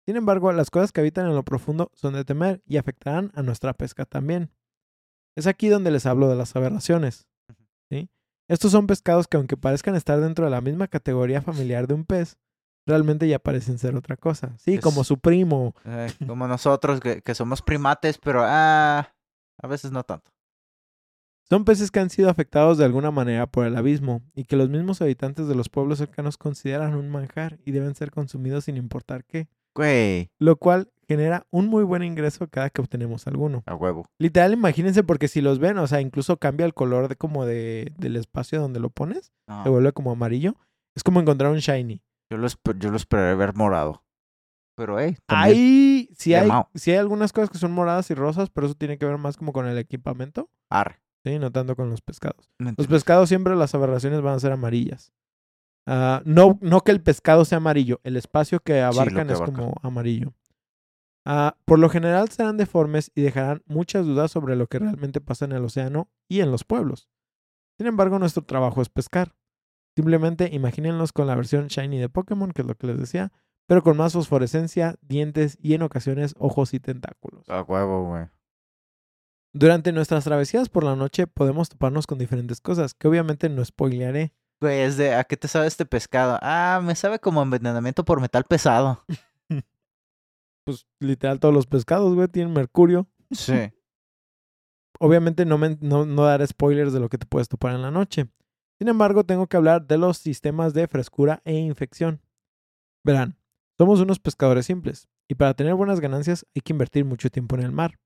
Sin 0.08 0.15
embargo, 0.18 0.52
las 0.52 0.72
cosas 0.72 0.92
que 0.92 1.02
habitan 1.02 1.28
en 1.28 1.36
lo 1.36 1.44
profundo 1.44 1.92
son 1.94 2.13
de 2.15 2.26
temer 2.26 2.63
y 2.65 2.78
afectarán 2.78 3.32
a 3.36 3.44
nuestra 3.44 3.74
pesca 3.74 4.06
también. 4.06 4.52
Es 5.38 5.46
aquí 5.46 5.68
donde 5.70 5.92
les 5.92 6.08
hablo 6.08 6.28
de 6.28 6.36
las 6.36 6.56
aberraciones. 6.56 7.28
¿sí? 7.92 8.10
Estos 8.50 8.72
son 8.72 8.88
pescados 8.88 9.28
que 9.28 9.38
aunque 9.38 9.56
parezcan 9.56 9.96
estar 9.96 10.20
dentro 10.20 10.46
de 10.46 10.52
la 10.52 10.62
misma 10.62 10.88
categoría 10.88 11.44
familiar 11.44 11.86
de 11.86 11.94
un 11.94 12.06
pez, 12.06 12.38
realmente 12.89 13.28
ya 13.28 13.39
parecen 13.39 13.78
ser 13.78 13.95
otra 13.95 14.17
cosa. 14.17 14.56
Sí, 14.58 14.80
como 14.80 15.04
su 15.04 15.17
primo. 15.19 15.73
Eh, 15.86 16.12
como 16.28 16.47
nosotros, 16.47 16.99
que, 16.99 17.21
que 17.21 17.36
somos 17.36 17.62
primates, 17.62 18.17
pero 18.17 18.41
ah, 18.43 19.13
a 19.62 19.67
veces 19.67 19.91
no 19.91 20.04
tanto. 20.04 20.32
Son 21.49 21.65
peces 21.65 21.89
que 21.89 21.99
han 21.99 22.12
sido 22.12 22.30
afectados 22.30 22.78
de 22.78 22.86
alguna 22.86 23.10
manera 23.10 23.47
por 23.47 23.65
el 23.65 23.75
abismo 23.75 24.21
y 24.36 24.43
que 24.43 24.56
los 24.56 24.69
mismos 24.69 25.02
habitantes 25.02 25.47
de 25.47 25.56
los 25.56 25.67
pueblos 25.67 25.97
cercanos 25.97 26.38
consideran 26.38 26.93
un 26.93 27.10
manjar 27.10 27.58
y 27.65 27.71
deben 27.71 27.95
ser 27.95 28.12
consumidos 28.12 28.65
sin 28.65 28.78
importar 28.78 29.23
qué. 29.25 29.47
Güey, 29.73 30.30
lo 30.38 30.58
cual 30.58 30.91
genera 31.08 31.47
un 31.49 31.67
muy 31.67 31.84
buen 31.84 32.04
ingreso 32.04 32.47
cada 32.47 32.69
que 32.69 32.82
obtenemos 32.82 33.25
alguno. 33.25 33.63
a 33.65 33.73
huevo. 33.73 34.06
Literal, 34.19 34.54
imagínense 34.54 35.04
porque 35.04 35.28
si 35.28 35.41
los 35.41 35.58
ven, 35.58 35.80
o 35.80 35.88
sea, 35.88 36.02
incluso 36.02 36.38
cambia 36.38 36.67
el 36.67 36.75
color 36.75 37.08
de 37.08 37.15
como 37.15 37.47
de, 37.47 37.93
del 37.97 38.15
espacio 38.15 38.62
donde 38.62 38.80
lo 38.80 38.91
pones, 38.91 39.32
No, 39.47 39.63
se 39.63 39.69
vuelve 39.69 39.91
como 39.91 40.12
amarillo. 40.12 40.56
Es 40.95 41.04
como 41.04 41.19
encontrar 41.19 41.52
un 41.52 41.60
shiny. 41.60 42.04
Yo, 42.30 42.38
lo 42.38 42.48
yo 42.48 42.92
lo 42.92 42.98
esperé 42.98 43.36
ver 43.36 43.56
morado. 43.56 44.04
Pero, 44.76 45.00
hey, 45.00 45.18
Hay, 45.28 46.10
sí 46.15 46.34
hay, 46.34 46.50
sí 46.74 46.92
hay 46.92 46.98
algunas 46.98 47.34
cosas 47.34 47.50
que 47.50 47.58
son 47.58 47.74
moradas 47.74 48.10
y 48.12 48.13
rosas, 48.13 48.50
pero 48.50 48.65
eso 48.65 48.76
tiene 48.76 48.98
que 48.98 49.06
ver 49.06 49.18
más 49.18 49.36
como 49.36 49.52
con 49.52 49.68
el 49.68 49.78
equipamiento, 49.78 50.50
Arre. 50.70 51.02
¿sí? 51.26 51.38
No 51.38 51.52
tanto 51.52 51.76
con 51.76 51.89
los 51.89 52.02
pescados. 52.02 52.50
Los 52.60 52.88
pescados 52.88 53.28
siempre 53.28 53.56
las 53.58 53.76
aberraciones 53.76 54.22
van 54.22 54.36
a 54.36 54.39
ser 54.39 54.54
amarillas. 54.54 55.12
Ah, 55.86 56.22
no, 56.24 56.58
no 56.62 56.82
que 56.82 56.92
el 56.92 57.02
pescado 57.02 57.44
sea 57.46 57.58
amarillo, 57.58 58.00
el 58.04 58.15
espacio 58.15 58.60
que 58.60 58.80
abarcan 58.82 59.28
que 59.28 59.34
es 59.34 59.39
abarca. 59.39 59.58
como 59.58 59.76
amarillo. 59.82 60.34
Ah, 61.26 61.58
por 61.65 61.80
lo 61.80 61.89
general 61.89 62.30
serán 62.30 62.58
deformes 62.58 63.12
y 63.15 63.22
dejarán 63.22 63.63
muchas 63.65 64.06
dudas 64.06 64.32
sobre 64.32 64.56
lo 64.56 64.68
que 64.68 64.80
realmente 64.80 65.20
pasa 65.20 65.46
en 65.46 65.52
el 65.52 65.65
océano 65.65 66.10
y 66.28 66.39
en 66.39 66.52
los 66.52 66.63
pueblos. 66.63 67.10
Sin 67.78 67.88
embargo, 67.88 68.18
nuestro 68.20 68.44
trabajo 68.44 68.82
es 68.82 68.89
pescar. 68.89 69.36
Simplemente 69.99 70.47
imagínenlos 70.53 71.12
con 71.12 71.27
la 71.27 71.35
versión 71.35 71.67
shiny 71.67 71.99
de 71.99 72.07
Pokémon, 72.07 72.53
que 72.53 72.62
es 72.62 72.67
lo 72.69 72.75
que 72.75 72.88
les 72.88 72.97
decía, 72.97 73.33
pero 73.67 73.83
con 73.83 73.97
más 73.97 74.13
fosforescencia, 74.13 74.95
dientes 75.01 75.57
y 75.62 75.73
en 75.73 75.81
ocasiones 75.81 76.35
ojos 76.39 76.73
y 76.73 76.79
tentáculos. 76.79 77.43
A 77.49 77.63
huevo, 77.63 78.05
güey. 78.07 78.27
Durante 79.53 79.91
nuestras 79.91 80.23
travesías 80.23 80.69
por 80.69 80.85
la 80.85 80.95
noche 80.95 81.27
podemos 81.27 81.67
toparnos 81.67 82.07
con 82.07 82.17
diferentes 82.17 82.62
cosas, 82.62 82.93
que 82.93 83.09
obviamente 83.09 83.49
no 83.49 83.65
spoilearé. 83.65 84.31
Güey, 84.62 84.79
es 84.83 84.95
de, 84.95 85.15
¿a 85.15 85.25
qué 85.25 85.35
te 85.35 85.49
sabe 85.49 85.67
este 85.67 85.85
pescado? 85.85 86.39
Ah, 86.41 86.79
me 86.81 86.95
sabe 86.95 87.19
como 87.19 87.41
envenenamiento 87.41 88.05
por 88.05 88.21
metal 88.21 88.45
pesado. 88.45 89.03
pues 90.65 90.88
literal 91.01 91.41
todos 91.41 91.53
los 91.53 91.67
pescados, 91.67 92.15
güey, 92.15 92.29
tienen 92.29 92.53
mercurio. 92.53 93.05
Sí. 93.31 93.51
Obviamente 95.01 95.43
no, 95.43 95.57
men- 95.57 95.79
no, 95.81 96.05
no 96.05 96.23
daré 96.23 96.47
spoilers 96.47 96.93
de 96.93 97.01
lo 97.01 97.09
que 97.09 97.17
te 97.17 97.25
puedes 97.25 97.49
topar 97.49 97.75
en 97.75 97.81
la 97.81 97.91
noche. 97.91 98.29
Sin 98.80 98.88
embargo, 98.88 99.26
tengo 99.26 99.48
que 99.48 99.58
hablar 99.58 99.86
de 99.86 99.98
los 99.98 100.18
sistemas 100.18 100.74
de 100.74 100.88
frescura 100.88 101.42
e 101.44 101.54
infección. 101.54 102.22
Verán, 103.04 103.38
somos 103.78 104.00
unos 104.00 104.20
pescadores 104.20 104.65
simples, 104.65 105.10
y 105.28 105.36
para 105.36 105.54
tener 105.54 105.76
buenas 105.76 106.00
ganancias 106.00 106.46
hay 106.56 106.62
que 106.62 106.74
invertir 106.74 107.04
mucho 107.06 107.30
tiempo 107.30 107.56
en 107.56 107.63
el 107.63 107.72
mar. 107.74 108.00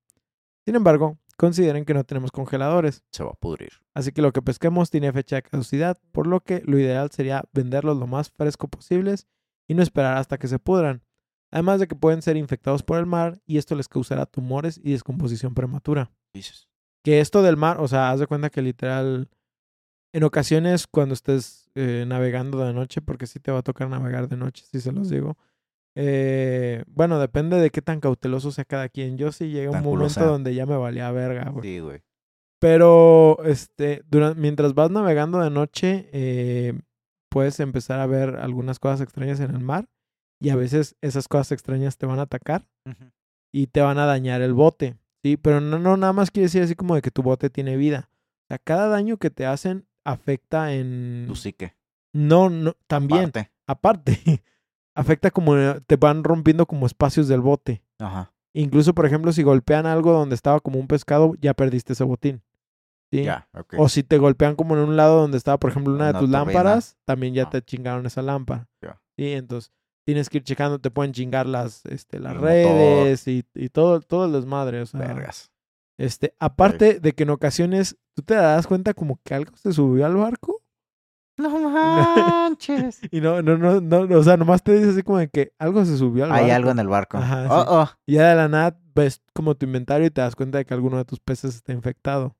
Sin 0.65 0.75
embargo, 0.75 1.17
consideren 1.37 1.85
que 1.85 1.93
no 1.93 2.03
tenemos 2.03 2.31
congeladores, 2.31 3.03
Se 3.11 3.23
va 3.23 3.31
a 3.31 3.35
pudrir. 3.35 3.69
así 3.93 4.11
que 4.11 4.21
lo 4.21 4.31
que 4.31 4.41
pesquemos 4.41 4.89
tiene 4.89 5.13
fecha 5.13 5.35
de 5.35 5.43
caducidad, 5.43 5.97
por 6.11 6.25
lo 6.25 6.41
que 6.41 6.61
lo 6.65 6.79
ideal 6.79 7.11
sería 7.11 7.43
venderlos 7.53 7.97
lo 7.97 8.07
más 8.07 8.31
fresco 8.31 8.67
posibles 8.67 9.27
y 9.67 9.75
no 9.75 9.83
esperar 9.83 10.17
hasta 10.17 10.37
que 10.37 10.47
se 10.47 10.59
pudran. 10.59 11.03
Además 11.51 11.79
de 11.79 11.87
que 11.87 11.95
pueden 11.95 12.23
ser 12.23 12.35
infectados 12.35 12.81
por 12.81 12.97
el 12.97 13.05
mar 13.05 13.39
y 13.45 13.59
esto 13.59 13.75
les 13.75 13.87
causará 13.87 14.25
tumores 14.25 14.79
y 14.83 14.91
descomposición 14.91 15.53
prematura. 15.53 16.11
Dices. 16.33 16.67
Que 17.03 17.19
esto 17.19 17.43
del 17.43 17.57
mar, 17.57 17.79
o 17.79 17.87
sea, 17.87 18.09
haz 18.09 18.19
de 18.19 18.27
cuenta 18.27 18.49
que 18.49 18.61
literal, 18.63 19.29
en 20.13 20.23
ocasiones 20.23 20.87
cuando 20.87 21.13
estés 21.13 21.69
eh, 21.75 22.05
navegando 22.07 22.63
de 22.63 22.73
noche, 22.73 23.01
porque 23.01 23.27
sí 23.27 23.39
te 23.39 23.51
va 23.51 23.59
a 23.59 23.63
tocar 23.63 23.89
navegar 23.89 24.29
de 24.29 24.37
noche, 24.37 24.63
si 24.71 24.79
se 24.79 24.91
los 24.91 25.09
digo. 25.09 25.37
eh, 25.95 26.83
bueno, 26.87 27.19
depende 27.19 27.57
de 27.59 27.69
qué 27.69 27.81
tan 27.81 27.99
cauteloso 27.99 28.51
sea 28.51 28.65
cada 28.65 28.89
quien. 28.89 29.17
Yo 29.17 29.31
sí 29.31 29.49
llegué 29.49 29.67
a 29.67 29.71
un 29.71 29.77
momento 29.77 29.89
culosa. 29.91 30.25
donde 30.25 30.55
ya 30.55 30.65
me 30.65 30.77
valía 30.77 31.11
verga, 31.11 31.49
güey. 31.49 31.63
Sí, 31.63 31.79
güey. 31.79 32.01
Pero, 32.59 33.37
este, 33.43 34.03
durante, 34.09 34.39
mientras 34.39 34.73
vas 34.73 34.89
navegando 34.89 35.39
de 35.39 35.49
noche, 35.49 36.09
eh, 36.13 36.73
puedes 37.29 37.59
empezar 37.59 37.99
a 37.99 38.05
ver 38.07 38.37
algunas 38.37 38.79
cosas 38.79 39.01
extrañas 39.01 39.39
en 39.39 39.51
el 39.51 39.59
mar. 39.59 39.89
Y 40.39 40.49
a 40.49 40.55
veces 40.55 40.95
esas 41.01 41.27
cosas 41.27 41.51
extrañas 41.53 41.97
te 41.97 42.05
van 42.05 42.19
a 42.19 42.23
atacar 42.23 42.65
y 43.53 43.67
te 43.67 43.81
van 43.81 43.97
a 43.97 44.05
dañar 44.05 44.41
el 44.41 44.53
bote. 44.53 44.97
Sí, 45.23 45.37
pero 45.37 45.61
no, 45.61 45.79
no 45.79 45.95
nada 45.95 46.11
más 46.11 46.31
quiere 46.31 46.45
decir 46.45 46.63
así 46.63 46.75
como 46.75 46.95
de 46.95 47.01
que 47.01 47.11
tu 47.11 47.21
bote 47.23 47.49
tiene 47.49 47.77
vida. 47.77 48.09
O 48.11 48.45
sea, 48.49 48.57
cada 48.57 48.87
daño 48.89 49.17
que 49.17 49.29
te 49.29 49.45
hacen 49.45 49.85
afecta 50.05 50.73
en. 50.73 51.25
Tu 51.27 51.35
psique. 51.35 51.75
No, 52.13 52.49
no, 52.49 52.73
también, 52.87 53.31
Parte. 53.31 53.51
aparte, 53.67 54.19
afecta 54.95 55.31
como 55.31 55.57
eh, 55.57 55.81
te 55.87 55.95
van 55.95 56.23
rompiendo 56.23 56.65
como 56.65 56.85
espacios 56.85 57.27
del 57.27 57.41
bote. 57.41 57.83
Ajá. 57.99 58.31
Incluso, 58.55 58.93
por 58.93 59.05
ejemplo, 59.07 59.31
si 59.33 59.41
golpean 59.41 59.85
algo 59.87 60.13
donde 60.13 60.35
estaba 60.35 60.59
como 60.59 60.79
un 60.79 60.87
pescado, 60.87 61.33
ya 61.41 61.53
perdiste 61.55 61.93
ese 61.93 62.03
botín. 62.03 62.43
¿sí? 63.11 63.25
O 63.77 63.89
si 63.89 64.03
te 64.03 64.17
golpean 64.19 64.55
como 64.55 64.75
en 64.75 64.81
un 64.81 64.95
lado 64.95 65.21
donde 65.21 65.37
estaba, 65.37 65.57
por 65.59 65.71
ejemplo, 65.71 65.93
una 65.93 66.05
de 66.05 66.09
Una 66.11 66.19
tus 66.19 66.29
turbina. 66.29 66.45
lámparas, 66.45 66.97
también 67.05 67.33
ya 67.33 67.43
Ah. 67.43 67.49
te 67.49 67.61
chingaron 67.63 68.05
esa 68.05 68.21
lámpara. 68.21 68.67
Ya. 68.81 68.99
Sí, 69.17 69.31
entonces 69.33 69.71
tienes 70.05 70.29
que 70.29 70.37
ir 70.39 70.43
checando, 70.43 70.79
te 70.79 70.91
pueden 70.91 71.13
chingar 71.13 71.45
las, 71.47 71.85
este, 71.85 72.19
las 72.19 72.33
El 72.33 72.41
redes 72.41 73.27
y, 73.27 73.43
y 73.55 73.69
todo, 73.69 74.01
todo 74.01 74.25
el 74.25 74.33
desmadre. 74.33 74.81
O 74.81 74.85
sea, 74.85 74.99
Vergas. 74.99 75.51
Este, 76.03 76.35
aparte 76.37 76.99
de 76.99 77.13
que 77.13 77.23
en 77.23 77.29
ocasiones 77.29 77.97
tú 78.13 78.23
te 78.23 78.35
das 78.35 78.67
cuenta 78.67 78.93
como 78.93 79.21
que 79.23 79.33
algo 79.33 79.55
se 79.55 79.71
subió 79.71 80.05
al 80.05 80.17
barco 80.17 80.61
No 81.37 81.49
manches. 81.69 82.99
y 83.09 83.21
no, 83.21 83.41
no, 83.41 83.57
no, 83.57 83.79
no, 83.79 84.17
o 84.19 84.23
sea, 84.23 84.35
nomás 84.35 84.63
te 84.63 84.73
dice 84.73 84.89
así 84.89 85.01
como 85.01 85.19
de 85.19 85.29
que 85.29 85.53
algo 85.57 85.85
se 85.85 85.97
subió 85.97 86.25
al 86.25 86.31
barco. 86.31 86.45
Hay 86.45 86.51
algo 86.51 86.71
en 86.71 86.79
el 86.79 86.89
barco. 86.89 87.17
Ajá, 87.17 87.47
oh, 87.49 87.61
sí. 87.61 87.67
oh. 87.69 87.89
Y 88.05 88.13
ya 88.15 88.29
de 88.31 88.35
la 88.35 88.49
nada 88.49 88.77
ves 88.93 89.21
como 89.33 89.55
tu 89.55 89.65
inventario 89.65 90.05
y 90.05 90.11
te 90.11 90.19
das 90.19 90.35
cuenta 90.35 90.57
de 90.57 90.65
que 90.65 90.73
alguno 90.73 90.97
de 90.97 91.05
tus 91.05 91.21
peces 91.21 91.55
está 91.55 91.71
infectado. 91.71 92.35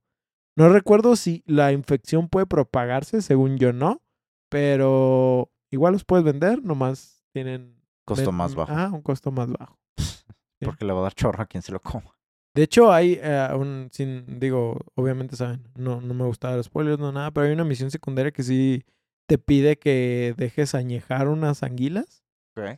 No 0.58 0.68
recuerdo 0.68 1.16
si 1.16 1.42
la 1.48 1.72
infección 1.72 2.28
puede 2.28 2.46
propagarse, 2.46 3.22
según 3.22 3.58
yo 3.58 3.72
no, 3.72 4.02
pero 4.50 5.52
igual 5.72 5.94
los 5.94 6.04
puedes 6.04 6.26
vender, 6.26 6.62
nomás 6.62 7.24
tienen... 7.32 7.82
Costo 8.06 8.34
más 8.34 8.54
bajo. 8.56 8.74
Ah, 8.76 8.92
un 8.92 9.02
costo 9.02 9.32
más 9.32 9.50
bajo. 9.50 9.80
Porque 10.60 10.84
le 10.84 10.92
va 10.92 11.00
a 11.00 11.04
dar 11.04 11.14
chorro 11.14 11.42
a 11.42 11.46
quien 11.46 11.64
se 11.64 11.72
lo 11.72 11.80
coma. 11.80 12.14
De 12.56 12.64
hecho, 12.64 12.92
hay 12.94 13.20
un, 13.56 13.90
sin, 13.92 14.40
digo, 14.40 14.80
obviamente 14.96 15.36
saben, 15.36 15.68
no, 15.76 16.02
no 16.02 16.14
me 16.14 16.24
gustaba 16.26 16.56
los 16.56 16.68
spoilers, 16.68 17.00
no 17.00 17.12
nada, 17.12 17.32
pero 17.32 17.48
hay 17.48 17.54
una 17.54 17.64
misión 17.64 17.90
secundaria 17.90 18.32
que 18.32 18.44
sí 18.44 18.84
te 19.28 19.38
pide 19.40 19.78
que 19.80 20.36
dejes 20.38 20.76
añejar 20.76 21.28
unas 21.30 21.64
anguilas. 21.64 22.24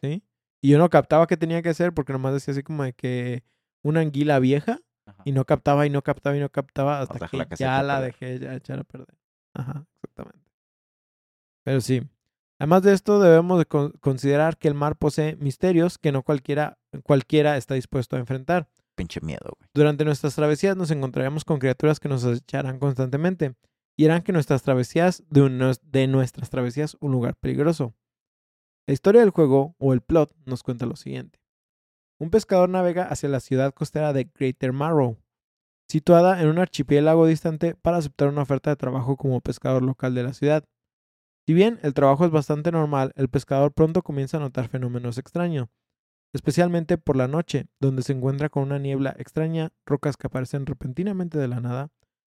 ¿sí? 0.01 0.23
Y 0.61 0.69
yo 0.69 0.77
no 0.77 0.89
captaba 0.89 1.27
qué 1.27 1.35
tenía 1.35 1.61
que 1.61 1.69
hacer 1.69 1.93
porque 1.93 2.13
nomás 2.13 2.33
decía 2.33 2.53
así 2.53 2.63
como 2.63 2.83
de 2.83 2.93
que 2.93 3.43
una 3.83 3.99
anguila 3.99 4.39
vieja 4.39 4.79
Ajá. 5.05 5.21
y 5.25 5.33
no 5.33 5.43
captaba 5.45 5.85
y 5.85 5.89
no 5.89 6.01
captaba 6.01 6.37
y 6.37 6.39
no 6.39 6.49
captaba 6.49 7.01
hasta 7.01 7.27
que, 7.27 7.45
ya 7.57 7.83
la 7.83 7.99
perder. 7.99 8.13
dejé 8.19 8.39
ya 8.39 8.55
echar 8.55 8.79
a 8.79 8.83
perder. 8.85 9.17
Ajá, 9.53 9.85
exactamente. 9.95 10.49
Pero 11.63 11.81
sí. 11.81 12.01
Además 12.59 12.83
de 12.83 12.93
esto, 12.93 13.19
debemos 13.19 13.59
de 13.59 13.65
con- 13.65 13.91
considerar 13.99 14.57
que 14.57 14.69
el 14.69 14.73
mar 14.73 14.95
posee 14.95 15.35
misterios 15.35 15.97
que 15.97 16.13
no 16.13 16.23
cualquiera, 16.23 16.77
cualquiera 17.03 17.57
está 17.57 17.73
dispuesto 17.73 18.15
a 18.15 18.19
enfrentar. 18.19 18.69
Pinche 18.95 19.19
miedo, 19.21 19.55
güey. 19.57 19.69
Durante 19.73 20.05
nuestras 20.05 20.35
travesías 20.35 20.77
nos 20.77 20.89
encontraremos 20.91 21.43
con 21.43 21.59
criaturas 21.59 21.99
que 21.99 22.09
nos 22.09 22.23
acecharán 22.23 22.79
constantemente 22.79 23.55
y 23.97 24.05
harán 24.05 24.23
que 24.23 24.31
nuestras 24.31 24.63
travesías, 24.63 25.23
de, 25.29 25.77
de 25.83 26.07
nuestras 26.07 26.49
travesías, 26.49 26.97
un 26.99 27.11
lugar 27.11 27.35
peligroso. 27.35 27.93
La 28.87 28.93
historia 28.93 29.21
del 29.21 29.31
juego, 29.31 29.75
o 29.79 29.93
el 29.93 30.01
plot, 30.01 30.33
nos 30.45 30.63
cuenta 30.63 30.85
lo 30.85 30.95
siguiente. 30.95 31.39
Un 32.19 32.29
pescador 32.29 32.69
navega 32.69 33.03
hacia 33.03 33.29
la 33.29 33.39
ciudad 33.39 33.73
costera 33.73 34.13
de 34.13 34.29
Greater 34.33 34.73
Marrow, 34.73 35.17
situada 35.89 36.41
en 36.41 36.47
un 36.47 36.59
archipiélago 36.59 37.25
distante 37.25 37.75
para 37.75 37.97
aceptar 37.97 38.29
una 38.29 38.43
oferta 38.43 38.69
de 38.69 38.75
trabajo 38.75 39.17
como 39.17 39.41
pescador 39.41 39.83
local 39.83 40.13
de 40.13 40.23
la 40.23 40.33
ciudad. 40.33 40.63
Si 41.45 41.53
bien 41.53 41.79
el 41.83 41.93
trabajo 41.93 42.25
es 42.25 42.31
bastante 42.31 42.71
normal, 42.71 43.11
el 43.15 43.29
pescador 43.29 43.73
pronto 43.73 44.01
comienza 44.01 44.37
a 44.37 44.39
notar 44.39 44.67
fenómenos 44.67 45.17
extraños, 45.17 45.67
especialmente 46.35 46.97
por 46.97 47.15
la 47.15 47.29
noche, 47.29 47.67
donde 47.79 48.03
se 48.03 48.11
encuentra 48.11 48.49
con 48.49 48.63
una 48.63 48.77
niebla 48.77 49.15
extraña, 49.17 49.71
rocas 49.85 50.17
que 50.17 50.27
aparecen 50.27 50.65
repentinamente 50.65 51.37
de 51.37 51.47
la 51.47 51.61
nada, 51.61 51.91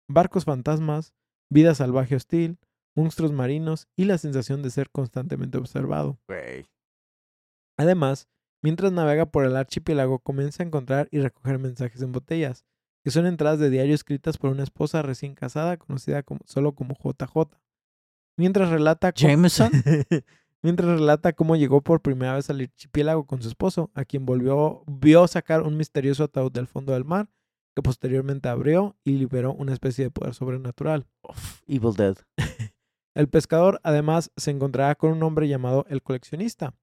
barcos 0.07 0.45
fantasmas, 0.45 1.15
vida 1.49 1.73
salvaje 1.73 2.15
hostil, 2.15 2.59
monstruos 2.95 3.31
marinos 3.31 3.87
y 3.95 4.05
la 4.05 4.19
sensación 4.19 4.61
de 4.61 4.69
ser 4.69 4.91
constantemente 4.91 5.57
observado. 5.57 6.19
Además, 7.75 8.27
mientras 8.61 8.91
navega 8.91 9.25
por 9.31 9.45
el 9.45 9.55
archipiélago, 9.55 10.19
comienza 10.19 10.61
a 10.61 10.67
encontrar 10.67 11.07
y 11.09 11.19
recoger 11.19 11.57
mensajes 11.57 11.99
en 12.03 12.11
botellas, 12.11 12.65
que 13.03 13.09
son 13.09 13.25
entradas 13.25 13.57
de 13.57 13.71
diario 13.71 13.95
escritas 13.95 14.37
por 14.37 14.51
una 14.51 14.61
esposa 14.61 15.01
recién 15.01 15.33
casada 15.33 15.77
conocida 15.77 16.21
como, 16.21 16.41
solo 16.45 16.75
como 16.75 16.93
JJ. 16.93 17.49
Mientras 18.37 18.69
relata 18.69 19.11
Jameson. 19.11 19.71
mientras 20.61 20.99
relata 20.99 21.33
cómo 21.33 21.55
llegó 21.55 21.81
por 21.81 22.01
primera 22.01 22.35
vez 22.35 22.49
al 22.49 22.61
archipiélago 22.61 23.25
con 23.25 23.41
su 23.41 23.47
esposo, 23.47 23.91
a 23.93 24.05
quien 24.05 24.25
volvió, 24.25 24.83
vio 24.87 25.27
sacar 25.27 25.63
un 25.63 25.77
misterioso 25.77 26.23
ataúd 26.23 26.51
del 26.51 26.67
fondo 26.67 26.93
del 26.93 27.05
mar, 27.05 27.29
que 27.75 27.81
posteriormente 27.81 28.49
abrió 28.49 28.95
y 29.03 29.11
liberó 29.11 29.53
una 29.53 29.73
especie 29.73 30.05
de 30.05 30.11
poder 30.11 30.33
sobrenatural. 30.33 31.05
Uf, 31.21 31.61
Evil 31.67 31.93
Dead. 31.93 32.17
El 33.13 33.29
pescador 33.29 33.79
además 33.83 34.31
se 34.37 34.51
encontrará 34.51 34.93
con 34.93 35.11
un 35.11 35.23
hombre 35.23 35.47
llamado 35.47 35.87
el 35.89 36.03
coleccionista, 36.03 36.75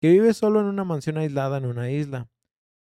que 0.00 0.10
vive 0.10 0.34
solo 0.34 0.58
en 0.58 0.66
una 0.66 0.82
mansión 0.82 1.16
aislada 1.16 1.58
en 1.58 1.64
una 1.64 1.90
isla. 1.92 2.28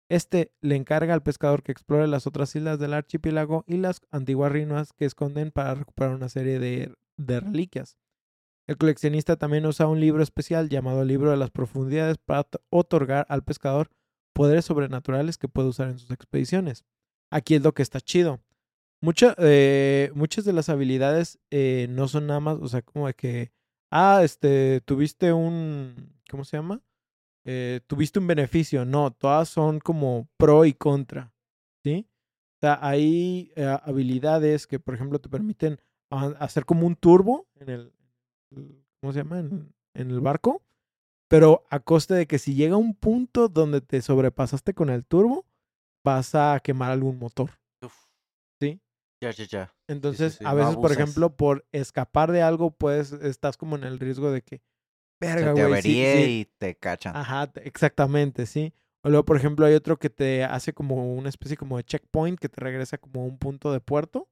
Este 0.08 0.54
le 0.62 0.78
encarga 0.78 1.14
al 1.14 1.22
pescador 1.22 1.64
que 1.64 1.74
explore 1.74 2.08
las 2.08 2.28
otras 2.28 2.56
islas 2.56 2.80
del 2.80 2.94
archipiélago 2.94 3.66
y 3.68 3.76
las 3.76 4.00
antiguas 4.12 4.54
ruinas 4.54 4.94
que 4.94 5.04
esconden 5.04 5.52
para 5.52 5.76
recuperar 5.76 6.16
una 6.16 6.30
serie 6.30 6.60
de, 6.60 6.96
de 7.18 7.40
reliquias. 7.42 7.98
El 8.68 8.78
coleccionista 8.78 9.36
también 9.36 9.66
usa 9.66 9.88
un 9.88 10.00
libro 10.00 10.24
especial 10.24 10.70
llamado 10.70 11.04
Libro 11.04 11.32
de 11.32 11.38
las 11.38 11.52
Profundidades 11.52 12.18
para 12.18 12.48
otorgar 12.70 13.26
al 13.30 13.44
pescador 13.44 13.90
poderes 14.34 14.66
sobrenaturales 14.66 15.38
que 15.38 15.48
puede 15.50 15.68
usar 15.70 15.90
en 15.90 16.00
sus 16.00 16.12
expediciones. 16.12 16.86
Aquí 17.32 17.56
es 17.56 17.62
lo 17.62 17.74
que 17.74 17.82
está 17.84 18.00
chido. 18.00 18.40
Mucha- 19.02 19.36
eh, 19.38 20.12
muchas 20.16 20.46
de 20.46 20.54
las 20.54 20.70
habilidades 20.70 21.40
eh, 21.52 21.88
no 21.90 22.08
son 22.08 22.28
nada 22.28 22.40
más, 22.40 22.58
o 22.62 22.68
sea, 22.70 22.82
como 22.82 23.08
de 23.08 23.14
que, 23.16 23.52
ah, 23.92 24.22
este, 24.24 24.82
tuviste 24.86 25.34
un, 25.34 26.14
¿cómo 26.32 26.46
se 26.46 26.56
llama? 26.58 26.82
Eh, 27.46 27.82
tuviste 27.88 28.20
un 28.20 28.28
beneficio. 28.28 28.86
No, 28.86 29.12
todas 29.12 29.50
son 29.50 29.80
como 29.80 30.30
pro 30.38 30.64
y 30.64 30.74
contra, 30.74 31.34
¿sí? 31.84 32.08
O 32.58 32.60
sea, 32.62 32.80
hay 32.82 33.52
eh, 33.58 33.78
habilidades 33.84 34.66
que, 34.68 34.80
por 34.80 34.96
ejemplo, 34.96 35.20
te 35.20 35.28
permiten 35.28 35.80
a- 36.10 36.28
hacer 36.40 36.64
como 36.66 36.88
un 36.88 36.96
turbo 36.96 37.46
en 37.56 37.70
el- 37.70 37.94
¿cómo 39.02 39.14
se 39.14 39.20
llama? 39.20 39.40
En, 39.40 39.74
en 39.94 40.12
el 40.12 40.22
barco, 40.22 40.62
pero 41.28 41.66
a 41.70 41.80
coste 41.80 42.14
de 42.14 42.28
que 42.28 42.40
si 42.40 42.56
llega 42.56 42.78
un 42.78 42.96
punto 42.96 43.50
donde 43.50 43.82
te 43.82 44.02
sobrepasaste 44.02 44.74
con 44.74 44.90
el 44.90 45.06
turbo, 45.06 45.46
vas 46.04 46.36
a 46.36 46.60
quemar 46.64 46.92
algún 46.92 47.20
motor. 47.20 47.52
Uf. 47.82 47.94
Sí. 48.60 48.82
Ya, 49.22 49.32
ya, 49.32 49.46
ya. 49.46 49.76
Entonces, 49.88 50.36
sí, 50.36 50.46
a 50.46 50.54
veces, 50.54 50.76
por 50.76 50.92
ejemplo, 50.92 51.36
por 51.36 51.66
escapar 51.72 52.32
de 52.32 52.42
algo, 52.42 52.72
pues 52.72 53.12
estás 53.12 53.58
como 53.58 53.76
en 53.76 53.84
el 53.84 54.00
riesgo 54.00 54.32
de 54.32 54.42
que, 54.42 54.62
verga, 55.20 55.54
te 55.54 55.82
sí". 55.82 56.42
y 56.42 56.46
te 56.58 56.76
cachan. 56.76 57.16
Ajá, 57.16 57.52
te- 57.52 57.68
exactamente, 57.68 58.46
sí. 58.46 58.74
O 59.02 59.10
luego, 59.10 59.26
por 59.26 59.36
ejemplo, 59.38 59.66
hay 59.66 59.74
otro 59.74 59.98
que 59.98 60.10
te 60.10 60.44
hace 60.46 60.74
como 60.74 61.14
una 61.14 61.30
especie 61.30 61.58
como 61.58 61.78
de 61.78 61.84
checkpoint 61.84 62.40
que 62.40 62.48
te 62.50 62.62
regresa 62.62 62.98
como 62.98 63.22
a 63.22 63.26
un 63.26 63.38
punto 63.38 63.72
de 63.74 63.82
puerto, 63.82 64.30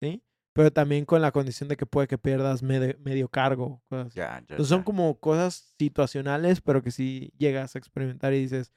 ¿sí? 0.00 0.22
Pero 0.54 0.70
también 0.72 1.04
con 1.06 1.22
la 1.22 1.32
condición 1.32 1.68
de 1.68 1.76
que 1.76 1.86
puede 1.86 2.06
que 2.08 2.18
pierdas 2.18 2.62
medio, 2.62 2.94
medio 3.00 3.28
cargo. 3.28 3.82
cosas 3.88 4.08
así. 4.08 4.16
Ya, 4.18 4.30
ya, 4.32 4.38
Entonces 4.40 4.68
son 4.68 4.80
ya. 4.80 4.84
como 4.84 5.18
cosas 5.18 5.74
situacionales, 5.78 6.60
pero 6.60 6.82
que 6.82 6.90
si 6.90 7.32
llegas 7.38 7.74
a 7.74 7.78
experimentar 7.78 8.34
y 8.34 8.40
dices 8.40 8.72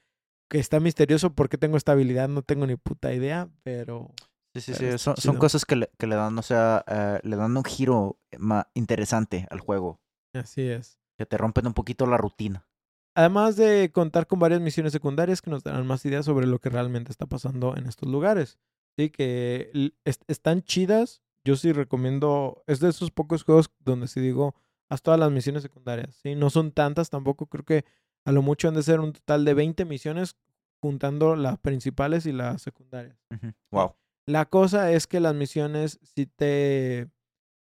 que 0.50 0.60
está 0.60 0.80
misterioso 0.80 1.34
porque 1.34 1.58
tengo 1.58 1.76
esta 1.76 1.92
habilidad, 1.94 2.30
no 2.30 2.44
tengo 2.44 2.66
ni 2.68 2.76
puta 2.76 3.14
idea, 3.14 3.50
pero 3.64 4.14
Sí, 4.54 4.62
sí, 4.62 4.74
pero 4.78 4.98
sí. 4.98 5.04
Son, 5.04 5.18
son 5.18 5.38
cosas 5.38 5.66
que 5.66 5.76
le, 5.76 5.90
que 5.98 6.08
le 6.08 6.16
dan, 6.16 6.38
o 6.38 6.42
sea, 6.42 6.86
eh, 6.88 7.20
le 7.24 7.36
dan 7.36 7.58
un 7.58 7.64
giro 7.66 8.20
ma- 8.38 8.70
interesante 8.74 9.48
al 9.50 9.60
juego. 9.60 10.00
así 10.34 10.62
es. 10.62 10.98
Que 11.18 11.26
te 11.26 11.38
rompen 11.38 11.68
un 11.68 11.74
poquito 11.74 12.06
la 12.06 12.16
rutina. 12.18 12.66
Además 13.18 13.56
de 13.58 13.92
contar 13.94 14.28
con 14.28 14.40
varias 14.40 14.62
misiones 14.62 14.92
secundarias 14.94 15.42
que 15.42 15.50
nos 15.50 15.64
darán 15.64 15.88
más 15.88 16.06
ideas 16.06 16.26
sobre 16.26 16.48
lo 16.48 16.60
que 16.60 16.70
realmente 16.70 17.12
está 17.12 17.26
pasando 17.26 17.76
en 17.76 17.86
estos 17.88 18.08
lugares. 18.10 18.60
Sí, 18.98 19.10
que 19.10 19.92
est- 20.06 20.24
están 20.28 20.62
chidas. 20.62 21.22
Yo 21.46 21.56
sí 21.56 21.72
recomiendo. 21.72 22.64
Es 22.68 22.80
de 22.80 22.90
esos 22.90 23.12
pocos 23.12 23.44
juegos 23.44 23.70
donde 23.80 24.08
sí 24.08 24.20
digo, 24.20 24.56
haz 24.90 25.02
todas 25.02 25.20
las 25.20 25.32
misiones 25.32 25.64
secundarias. 25.64 26.16
Sí, 26.22 26.36
no 26.36 26.50
son 26.50 26.72
tantas 26.72 27.10
tampoco. 27.10 27.46
Creo 27.48 27.64
que 27.64 27.86
a 28.26 28.32
lo 28.32 28.42
mucho 28.42 28.68
han 28.68 28.74
de 28.74 28.84
ser 28.84 29.00
un 29.00 29.14
total 29.14 29.46
de 29.46 29.54
20 29.54 29.86
misiones 29.86 30.36
juntando 30.82 31.36
las 31.36 31.58
principales 31.60 32.26
y 32.26 32.32
las 32.32 32.62
secundarias. 32.62 33.18
Wow. 33.72 33.94
La 34.28 34.46
cosa 34.46 34.92
es 34.92 35.08
que 35.08 35.20
las 35.20 35.36
misiones 35.36 36.00
sí 36.02 36.26
te 36.26 37.08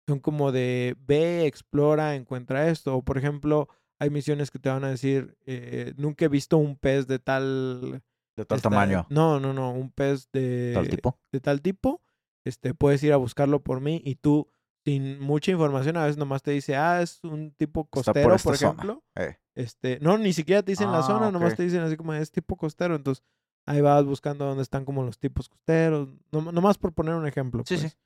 son 0.08 0.20
como 0.20 0.52
de 0.52 0.96
ve, 1.00 1.46
explora, 1.46 2.16
encuentra 2.16 2.68
esto. 2.70 2.96
O 2.96 3.04
por 3.04 3.18
ejemplo, 3.18 3.70
hay 4.00 4.10
misiones 4.10 4.52
que 4.52 4.60
te 4.60 4.70
van 4.70 4.84
a 4.84 4.90
decir, 4.90 5.38
eh, 5.46 5.94
nunca 5.98 6.26
he 6.26 6.28
visto 6.28 6.58
un 6.58 6.76
pez 6.76 7.08
de 7.08 7.20
tal... 7.20 8.02
De 8.36 8.46
tal 8.46 8.58
esta- 8.58 8.70
tamaño. 8.70 9.08
No, 9.10 9.40
no, 9.40 9.54
no, 9.54 9.72
un 9.72 9.90
pez 9.92 10.30
de 10.34 10.72
Tal 10.74 10.90
tipo. 10.90 11.18
de 11.32 11.40
tal 11.40 11.62
tipo. 11.62 12.02
Este, 12.46 12.74
puedes 12.74 13.04
ir 13.04 13.12
a 13.12 13.18
buscarlo 13.18 13.62
por 13.64 13.82
mí 13.82 14.02
y 14.06 14.16
tú, 14.16 14.48
sin 14.86 15.20
mucha 15.20 15.52
información, 15.52 15.98
a 15.98 16.04
veces 16.04 16.18
nomás 16.18 16.43
te 16.43 16.52
dice, 16.52 16.76
ah, 16.76 17.02
es 17.02 17.24
un 17.24 17.52
tipo 17.52 17.86
costero, 17.86 18.38
por 18.38 18.54
ejemplo. 18.56 19.04
Eh, 19.16 19.36
Este, 19.56 20.00
no, 20.02 20.18
ni 20.18 20.32
siquiera 20.32 20.62
te 20.62 20.72
dicen 20.74 20.91
la 20.91 21.00
Ah, 21.00 21.04
zona, 21.04 21.32
nomás 21.32 21.52
ok. 21.54 21.58
te 21.58 21.64
dicen 21.64 21.82
así 21.82 21.98
como 21.98 22.14
es 22.14 22.32
tipo 22.32 22.56
costero. 22.56 22.96
Entonces, 22.96 23.24
ahí 23.66 23.82
vas 23.82 24.06
buscando 24.06 24.46
dónde 24.46 24.62
están 24.64 24.86
como 24.86 25.04
los 25.04 25.18
tipos 25.18 25.50
costeros. 25.50 26.10
No, 26.32 26.52
nomás 26.52 26.78
por 26.78 26.93
poner 26.93 27.16
un 27.16 27.26
ejemplo. 27.26 27.64
Sí, 27.66 27.78
sí. 27.78 27.82
pues, 27.84 27.98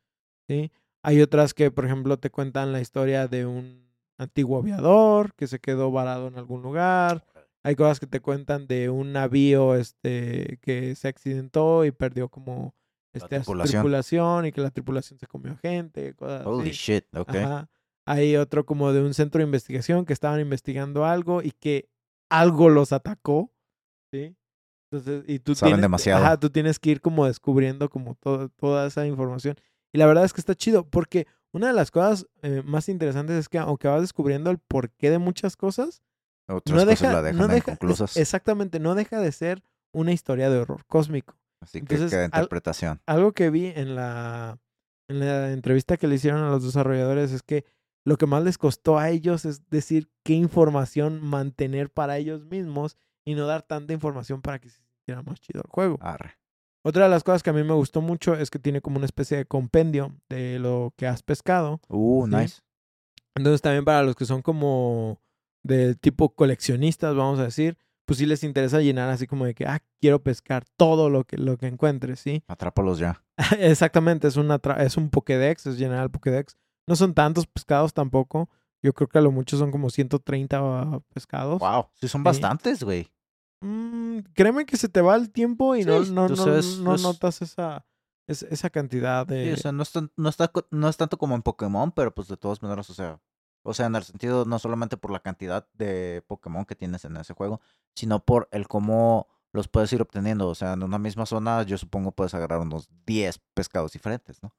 sí. 0.48 0.72
Hay 1.04 1.22
otras 1.22 1.54
que, 1.54 1.70
por 1.72 1.86
ejemplo, 1.86 2.18
te 2.18 2.30
cuentan 2.30 2.72
la 2.72 2.82
historia 2.82 3.28
de 3.28 3.46
un 3.46 3.90
antiguo 4.18 4.60
aviador 4.60 5.34
que 5.36 5.48
se 5.48 5.60
quedó 5.60 5.92
varado 5.92 6.28
en 6.28 6.38
algún 6.38 6.62
lugar. 6.62 7.26
Hay 7.64 7.76
cosas 7.76 8.00
que 8.00 8.08
te 8.08 8.20
cuentan 8.22 8.68
de 8.68 8.90
un 8.90 9.12
navío 9.12 9.76
este, 9.76 10.60
que 10.62 10.96
se 10.96 11.08
accidentó 11.10 11.84
y 11.84 11.92
perdió 11.92 12.30
como 12.30 12.74
este, 13.14 13.36
a 13.36 13.39
su 13.39 13.45
tripulación. 13.45 13.82
tripulación 13.82 14.45
y 14.45 14.51
que 14.51 14.62
la 14.62 14.72
tripulación 14.72 15.20
se 15.20 15.28
comió 15.28 15.57
gente. 15.57 16.14
Cosas 16.14 16.45
holy 16.45 16.70
así. 16.70 16.78
shit, 16.78 17.05
ok. 17.16 17.36
Ajá. 17.36 17.70
Hay 18.05 18.36
otro 18.38 18.66
como 18.66 18.91
de 18.91 19.01
un 19.01 19.14
centro 19.14 19.39
de 19.39 19.45
investigación 19.45 20.05
que 20.05 20.14
estaban 20.14 20.39
investigando 20.39 21.05
algo 21.05 21.41
y 21.43 21.51
que 21.51 21.89
algo 22.30 22.70
los 22.70 22.91
atacó, 22.91 23.51
¿sí? 24.12 24.36
Entonces, 24.91 25.24
y 25.28 25.39
tú 25.39 25.53
Saben 25.53 25.74
tienes, 25.74 25.82
demasiado. 25.84 26.26
Ajá, 26.26 26.39
tú 26.39 26.49
tienes 26.49 26.80
que 26.80 26.89
ir 26.89 27.01
como 27.01 27.28
descubriendo 27.28 27.89
como 27.89 28.16
todo, 28.16 28.49
toda 28.49 28.88
esa 28.88 29.05
información. 29.05 29.55
Y 29.93 29.99
la 29.99 30.07
verdad 30.07 30.26
es 30.26 30.34
que 30.34 30.41
está 30.41 30.55
chido 30.55 30.88
porque 30.88 31.28
una 31.51 31.68
de 31.68 31.74
las 31.74 31.91
cosas 31.91 32.28
eh, 32.41 32.62
más 32.66 32.89
interesantes 32.89 33.36
es 33.36 33.49
que 33.49 33.57
aunque 33.60 33.88
vas 33.88 34.01
descubriendo 34.01 34.51
el 34.51 34.60
porqué 34.60 35.10
de 35.10 35.20
muchas 35.20 35.55
cosas, 35.55 36.01
Otras 36.47 36.76
no 36.76 36.86
cosas 36.86 36.88
deja, 36.88 37.14
la 37.14 37.22
dejan 37.22 37.38
no 37.39 37.47
deja, 37.47 37.78
exactamente, 38.16 38.80
no 38.80 38.95
deja 38.95 39.20
de 39.20 39.32
ser 39.32 39.64
una 39.91 40.12
historia 40.12 40.49
de 40.49 40.60
horror 40.60 40.86
cósmico. 40.88 41.39
Así 41.62 41.80
que 41.82 41.95
entonces, 41.95 42.12
queda 42.12 42.22
al- 42.26 42.28
interpretación. 42.43 43.01
Algo 43.05 43.34
que 43.34 43.49
vi 43.49 43.68
en 43.68 43.95
la, 43.95 44.57
en 45.10 45.20
la 45.20 45.51
entrevista 45.51 45.97
que 45.97 46.07
le 46.07 46.16
hicieron 46.16 46.41
a 46.43 46.49
los 46.49 46.64
desarrolladores 46.64 47.32
es 47.32 47.43
que 47.43 47.66
lo 48.05 48.18
que 48.18 48.26
más 48.26 48.43
les 48.43 48.57
costó 48.57 48.97
a 48.97 49.10
ellos 49.10 49.45
es 49.45 49.70
decir 49.70 50.10
qué 50.24 50.34
información 50.34 51.22
mantener 51.22 51.91
para 51.91 52.18
ellos 52.18 52.45
mismos 52.45 52.97
y 53.26 53.36
no 53.36 53.45
dar 53.45 53.62
tanta 53.64 53.93
información 53.93 54.41
para 54.41 54.60
que 54.60 54.70
se 54.70 54.80
sintiera 54.82 55.22
más 55.22 55.39
chido 55.41 55.62
el 55.64 55.70
juego. 55.70 55.97
Arre. 56.01 56.38
Otra 56.86 57.03
de 57.03 57.10
las 57.10 57.24
cosas 57.26 57.43
que 57.43 57.49
a 57.49 57.53
mí 57.53 57.62
me 57.64 57.74
gustó 57.74 57.99
mucho 58.01 58.36
es 58.36 58.49
que 58.49 58.57
tiene 58.57 58.82
como 58.82 58.95
una 58.97 59.05
especie 59.05 59.36
de 59.38 59.45
compendio 59.45 60.16
de 60.30 60.60
lo 60.60 60.93
que 60.97 61.07
has 61.07 61.22
pescado. 61.24 61.82
Uh, 61.89 62.26
Sí. 62.28 62.36
nice. 62.36 62.62
Entonces 63.36 63.62
también 63.62 63.84
para 63.86 64.01
los 64.03 64.16
que 64.16 64.26
son 64.26 64.41
como 64.41 65.22
del 65.62 65.99
tipo 65.99 66.34
coleccionistas, 66.34 67.16
vamos 67.16 67.38
a 67.39 67.43
decir, 67.43 67.78
pues 68.10 68.18
sí 68.18 68.26
les 68.26 68.43
interesa 68.43 68.82
llenar 68.82 69.07
así 69.12 69.28
como 69.28 69.45
de 69.45 69.53
que, 69.53 69.68
ah, 69.68 69.80
quiero 70.01 70.24
pescar 70.24 70.66
todo 70.78 71.12
lo 71.12 71.26
que, 71.26 71.38
lo 71.38 71.57
que 71.57 71.68
encuentre, 71.68 72.16
¿sí? 72.16 72.43
Atrápalos 72.47 72.97
ya. 72.97 73.24
Exactamente, 73.60 74.28
es, 74.28 74.36
una 74.36 74.60
es 74.80 74.97
un 74.97 75.12
Pokédex, 75.12 75.68
es 75.68 75.78
llenar 75.78 76.01
el 76.05 76.10
Pokédex. 76.10 76.57
No 76.88 76.95
son 76.95 77.14
tantos 77.14 77.45
pescados 77.45 77.93
tampoco. 77.93 78.49
Yo 78.82 78.93
creo 78.93 79.07
que 79.07 79.20
a 79.20 79.22
lo 79.22 79.32
mucho 79.32 79.60
son 79.60 79.70
como 79.70 79.91
130 79.91 81.01
pescados. 81.14 81.60
Wow. 81.60 81.86
Sí, 82.01 82.07
son 82.07 82.22
Sí. 82.22 82.26
bastantes, 82.26 82.82
güey. 82.82 83.12
Mm, 83.62 84.22
créeme 84.34 84.66
que 84.66 84.76
se 84.78 84.89
te 84.89 85.01
va 85.01 85.16
el 85.16 85.30
tiempo 85.32 85.76
y 85.76 85.84
no, 85.84 86.03
Sí, 86.03 86.12
no, 86.12 86.28
no, 86.30 86.36
sabes, 86.36 86.80
no 86.80 86.95
es- 86.95 87.03
notas 87.03 87.43
esa, 87.43 87.86
es- 88.28 88.41
esa 88.41 88.72
cantidad 88.72 89.28
Sí, 89.28 89.36
de... 89.36 89.53
o 89.53 89.57
sea, 89.57 89.72
no 89.72 89.84
es, 89.84 89.91
tan- 89.91 90.12
no, 90.18 90.30
está, 90.30 90.51
no 90.72 90.89
es 90.89 90.97
tanto 90.97 91.18
como 91.20 91.36
en 91.36 91.43
Pokémon, 91.43 91.91
pero 91.91 92.12
pues 92.12 92.28
de 92.28 92.38
todas 92.38 92.62
maneras, 92.64 92.89
o 92.89 92.93
sea, 92.95 93.20
o 93.64 93.74
sea, 93.74 93.88
en 93.88 93.95
el 93.95 94.03
sentido 94.03 94.45
no 94.45 94.60
solamente 94.60 94.97
por 94.97 95.12
la 95.12 95.20
cantidad 95.20 95.68
de 95.74 96.24
Pokémon 96.28 96.66
que 96.66 96.76
tienes 96.76 97.05
en 97.05 97.18
ese 97.18 97.34
juego, 97.34 97.62
sino 97.95 98.24
por 98.24 98.47
el 98.51 98.68
cómo 98.68 99.28
los 99.51 99.68
puedes 99.68 99.91
ir 99.93 100.01
obteniendo. 100.01 100.47
O 100.47 100.55
sea, 100.55 100.74
en 100.74 100.84
una 100.84 100.99
misma 100.99 101.26
zona, 101.26 101.64
yo 101.64 101.78
supongo 101.78 102.12
puedes 102.12 102.34
agarrar 102.34 102.60
unos 102.60 102.89
10 103.05 103.39
pescados 103.53 103.91
diferentes, 103.91 104.41
¿no? 104.43 104.53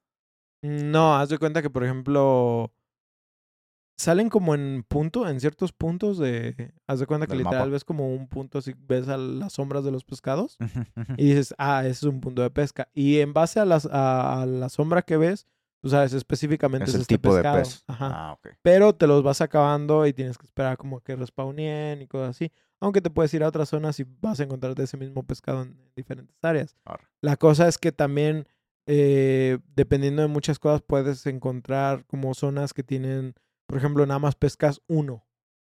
No, 0.62 1.16
haz 1.16 1.30
de 1.30 1.38
cuenta 1.38 1.62
que, 1.62 1.70
por 1.70 1.84
ejemplo, 1.84 2.70
salen 3.96 4.28
como 4.28 4.54
en 4.54 4.84
punto, 4.86 5.26
en 5.28 5.40
ciertos 5.40 5.72
puntos 5.72 6.18
de... 6.18 6.74
Haz 6.86 7.00
de 7.00 7.06
cuenta 7.06 7.26
que 7.26 7.36
literal 7.36 7.60
mapa. 7.60 7.70
ves 7.70 7.84
como 7.84 8.12
un 8.14 8.28
punto, 8.28 8.58
así 8.58 8.74
ves 8.78 9.08
a 9.08 9.16
las 9.16 9.54
sombras 9.54 9.84
de 9.84 9.90
los 9.90 10.04
pescados 10.04 10.58
y 11.16 11.30
dices, 11.30 11.54
ah, 11.56 11.80
ese 11.82 11.90
es 11.90 12.02
un 12.02 12.20
punto 12.20 12.42
de 12.42 12.50
pesca. 12.50 12.88
Y 12.92 13.20
en 13.20 13.32
base 13.32 13.58
a, 13.58 13.64
las, 13.64 13.86
a, 13.86 14.42
a 14.42 14.46
la 14.46 14.68
sombra 14.68 15.02
que 15.02 15.16
ves, 15.16 15.46
tú 15.80 15.88
sabes 15.88 16.12
específicamente 16.12 16.84
Es 16.84 16.90
es, 16.90 16.94
el 16.96 17.00
este 17.02 17.14
tipo 17.16 17.30
pescado. 17.34 17.56
de 17.56 17.62
pez. 17.62 17.84
Ajá. 17.86 18.08
Ah, 18.12 18.32
ok. 18.34 18.48
Pero 18.62 18.94
te 18.94 19.06
los 19.06 19.22
vas 19.22 19.40
acabando 19.40 20.06
y 20.06 20.12
tienes 20.12 20.38
que 20.38 20.46
esperar 20.46 20.76
como 20.76 21.00
que 21.00 21.16
respawnien 21.16 22.02
y 22.02 22.06
cosas 22.06 22.30
así. 22.30 22.52
Aunque 22.80 23.00
te 23.00 23.10
puedes 23.10 23.32
ir 23.34 23.42
a 23.44 23.48
otras 23.48 23.68
zonas 23.68 23.98
y 24.00 24.04
vas 24.20 24.40
a 24.40 24.44
encontrar 24.44 24.74
de 24.74 24.84
ese 24.84 24.96
mismo 24.96 25.22
pescado 25.26 25.62
en 25.62 25.76
diferentes 25.96 26.36
áreas. 26.42 26.76
Arre. 26.84 27.06
La 27.20 27.36
cosa 27.36 27.68
es 27.68 27.76
que 27.78 27.92
también, 27.92 28.46
eh, 28.86 29.58
dependiendo 29.74 30.22
de 30.22 30.28
muchas 30.28 30.58
cosas, 30.58 30.82
puedes 30.82 31.26
encontrar 31.26 32.06
como 32.06 32.32
zonas 32.34 32.72
que 32.72 32.82
tienen, 32.82 33.34
por 33.66 33.76
ejemplo, 33.78 34.06
nada 34.06 34.18
más 34.18 34.34
pescas 34.34 34.80
uno, 34.86 35.26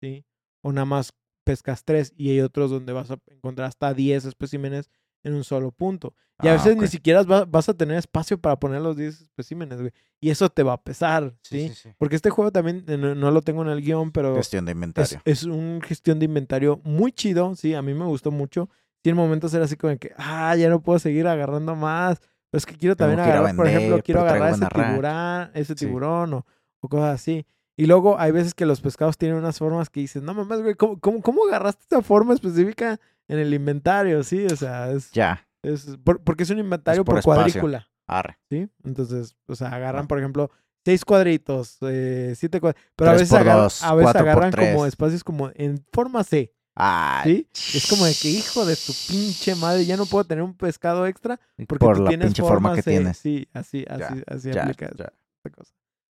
¿sí? 0.02 0.26
O 0.62 0.72
nada 0.72 0.86
más 0.86 1.14
pescas 1.44 1.84
tres 1.84 2.12
y 2.18 2.32
hay 2.32 2.42
otros 2.42 2.72
donde 2.72 2.92
vas 2.92 3.12
a 3.12 3.20
encontrar 3.28 3.68
hasta 3.68 3.94
10 3.94 4.26
especímenes 4.26 4.90
en 5.26 5.34
un 5.34 5.44
solo 5.44 5.72
punto. 5.72 6.14
Y 6.42 6.48
a 6.48 6.52
Ah, 6.52 6.54
veces 6.56 6.76
ni 6.78 6.84
ok. 6.86 6.90
siquiera 6.90 7.24
va- 7.24 7.46
vas 7.46 7.68
a 7.70 7.74
tener 7.74 7.98
espacio 7.98 8.38
para 8.38 8.58
poner 8.60 8.82
los 8.82 8.96
10 8.98 9.22
especímenes, 9.22 9.80
güey. 9.80 9.92
Y 10.22 10.30
eso 10.30 10.50
te 10.50 10.64
va 10.64 10.74
a 10.74 10.82
pesar, 10.84 11.34
¿sí? 11.42 11.68
Sí, 11.68 11.70
sí, 11.70 11.76
sí. 11.76 11.90
Porque 11.98 12.16
este 12.16 12.30
juego 12.30 12.52
también, 12.52 12.84
eh, 12.88 12.98
no, 12.98 13.16
no 13.16 13.32
lo 13.32 13.42
tengo 13.42 13.62
en 13.62 13.70
el 13.70 13.82
guion, 13.82 14.12
pero 14.12 14.36
Gestión 14.36 14.66
de 14.66 14.72
es, 14.72 14.76
inventario. 14.76 15.22
es 15.26 15.44
un 15.44 15.82
gestión 15.82 16.20
de 16.20 16.26
inventario 16.26 16.80
muy 16.84 17.12
chido, 17.12 17.56
sí, 17.56 17.74
a 17.74 17.82
mí 17.82 17.94
me 17.94 18.06
gustó 18.06 18.32
mucho. 18.32 18.70
En 19.04 19.16
momentos 19.16 19.54
era 19.54 19.66
así 19.66 19.76
como 19.76 19.96
que, 19.98 20.14
ah, 20.18 20.56
ya 20.56 20.68
no 20.68 20.82
puedo 20.82 20.98
seguir 21.00 21.28
agarrando 21.28 21.76
más. 21.76 22.20
Pero 22.50 22.58
es 22.58 22.66
que 22.66 22.76
quiero 22.76 22.96
Tengo 22.96 23.12
también 23.12 23.24
que 23.26 23.30
a 23.32 23.34
agarrar, 23.40 23.56
por 23.56 23.68
ejemplo, 23.68 23.88
vender, 23.90 24.04
quiero 24.04 24.22
agarrar 24.22 24.50
ese 24.54 24.66
tiburón, 24.68 25.52
ese 25.54 25.76
tiburón 25.76 26.34
o, 26.34 26.46
o 26.82 26.90
cosas 26.90 27.14
así. 27.16 27.46
Y 27.78 27.88
luego 27.88 28.18
hay 28.20 28.32
veces 28.32 28.54
que 28.54 28.66
los 28.66 28.80
pescados 28.82 29.18
tienen 29.18 29.38
unas 29.38 29.58
formas 29.60 29.90
que 29.90 30.00
dices, 30.00 30.24
no 30.24 30.34
mames, 30.34 30.62
güey, 30.62 30.76
¿cómo, 30.76 31.00
cómo, 31.00 31.22
cómo 31.22 31.46
agarraste 31.46 31.84
esa 31.90 32.02
forma 32.02 32.34
específica 32.34 33.00
en 33.28 33.40
el 33.40 33.54
inventario? 33.54 34.24
Sí, 34.24 34.46
o 34.46 34.56
sea, 34.56 34.92
es, 34.92 35.12
Ya. 35.12 35.46
es 35.62 35.98
por- 36.04 36.22
porque 36.24 36.44
es 36.44 36.50
un 36.50 36.60
inventario 36.60 37.04
por 37.04 37.22
cuadrícula. 37.22 37.88
Arre. 38.08 38.38
¿sí? 38.50 38.70
Entonces, 38.84 39.36
o 39.48 39.56
sea, 39.56 39.70
agarran, 39.70 40.06
Ah. 40.06 40.08
por 40.08 40.20
ejemplo, 40.20 40.52
seis 40.86 41.04
cuadritos, 41.04 41.78
eh, 41.82 42.34
siete 42.38 42.62
cuadritos, 42.62 42.86
pero 42.96 43.10
a 43.10 43.14
veces, 43.14 43.34
agarran, 43.34 43.64
dos, 43.64 43.84
a 43.84 43.96
veces 43.96 44.16
agarran 44.16 44.52
como 44.52 44.86
espacios 44.86 45.24
como 45.24 45.50
en 45.56 45.84
forma 45.92 46.24
C, 46.24 46.54
Ay. 46.76 47.48
¿sí? 47.52 47.78
Es 47.78 47.90
como 47.90 48.06
de 48.06 48.14
que, 48.14 48.30
hijo 48.30 48.64
de 48.66 48.76
tu 48.76 48.94
pinche 49.10 49.56
madre, 49.56 49.86
ya 49.86 49.98
no 49.98 50.06
puedo 50.06 50.24
tener 50.24 50.44
un 50.44 50.54
pescado 50.54 51.08
extra 51.08 51.40
porque 51.68 51.80
por 51.84 51.98
tú 51.98 52.04
la 52.04 52.10
tienes 52.10 52.28
pinche 52.28 52.44
forma 52.44 52.76
que 52.76 52.84
C. 52.84 52.92
tienes. 52.92 53.18
Sí, 53.18 53.48
así, 53.54 53.84
así, 53.90 54.00
Ya, 54.00 54.24
así 54.34 54.52
Ya, 54.52 54.62
aplica 54.64 54.92
ya. 54.96 55.12
esta 55.38 55.50
cosa. 55.50 55.74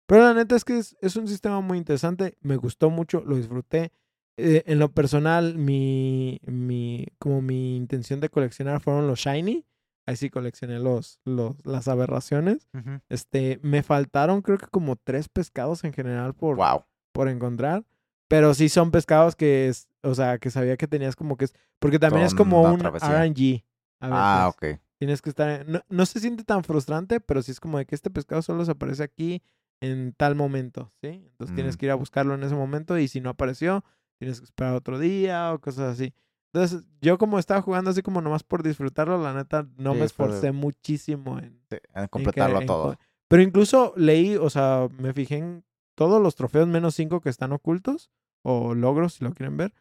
Pero 0.10 0.24
la 0.24 0.34
neta 0.34 0.56
es 0.56 0.66
que 0.66 0.78
es, 0.80 0.98
es 1.02 1.16
un 1.16 1.28
sistema 1.28 1.62
muy 1.62 1.78
interesante, 1.78 2.36
me 2.42 2.56
gustó 2.58 2.90
mucho, 2.90 3.22
lo 3.26 3.36
disfruté. 3.36 3.92
Eh, 4.38 4.64
en 4.66 4.80
lo 4.80 4.92
personal, 4.92 5.56
mi, 5.58 6.40
mi, 6.46 7.06
como 7.20 7.42
mi 7.42 7.76
intención 7.76 8.20
de 8.20 8.30
coleccionar 8.30 8.82
fueron 8.82 9.06
los 9.08 9.20
shiny. 9.20 9.66
Ahí 10.08 10.16
sí 10.16 10.32
coleccioné 10.32 10.80
los, 10.80 11.20
los, 11.26 11.64
las 11.66 11.88
aberraciones. 11.88 12.68
Ujú. 12.74 13.00
Este, 13.10 13.60
me 13.62 13.84
faltaron 13.84 14.42
creo 14.42 14.58
que 14.58 14.66
como 14.68 14.96
tres 14.96 15.30
pescados 15.30 15.84
en 15.84 15.94
general 15.94 16.34
por, 16.34 16.56
Wow. 16.56 16.86
por 17.12 17.28
encontrar. 17.30 17.84
Pero 18.28 18.54
sí 18.56 18.70
son 18.70 18.90
pescados 18.92 19.36
que 19.36 19.68
es, 19.70 19.88
o 20.02 20.16
sea, 20.16 20.38
que 20.40 20.50
sabía 20.50 20.78
que 20.78 20.88
tenías 20.88 21.16
como 21.16 21.38
que 21.38 21.46
es, 21.46 21.54
porque 21.80 22.00
también 22.00 22.26
es 22.26 22.34
como 22.34 22.62
un 22.64 22.80
travesía. 22.80 23.24
RNG. 23.24 23.64
A. 24.00 24.46
Ah, 24.46 24.48
ok. 24.50 24.80
Tienes 24.98 25.22
que 25.22 25.30
estar, 25.30 25.50
en- 25.62 25.72
no, 25.72 25.82
no 25.90 26.06
se 26.06 26.20
siente 26.20 26.44
tan 26.44 26.64
frustrante, 26.64 27.20
pero 27.20 27.42
sí 27.44 27.52
es 27.52 27.60
como 27.60 27.78
de 27.78 27.86
que 27.86 27.96
este 27.96 28.10
pescado 28.10 28.42
solo 28.42 28.66
se 28.66 28.72
aparece 28.72 29.04
aquí 29.04 29.42
en 29.82 30.14
tal 30.14 30.36
momento, 30.36 30.92
¿sí? 31.02 31.08
Entonces 31.32 31.56
tienes 31.56 31.76
Mm. 31.76 31.78
que 31.78 31.86
ir 31.88 31.92
a 31.92 31.96
buscarlo 31.96 32.34
en 32.36 32.44
ese 32.44 32.56
momento 32.56 32.98
y 32.98 33.08
si 33.08 33.22
no 33.22 33.30
apareció, 33.30 33.84
tienes 34.18 34.40
que 34.40 34.46
esperar 34.46 34.74
otro 34.74 35.00
día 35.00 35.54
o 35.54 35.60
cosas 35.60 35.94
así. 35.94 36.14
Entonces, 36.54 36.84
yo 37.02 37.18
como 37.18 37.38
estaba 37.40 37.62
jugando 37.62 37.92
así 37.92 38.02
como 38.02 38.22
nomás 38.22 38.44
por 38.44 38.64
disfrutarlo, 38.64 39.22
la 39.22 39.34
neta, 39.34 39.68
no 39.78 39.94
Sí, 39.94 40.00
me 40.00 40.06
esforcé 40.06 40.52
muchísimo 40.52 41.38
en, 41.40 41.62
Sí, 41.70 41.78
en 41.94 42.02
en 42.04 42.08
completarlo 42.08 42.58
que- 42.58 42.64
en 42.64 42.68
todo. 42.68 42.98
Pero 43.28 43.44
incluso 43.44 43.94
leí, 43.96 44.36
o 44.36 44.50
sea, 44.50 44.88
me 44.98 45.14
fijé 45.14 45.38
en 45.38 45.64
todos 45.96 46.20
los 46.22 46.36
trofeos 46.36 46.68
menos 46.68 46.96
cinco 46.96 47.22
que 47.22 47.30
están 47.30 47.52
ocultos 47.52 48.10
o 48.44 48.74
logros, 48.74 49.14
si 49.14 49.24
lo 49.24 49.34
quieren 49.34 49.58
ver. 49.58 49.74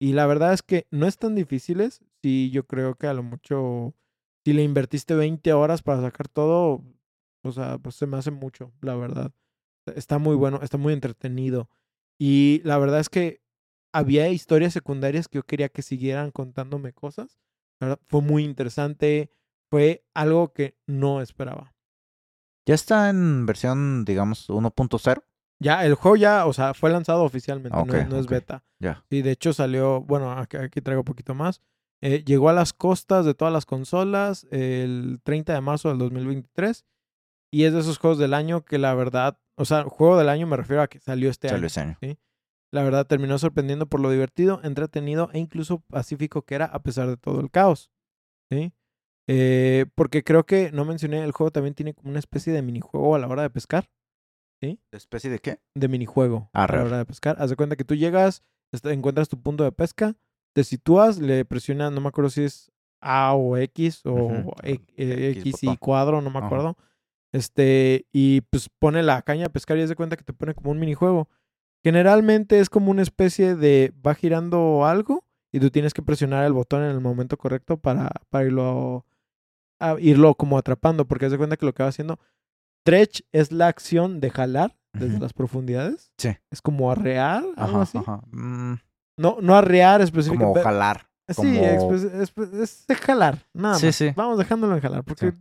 Y 0.00 0.12
la 0.12 0.26
verdad 0.26 0.52
es 0.52 0.62
que 0.62 0.86
no 0.90 1.06
están 1.06 1.34
difíciles. 1.34 2.00
Sí, 2.22 2.50
yo 2.50 2.66
creo 2.66 2.94
que 2.94 3.08
a 3.08 3.14
lo 3.14 3.22
mucho, 3.24 3.94
si 4.44 4.52
le 4.52 4.62
invertiste 4.62 5.14
20 5.16 5.52
horas 5.52 5.82
para 5.82 6.00
sacar 6.02 6.28
todo, 6.28 6.84
o 7.42 7.52
sea, 7.52 7.78
pues 7.78 7.96
se 7.96 8.06
me 8.06 8.16
hace 8.16 8.30
mucho, 8.30 8.72
la 8.80 8.94
verdad. 8.94 9.32
Está 9.86 10.18
muy 10.18 10.36
bueno, 10.36 10.60
está 10.62 10.78
muy 10.78 10.92
entretenido. 10.92 11.68
Y 12.18 12.60
la 12.64 12.78
verdad 12.78 13.00
es 13.00 13.08
que 13.08 13.42
había 13.92 14.28
historias 14.28 14.72
secundarias 14.72 15.28
que 15.28 15.38
yo 15.38 15.42
quería 15.42 15.68
que 15.68 15.82
siguieran 15.82 16.30
contándome 16.30 16.92
cosas. 16.92 17.38
Verdad, 17.80 17.98
fue 18.08 18.20
muy 18.22 18.44
interesante. 18.44 19.30
Fue 19.70 20.04
algo 20.14 20.52
que 20.52 20.76
no 20.86 21.20
esperaba. 21.20 21.74
Ya 22.66 22.74
está 22.74 23.10
en 23.10 23.44
versión, 23.46 24.04
digamos, 24.04 24.48
1.0. 24.48 25.24
Ya, 25.60 25.84
el 25.84 25.94
juego 25.94 26.16
ya, 26.16 26.46
o 26.46 26.52
sea, 26.52 26.74
fue 26.74 26.90
lanzado 26.90 27.22
oficialmente, 27.24 27.76
no, 27.84 27.94
es- 27.94 28.08
no 28.08 28.16
es 28.18 28.24
ok. 28.26 28.30
beta. 28.30 28.64
Ya. 28.80 29.04
Sí, 29.10 29.22
de 29.22 29.30
hecho 29.32 29.52
salió, 29.52 30.00
bueno, 30.02 30.30
aquí, 30.32 30.56
aquí 30.56 30.80
traigo 30.80 31.00
un 31.00 31.04
poquito 31.06 31.34
más. 31.34 31.60
Eh, 32.00 32.24
llegó 32.24 32.48
a 32.48 32.52
las 32.52 32.72
costas 32.72 33.24
de 33.24 33.34
todas 33.34 33.52
las 33.54 33.64
consolas 33.64 34.46
el 34.50 35.20
30 35.22 35.54
de 35.54 35.60
marzo 35.60 35.88
del 35.88 35.98
2023. 35.98 36.84
Y 37.52 37.64
es 37.64 37.72
de 37.72 37.80
esos 37.80 37.98
juegos 37.98 38.18
del 38.18 38.34
año 38.34 38.64
que 38.64 38.78
la 38.78 38.94
verdad, 38.94 39.38
o 39.56 39.64
sea, 39.64 39.84
juego 39.84 40.16
del 40.18 40.28
año 40.28 40.46
me 40.46 40.56
refiero 40.56 40.82
a 40.82 40.88
que 40.88 40.98
salió 41.00 41.30
este 41.30 41.48
Salió 41.48 41.60
año. 41.60 41.66
ese 41.66 41.80
año. 41.80 41.98
La 42.74 42.82
verdad 42.82 43.06
terminó 43.06 43.36
sorprendiendo 43.38 43.86
por 43.86 44.00
lo 44.00 44.10
divertido, 44.10 44.60
entretenido 44.64 45.28
e 45.34 45.38
incluso 45.38 45.80
pacífico 45.88 46.42
que 46.42 46.54
era 46.54 46.64
a 46.64 46.82
pesar 46.82 47.06
de 47.08 47.16
todo 47.18 47.40
el 47.40 47.50
caos. 47.50 47.90
¿sí? 48.50 48.72
Eh, 49.28 49.86
porque 49.94 50.24
creo 50.24 50.44
que, 50.46 50.72
no 50.72 50.84
mencioné, 50.86 51.22
el 51.22 51.32
juego 51.32 51.50
también 51.50 51.74
tiene 51.74 51.92
como 51.94 52.08
una 52.10 52.18
especie 52.18 52.52
de 52.52 52.62
minijuego 52.62 53.14
a 53.14 53.18
la 53.18 53.28
hora 53.28 53.42
de 53.42 53.50
pescar. 53.50 53.90
¿Especie 54.92 55.28
de 55.30 55.38
qué? 55.40 55.58
de 55.74 55.88
minijuego 55.88 56.48
a 56.52 56.64
Arre, 56.64 56.78
la 56.78 56.84
hora 56.84 56.98
de 56.98 57.04
pescar. 57.04 57.36
Haz 57.40 57.50
de 57.50 57.56
cuenta 57.56 57.76
que 57.76 57.84
tú 57.84 57.94
llegas, 57.94 58.42
est- 58.72 58.86
encuentras 58.86 59.28
tu 59.28 59.40
punto 59.40 59.64
de 59.64 59.72
pesca, 59.72 60.14
te 60.54 60.64
sitúas, 60.64 61.18
le 61.18 61.44
presionas, 61.44 61.92
no 61.92 62.00
me 62.00 62.08
acuerdo 62.08 62.30
si 62.30 62.44
es 62.44 62.70
A 63.00 63.34
o 63.34 63.56
X 63.56 64.02
o 64.04 64.52
e- 64.62 64.78
el 64.96 65.12
eh, 65.12 65.30
X 65.30 65.46
X 65.46 65.62
y 65.64 65.76
cuadro, 65.78 66.20
no 66.22 66.30
me 66.30 66.38
acuerdo. 66.38 66.76
Este, 67.32 68.06
y 68.12 68.42
pues 68.42 68.68
pone 68.78 69.02
la 69.02 69.22
caña 69.22 69.46
a 69.46 69.48
pescar 69.48 69.78
y 69.78 69.82
haz 69.82 69.88
de 69.88 69.96
cuenta 69.96 70.16
que 70.16 70.24
te 70.24 70.32
pone 70.34 70.54
como 70.54 70.70
un 70.70 70.78
minijuego. 70.78 71.28
Generalmente 71.84 72.60
es 72.60 72.68
como 72.70 72.90
una 72.90 73.02
especie 73.02 73.56
de 73.56 73.92
va 74.06 74.14
girando 74.14 74.84
algo 74.86 75.24
y 75.52 75.58
tú 75.60 75.70
tienes 75.70 75.94
que 75.94 76.02
presionar 76.02 76.44
el 76.44 76.52
botón 76.52 76.82
en 76.82 76.90
el 76.90 77.00
momento 77.00 77.36
correcto 77.36 77.76
para, 77.78 78.10
para 78.30 78.44
irlo, 78.44 79.04
a 79.80 79.96
irlo 79.98 80.34
como 80.34 80.58
atrapando, 80.58 81.06
porque 81.08 81.26
haz 81.26 81.32
de 81.32 81.38
cuenta 81.38 81.56
que 81.56 81.66
lo 81.66 81.74
que 81.74 81.82
va 81.82 81.88
haciendo 81.88 82.18
Stretch 82.82 83.22
es 83.32 83.50
la 83.52 83.68
acción 83.68 84.20
de 84.20 84.30
jalar 84.30 84.76
desde 84.92 85.18
las 85.18 85.32
profundidades. 85.32 86.12
Sí. 86.18 86.36
Es 86.50 86.60
como 86.60 86.90
arrear, 86.92 87.42
algo 87.56 87.76
Ajá, 87.76 87.82
así. 87.82 87.98
ajá. 87.98 88.20
Mm, 88.30 88.74
No, 89.18 89.38
no 89.40 89.54
arrear 89.56 90.00
como 90.00 90.04
específicamente. 90.04 90.62
jalar. 90.62 91.08
Sí, 91.28 91.34
como- 91.36 91.52
expe- 91.92 92.10
espe- 92.20 92.60
es 92.62 92.86
de 92.86 92.94
jalar, 92.94 93.38
nada 93.54 93.76
Sí, 93.76 93.90
sí. 93.92 94.12
Vamos 94.16 94.36
dejándolo 94.38 94.74
en 94.74 94.80
jalar, 94.82 95.02
porque 95.04 95.30
Sí. 95.30 95.38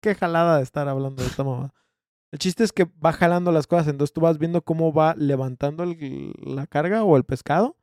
Qué 0.00 0.14
jalada 0.14 0.56
de 0.58 0.62
estar 0.62 0.88
hablando 0.88 1.22
de 1.22 1.28
esta 1.28 1.44
mamá. 1.44 1.72
El 2.32 2.38
chiste 2.38 2.62
es 2.64 2.72
que 2.72 2.88
va 3.04 3.12
jalando 3.12 3.50
las 3.52 3.66
cosas, 3.66 3.88
entonces 3.88 4.12
tú 4.12 4.20
vas 4.20 4.38
viendo 4.38 4.62
cómo 4.62 4.92
va 4.92 5.14
levantando 5.16 5.82
el- 5.82 6.32
la 6.44 6.66
carga 6.66 7.02
o 7.02 7.16
el 7.16 7.24
pescado. 7.24 7.76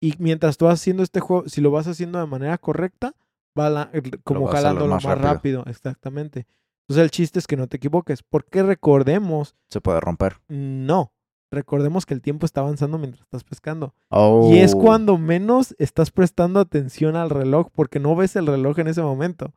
Y 0.00 0.14
mientras 0.18 0.56
tú 0.58 0.66
vas 0.66 0.74
haciendo 0.80 1.02
este 1.02 1.20
juego, 1.20 1.48
si 1.48 1.60
lo 1.60 1.70
vas 1.70 1.86
haciendo 1.88 2.18
de 2.20 2.26
manera 2.26 2.58
correcta, 2.58 3.14
va 3.58 3.70
la- 3.70 3.90
como 4.24 4.46
jalándolo 4.46 4.94
más 4.94 5.04
más, 5.04 5.14
rápido. 5.18 5.32
rápido. 5.60 5.64
Exactamente. 5.66 6.46
Entonces 6.86 7.02
el 7.04 7.10
chiste 7.10 7.38
es 7.38 7.46
que 7.46 7.56
no 7.56 7.66
te 7.66 7.78
equivoques, 7.78 8.22
porque 8.22 8.62
recordemos, 8.62 9.56
Se 9.68 9.80
puede 9.80 10.00
romper. 10.00 10.36
no, 10.48 11.12
recordemos 11.50 12.06
que 12.06 12.14
el 12.14 12.20
tiempo 12.22 12.46
está 12.46 12.60
avanzando 12.60 12.98
mientras 12.98 13.22
estás 13.22 13.42
pescando. 13.44 13.94
Oh. 14.10 14.50
Y 14.52 14.58
es 14.58 14.74
cuando 14.74 15.18
menos 15.18 15.74
estás 15.78 16.10
prestando 16.10 16.60
atención 16.60 17.16
al 17.16 17.30
reloj 17.30 17.68
porque 17.74 17.98
no 18.00 18.14
ves 18.16 18.36
el 18.36 18.46
reloj 18.46 18.78
en 18.78 18.88
ese 18.88 19.02
momento. 19.02 19.52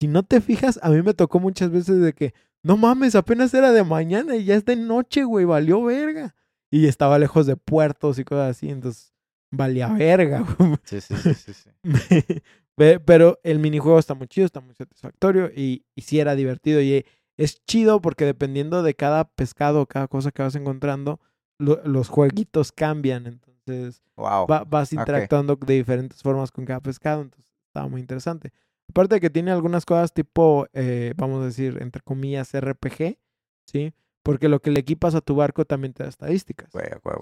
Si 0.00 0.06
no 0.06 0.22
te 0.22 0.40
fijas, 0.40 0.78
a 0.82 0.90
mí 0.90 1.02
me 1.02 1.14
tocó 1.14 1.40
muchas 1.40 1.70
veces 1.70 2.00
de 2.00 2.12
que, 2.12 2.34
no 2.62 2.76
mames, 2.76 3.14
apenas 3.14 3.52
era 3.54 3.72
de 3.72 3.82
mañana 3.84 4.36
y 4.36 4.44
ya 4.44 4.54
es 4.54 4.64
de 4.64 4.76
noche, 4.76 5.24
güey, 5.24 5.44
valió 5.44 5.82
verga. 5.82 6.34
Y 6.70 6.86
estaba 6.86 7.18
lejos 7.18 7.46
de 7.46 7.56
puertos 7.56 8.18
y 8.18 8.24
cosas 8.24 8.50
así, 8.56 8.68
entonces 8.68 9.12
valía 9.50 9.88
verga. 9.88 10.44
güey. 10.58 10.76
Sí, 10.84 11.00
sí, 11.00 11.14
sí, 11.16 11.34
sí, 11.34 11.52
sí. 11.54 11.70
Pero 12.76 13.40
el 13.42 13.58
minijuego 13.58 13.98
está 13.98 14.14
muy 14.14 14.28
chido, 14.28 14.46
está 14.46 14.60
muy 14.60 14.74
satisfactorio 14.74 15.50
y, 15.54 15.84
y 15.96 16.02
sí 16.02 16.20
era 16.20 16.36
divertido. 16.36 16.80
Y 16.80 17.04
es 17.36 17.64
chido 17.64 18.00
porque 18.00 18.24
dependiendo 18.24 18.82
de 18.84 18.94
cada 18.94 19.24
pescado, 19.24 19.86
cada 19.86 20.06
cosa 20.06 20.30
que 20.30 20.42
vas 20.42 20.54
encontrando, 20.54 21.20
lo- 21.58 21.82
los 21.84 22.08
jueguitos 22.08 22.70
cambian. 22.70 23.26
Entonces 23.26 24.02
Wow. 24.16 24.46
va- 24.46 24.64
vas 24.64 24.92
interactuando 24.92 25.56
de 25.56 25.74
diferentes 25.74 26.22
formas 26.22 26.52
con 26.52 26.64
cada 26.66 26.80
pescado. 26.80 27.22
Entonces 27.22 27.52
estaba 27.66 27.88
muy 27.88 28.00
interesante. 28.00 28.52
Aparte 28.88 29.16
de 29.16 29.20
que 29.20 29.30
tiene 29.30 29.50
algunas 29.50 29.84
cosas 29.84 30.12
tipo, 30.12 30.66
eh, 30.72 31.14
vamos 31.16 31.42
a 31.42 31.46
decir, 31.46 31.78
entre 31.80 32.02
comillas, 32.02 32.54
RPG, 32.54 33.18
¿sí? 33.66 33.92
Porque 34.22 34.48
lo 34.48 34.60
que 34.60 34.70
le 34.70 34.80
equipas 34.80 35.14
a 35.14 35.20
tu 35.20 35.34
barco 35.36 35.64
también 35.64 35.92
te 35.92 36.02
da 36.02 36.08
estadísticas. 36.08 36.70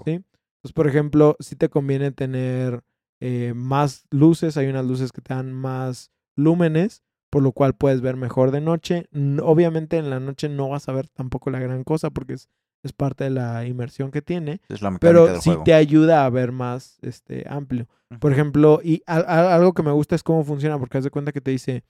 Sí. 0.05 0.11
Entonces, 0.11 0.73
por 0.73 0.87
ejemplo, 0.87 1.35
si 1.39 1.55
te 1.55 1.69
conviene 1.69 2.11
tener 2.11 2.83
eh, 3.19 3.53
más 3.55 4.05
luces, 4.09 4.57
hay 4.57 4.67
unas 4.67 4.85
luces 4.85 5.11
que 5.11 5.21
te 5.21 5.33
dan 5.33 5.53
más 5.53 6.11
lúmenes, 6.35 7.03
por 7.29 7.43
lo 7.43 7.51
cual 7.51 7.75
puedes 7.75 8.01
ver 8.01 8.15
mejor 8.15 8.51
de 8.51 8.61
noche. 8.61 9.07
Obviamente 9.43 9.97
en 9.97 10.09
la 10.09 10.19
noche 10.19 10.49
no 10.49 10.69
vas 10.69 10.87
a 10.89 10.93
ver 10.93 11.09
tampoco 11.09 11.49
la 11.49 11.59
gran 11.59 11.83
cosa 11.83 12.09
porque 12.09 12.33
es, 12.33 12.49
es 12.83 12.93
parte 12.93 13.25
de 13.25 13.29
la 13.31 13.65
inmersión 13.65 14.11
que 14.11 14.21
tiene, 14.21 14.61
Es 14.69 14.81
la 14.81 14.95
pero 14.99 15.27
sí 15.41 15.49
juego. 15.49 15.63
te 15.63 15.73
ayuda 15.73 16.25
a 16.25 16.29
ver 16.29 16.51
más 16.51 16.97
este, 17.01 17.45
amplio. 17.49 17.87
Por 18.19 18.31
ejemplo, 18.31 18.79
y 18.83 19.03
al- 19.05 19.25
al- 19.27 19.47
algo 19.51 19.73
que 19.73 19.83
me 19.83 19.91
gusta 19.91 20.15
es 20.15 20.23
cómo 20.23 20.43
funciona, 20.45 20.79
porque 20.79 20.97
haz 20.97 21.03
de 21.03 21.09
cuenta 21.11 21.31
que 21.33 21.41
te 21.41 21.51
dice, 21.51 21.83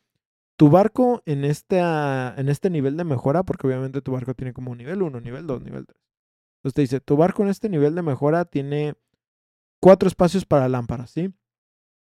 tu 0.57 0.69
barco 0.69 1.21
en, 1.25 1.45
esta, 1.45 2.33
en 2.37 2.49
este 2.49 2.69
nivel 2.71 2.97
de 2.97 3.03
mejora, 3.03 3.43
porque 3.43 3.67
obviamente 3.67 4.01
tu 4.01 4.11
barco 4.13 4.33
tiene 4.33 4.53
como 4.53 4.73
nivel 4.75 5.03
1, 5.03 5.21
nivel 5.21 5.45
2, 5.45 5.61
nivel 5.61 5.85
3. 5.85 6.01
Entonces 6.59 6.73
te 6.73 6.81
dice, 6.81 6.99
tu 6.99 7.15
barco 7.17 7.43
en 7.43 7.49
este 7.49 7.69
nivel 7.69 7.93
de 7.93 8.01
mejora 8.01 8.45
tiene 8.45 8.95
cuatro 9.79 10.07
espacios 10.07 10.45
para 10.45 10.67
lámparas, 10.67 11.11
¿sí? 11.11 11.31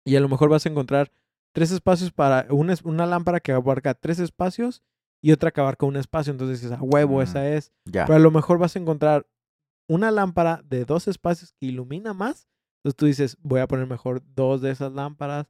Y 0.04 0.16
a 0.16 0.20
lo 0.20 0.28
mejor 0.28 0.48
vas 0.48 0.66
a 0.66 0.68
encontrar 0.68 1.12
tres 1.52 1.70
espacios 1.70 2.10
para 2.10 2.46
una, 2.50 2.74
una 2.84 3.06
lámpara 3.06 3.38
que 3.40 3.52
abarca 3.52 3.94
tres 3.94 4.18
espacios 4.18 4.82
y 5.22 5.32
otra 5.32 5.50
que 5.50 5.60
abarca 5.60 5.86
un 5.86 5.96
espacio. 5.96 6.30
Entonces 6.32 6.60
dices, 6.62 6.76
a 6.78 6.82
huevo, 6.82 7.18
Mm. 7.18 7.22
esa 7.22 7.48
es. 7.48 7.72
Pero 8.06 8.16
a 8.16 8.18
lo 8.20 8.30
mejor 8.30 8.58
vas 8.58 8.74
a 8.76 8.78
encontrar 8.78 9.26
una 9.88 10.10
lámpara 10.10 10.62
de 10.64 10.84
dos 10.84 11.08
espacios 11.08 11.52
que 11.52 11.66
ilumina 11.66 12.14
más. 12.14 12.48
Entonces 12.78 12.96
tú 12.96 13.06
dices, 13.06 13.36
voy 13.42 13.60
a 13.60 13.66
poner 13.66 13.86
mejor 13.86 14.22
dos 14.34 14.60
de 14.62 14.70
esas 14.70 14.92
lámparas. 14.92 15.46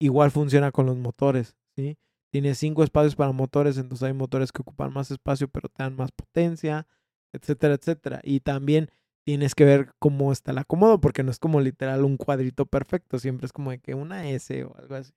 Igual 0.00 0.30
funciona 0.30 0.72
con 0.72 0.86
los 0.86 0.96
motores, 0.96 1.56
¿sí? 1.76 1.96
Tiene 2.30 2.54
cinco 2.56 2.82
espacios 2.82 3.14
para 3.14 3.30
motores, 3.32 3.78
entonces 3.78 4.06
hay 4.06 4.12
motores 4.12 4.50
que 4.50 4.60
ocupan 4.62 4.92
más 4.92 5.10
espacio 5.12 5.46
pero 5.48 5.68
te 5.68 5.84
dan 5.84 5.94
más 5.94 6.10
potencia, 6.10 6.86
etcétera, 7.32 7.74
etcétera. 7.74 8.20
Y 8.24 8.40
también 8.40 8.90
tienes 9.24 9.54
que 9.54 9.64
ver 9.64 9.92
cómo 10.00 10.32
está 10.32 10.50
el 10.50 10.58
acomodo, 10.58 11.00
porque 11.00 11.22
no 11.22 11.30
es 11.30 11.38
como 11.38 11.60
literal 11.60 12.04
un 12.04 12.16
cuadrito 12.16 12.66
perfecto, 12.66 13.18
siempre 13.20 13.46
es 13.46 13.52
como 13.52 13.70
de 13.70 13.78
que 13.78 13.94
una 13.94 14.28
S 14.28 14.64
o 14.64 14.74
algo 14.76 14.96
así. 14.96 15.12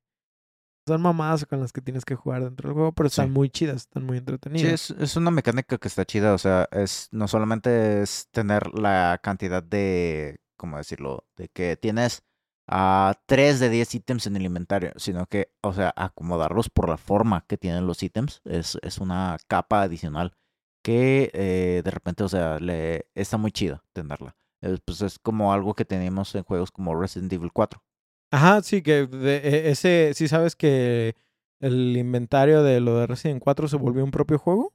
Son 0.87 1.01
mamadas 1.01 1.45
con 1.45 1.59
las 1.59 1.71
que 1.73 1.81
tienes 1.81 2.05
que 2.05 2.15
jugar 2.15 2.43
dentro 2.43 2.69
del 2.69 2.73
juego, 2.75 2.91
pero 2.93 3.07
están 3.07 3.27
Sí. 3.27 3.31
muy 3.33 3.49
chidas, 3.49 3.75
están 3.83 4.05
muy 4.05 4.15
Sí, 4.15 4.19
entretenidas. 4.19 4.89
es, 4.91 4.91
es 5.01 5.15
una 5.17 5.31
mecánica 5.31 5.77
que 5.77 5.87
está 5.87 6.05
chida, 6.05 6.33
o 6.33 6.37
sea, 6.37 6.67
es 6.71 7.09
no 7.11 7.27
solamente 7.27 8.01
es 8.01 8.29
tener 8.31 8.73
la 8.73 9.19
cantidad 9.21 9.61
de, 9.61 10.39
¿cómo 10.55 10.77
decirlo? 10.77 11.25
De 11.35 11.49
que 11.49 11.75
tienes 11.77 12.23
a 12.69 13.15
3 13.27 13.59
de 13.59 13.69
10 13.69 13.95
ítems 13.95 14.27
en 14.27 14.35
el 14.37 14.45
inventario, 14.45 14.91
sino 14.97 15.25
que, 15.27 15.51
o 15.61 15.73
sea, 15.73 15.93
acomodarlos 15.95 16.69
por 16.69 16.89
la 16.89 16.97
forma 16.97 17.45
que 17.47 17.57
tienen 17.57 17.85
los 17.87 18.01
ítems 18.03 18.41
es, 18.45 18.77
es 18.81 18.97
una 18.97 19.37
capa 19.47 19.81
adicional 19.83 20.35
que 20.83 21.31
eh, 21.33 21.81
de 21.83 21.91
repente, 21.91 22.23
o 22.23 22.29
sea, 22.29 22.59
le 22.59 23.09
está 23.15 23.37
muy 23.37 23.51
chida 23.51 23.83
tenerla. 23.93 24.35
Es, 24.61 24.79
pues 24.81 25.01
es 25.01 25.19
como 25.19 25.53
algo 25.53 25.75
que 25.75 25.85
tenemos 25.85 26.33
en 26.35 26.43
juegos 26.43 26.71
como 26.71 26.95
Resident 26.99 27.31
Evil 27.33 27.51
4. 27.53 27.83
Ajá, 28.31 28.61
sí, 28.61 28.81
que 28.81 29.07
de- 29.07 29.37
e- 29.37 29.69
ese, 29.71 30.11
sí 30.13 30.27
sabes 30.27 30.55
que 30.55 31.15
el 31.61 31.95
inventario 31.97 32.61
de 32.63 32.79
lo 32.81 32.97
de 32.99 33.07
Resident 33.07 33.41
4 33.41 33.67
se 33.67 33.77
volvió 33.77 34.03
un 34.03 34.11
propio 34.11 34.37
juego. 34.37 34.73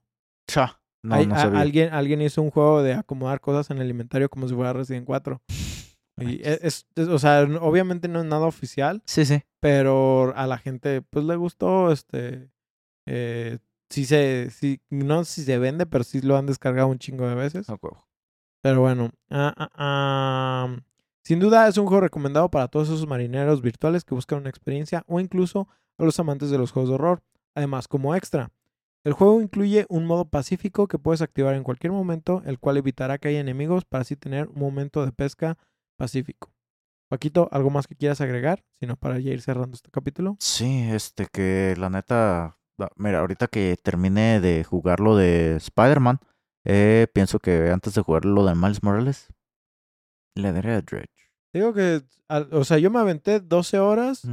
Cha, 0.48 0.80
no, 1.05 1.14
Hay- 1.14 1.26
no 1.26 1.34
a- 1.34 1.38
sabía. 1.40 1.61
alguien, 1.61 1.92
alguien 1.92 2.22
hizo 2.22 2.40
un 2.42 2.50
juego 2.50 2.82
de 2.82 2.94
acomodar 2.94 3.40
cosas 3.40 3.70
en 3.70 3.78
el 3.78 3.90
inventario 3.90 4.28
como 4.30 4.48
si 4.48 4.55
fuera 4.55 4.72
Resident 4.72 5.05
4. 5.07 5.42
Y 6.18 6.36
e- 6.42 6.59
es, 6.62 6.86
es- 6.94 7.09
o 7.09 7.18
sea, 7.18 7.42
obviamente 7.61 8.09
no 8.09 8.20
es 8.20 8.26
nada 8.26 8.46
oficial, 8.46 9.03
Sí, 9.07 9.24
sí. 9.24 9.42
pero 9.61 10.32
a 10.36 10.46
la 10.46 10.59
gente 10.59 11.03
pues 11.03 11.24
le 11.24 11.36
gustó, 11.36 11.90
este, 11.92 12.50
eh, 13.07 13.59
sí 13.90 14.05
se, 14.05 14.50
sí, 14.50 14.80
no 14.90 15.24
sé 15.24 15.32
si 15.40 15.44
se 15.44 15.59
vende, 15.59 15.86
pero 15.86 16.05
sí 16.05 16.20
lo 16.20 16.36
han 16.36 16.46
descargado 16.46 16.88
un 16.88 16.98
chingo 16.98 17.28
de 17.28 17.34
veces. 17.34 17.66
huevo. 17.68 18.07
Pero 18.62 18.80
bueno, 18.80 19.11
ah, 19.30 20.76
sin 21.24 21.40
duda 21.40 21.68
es 21.68 21.78
un 21.78 21.86
juego 21.86 22.00
recomendado 22.00 22.50
para 22.50 22.68
todos 22.68 22.88
esos 22.88 23.06
marineros 23.06 23.62
virtuales 23.62 24.04
que 24.04 24.14
buscan 24.14 24.40
una 24.40 24.50
experiencia 24.50 25.04
o 25.06 25.20
incluso 25.20 25.68
a 25.98 26.04
los 26.04 26.18
amantes 26.18 26.50
de 26.50 26.58
los 26.58 26.72
juegos 26.72 26.88
de 26.88 26.94
horror. 26.96 27.22
Además, 27.54 27.86
como 27.86 28.14
extra, 28.14 28.50
el 29.04 29.12
juego 29.12 29.40
incluye 29.40 29.86
un 29.88 30.06
modo 30.06 30.24
pacífico 30.24 30.86
que 30.86 30.98
puedes 30.98 31.22
activar 31.22 31.54
en 31.54 31.64
cualquier 31.64 31.92
momento, 31.92 32.42
el 32.46 32.58
cual 32.58 32.76
evitará 32.76 33.18
que 33.18 33.28
haya 33.28 33.40
enemigos 33.40 33.84
para 33.84 34.02
así 34.02 34.16
tener 34.16 34.48
un 34.48 34.60
momento 34.60 35.04
de 35.04 35.12
pesca 35.12 35.58
pacífico. 35.96 36.52
Paquito, 37.08 37.48
¿algo 37.52 37.68
más 37.68 37.86
que 37.86 37.94
quieras 37.94 38.20
agregar? 38.20 38.64
Sino 38.80 38.96
para 38.96 39.18
ya 39.18 39.32
ir 39.32 39.42
cerrando 39.42 39.74
este 39.74 39.90
capítulo. 39.90 40.36
Sí, 40.40 40.88
este 40.90 41.26
que 41.26 41.74
la 41.78 41.90
neta, 41.90 42.56
ah, 42.78 42.88
mira, 42.96 43.20
ahorita 43.20 43.48
que 43.48 43.76
termine 43.82 44.40
de 44.40 44.64
jugar 44.64 45.00
lo 45.00 45.16
de 45.16 45.56
Spider-Man, 45.56 46.20
eh, 46.64 47.06
pienso 47.12 47.38
que 47.38 47.70
antes 47.70 47.94
de 47.94 48.02
jugar 48.02 48.24
lo 48.24 48.46
de 48.46 48.54
Miles 48.54 48.82
Morales, 48.82 49.28
le 50.34 50.52
daré 50.52 50.72
a 50.72 50.80
Dredge. 50.80 51.11
Digo 51.53 51.72
que, 51.74 52.03
al- 52.28 52.48
o 52.53 52.64
sea, 52.64 52.78
yo 52.78 52.90
me 52.90 52.98
aventé 52.98 53.40
12 53.40 53.78
horas. 53.78 54.24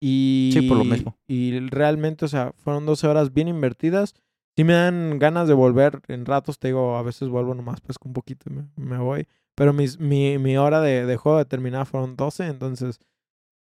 Y, 0.00 0.50
Sí, 0.52 0.62
por 0.68 0.76
lo 0.78 0.84
mismo. 0.84 1.16
Y 1.26 1.58
realmente, 1.60 2.24
o 2.24 2.28
sea, 2.28 2.52
fueron 2.58 2.86
12 2.86 3.06
horas 3.06 3.32
bien 3.32 3.48
invertidas. 3.48 4.14
Sí 4.56 4.64
me 4.64 4.72
dan 4.74 5.18
ganas 5.18 5.48
de 5.48 5.54
volver 5.54 6.00
en 6.08 6.24
ratos, 6.24 6.58
te 6.58 6.68
digo, 6.68 6.96
a 6.96 7.02
veces 7.02 7.28
vuelvo 7.28 7.54
nomás 7.54 7.80
pues 7.82 7.96
un 8.04 8.12
poquito 8.14 8.48
y 8.50 8.54
me, 8.54 8.68
me 8.76 8.98
voy. 8.98 9.26
Pero 9.54 9.72
mis, 9.72 9.98
mi, 9.98 10.38
mi 10.38 10.56
hora 10.56 10.80
de, 10.80 11.04
de 11.06 11.16
juego 11.16 11.38
determinada 11.38 11.84
fueron 11.84 12.16
12, 12.16 12.46
entonces 12.46 12.98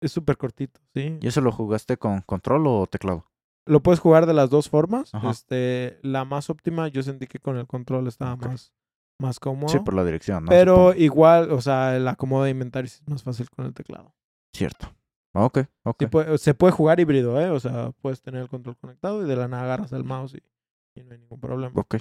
es 0.03 0.13
súper 0.13 0.37
cortito, 0.37 0.81
¿sí? 0.95 1.19
¿Y 1.23 1.27
eso 1.27 1.41
lo 1.41 1.53
jugaste 1.53 1.97
con 1.97 2.21
control 2.23 2.67
o 2.67 2.87
teclado? 2.87 3.27
Lo 3.67 3.83
puedes 3.83 3.99
jugar 4.01 4.27
de 4.27 4.35
las 4.35 4.51
dos 4.51 4.69
formas. 4.69 5.15
Ajá. 5.15 5.31
Este, 5.31 5.99
la 6.03 6.27
más 6.27 6.51
óptima, 6.51 6.89
yo 6.89 7.03
sentí 7.03 7.27
que 7.27 7.39
con 7.39 7.57
el 7.57 7.67
control 7.67 8.07
estaba 8.09 8.37
más, 8.37 8.73
más 9.19 9.39
cómodo. 9.41 9.69
Sí, 9.69 9.79
por 9.81 9.95
la 9.95 10.05
dirección, 10.05 10.45
¿no? 10.45 10.51
pero 10.51 10.75
Supongo. 10.89 10.95
igual, 11.03 11.51
o 11.53 11.61
sea, 11.61 11.97
el 11.97 12.07
acomodo 12.09 12.45
de 12.45 12.51
inventario 12.51 12.87
es 12.87 13.03
más 13.07 13.23
fácil 13.23 13.49
con 13.51 13.67
el 13.67 13.75
teclado. 13.75 14.15
Cierto. 14.53 14.89
Ok, 15.37 15.59
ok. 15.83 15.97
Sí 16.01 16.07
puede- 16.07 16.39
se 16.39 16.55
puede 16.55 16.73
jugar 16.73 17.01
híbrido, 17.01 17.41
¿eh? 17.41 17.51
O 17.51 17.59
sea, 17.59 17.91
puedes 18.01 18.23
tener 18.23 18.43
el 18.43 18.49
control 18.49 18.77
conectado 18.77 19.25
y 19.25 19.29
de 19.29 19.35
la 19.37 19.49
nada 19.49 19.65
agarras 19.65 19.93
el 19.93 20.05
mouse 20.05 20.35
y, 20.35 20.43
y 21.01 21.03
no 21.05 21.13
hay 21.13 21.19
ningún 21.19 21.41
problema. 21.41 21.73
Ok. 21.75 21.97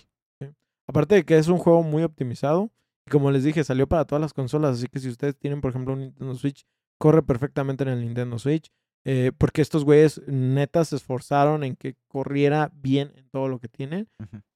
Aparte 0.85 1.15
de 1.15 1.23
que 1.25 1.37
es 1.37 1.47
un 1.47 1.57
juego 1.57 1.81
muy 1.81 2.03
optimizado. 2.03 2.69
Y 3.07 3.09
como 3.11 3.31
les 3.31 3.43
dije, 3.43 3.63
salió 3.63 3.87
para 3.87 4.05
todas 4.05 4.21
las 4.21 4.33
consolas. 4.33 4.77
Así 4.77 4.87
que 4.87 4.99
si 4.99 5.09
ustedes 5.09 5.35
tienen, 5.37 5.61
por 5.61 5.71
ejemplo, 5.71 5.93
un 5.93 6.01
Nintendo 6.01 6.35
Switch, 6.35 6.65
corre 6.99 7.23
perfectamente 7.23 7.83
en 7.83 7.89
el 7.89 8.01
Nintendo 8.01 8.37
Switch. 8.37 8.71
Eh, 9.05 9.31
porque 9.37 9.61
estos 9.61 9.83
güeyes 9.83 10.21
neta 10.27 10.85
se 10.85 10.95
esforzaron 10.95 11.63
en 11.63 11.75
que 11.75 11.95
corriera 12.07 12.71
bien 12.73 13.11
en 13.15 13.29
todo 13.29 13.47
lo 13.49 13.59
que 13.59 13.67
tienen. 13.67 14.09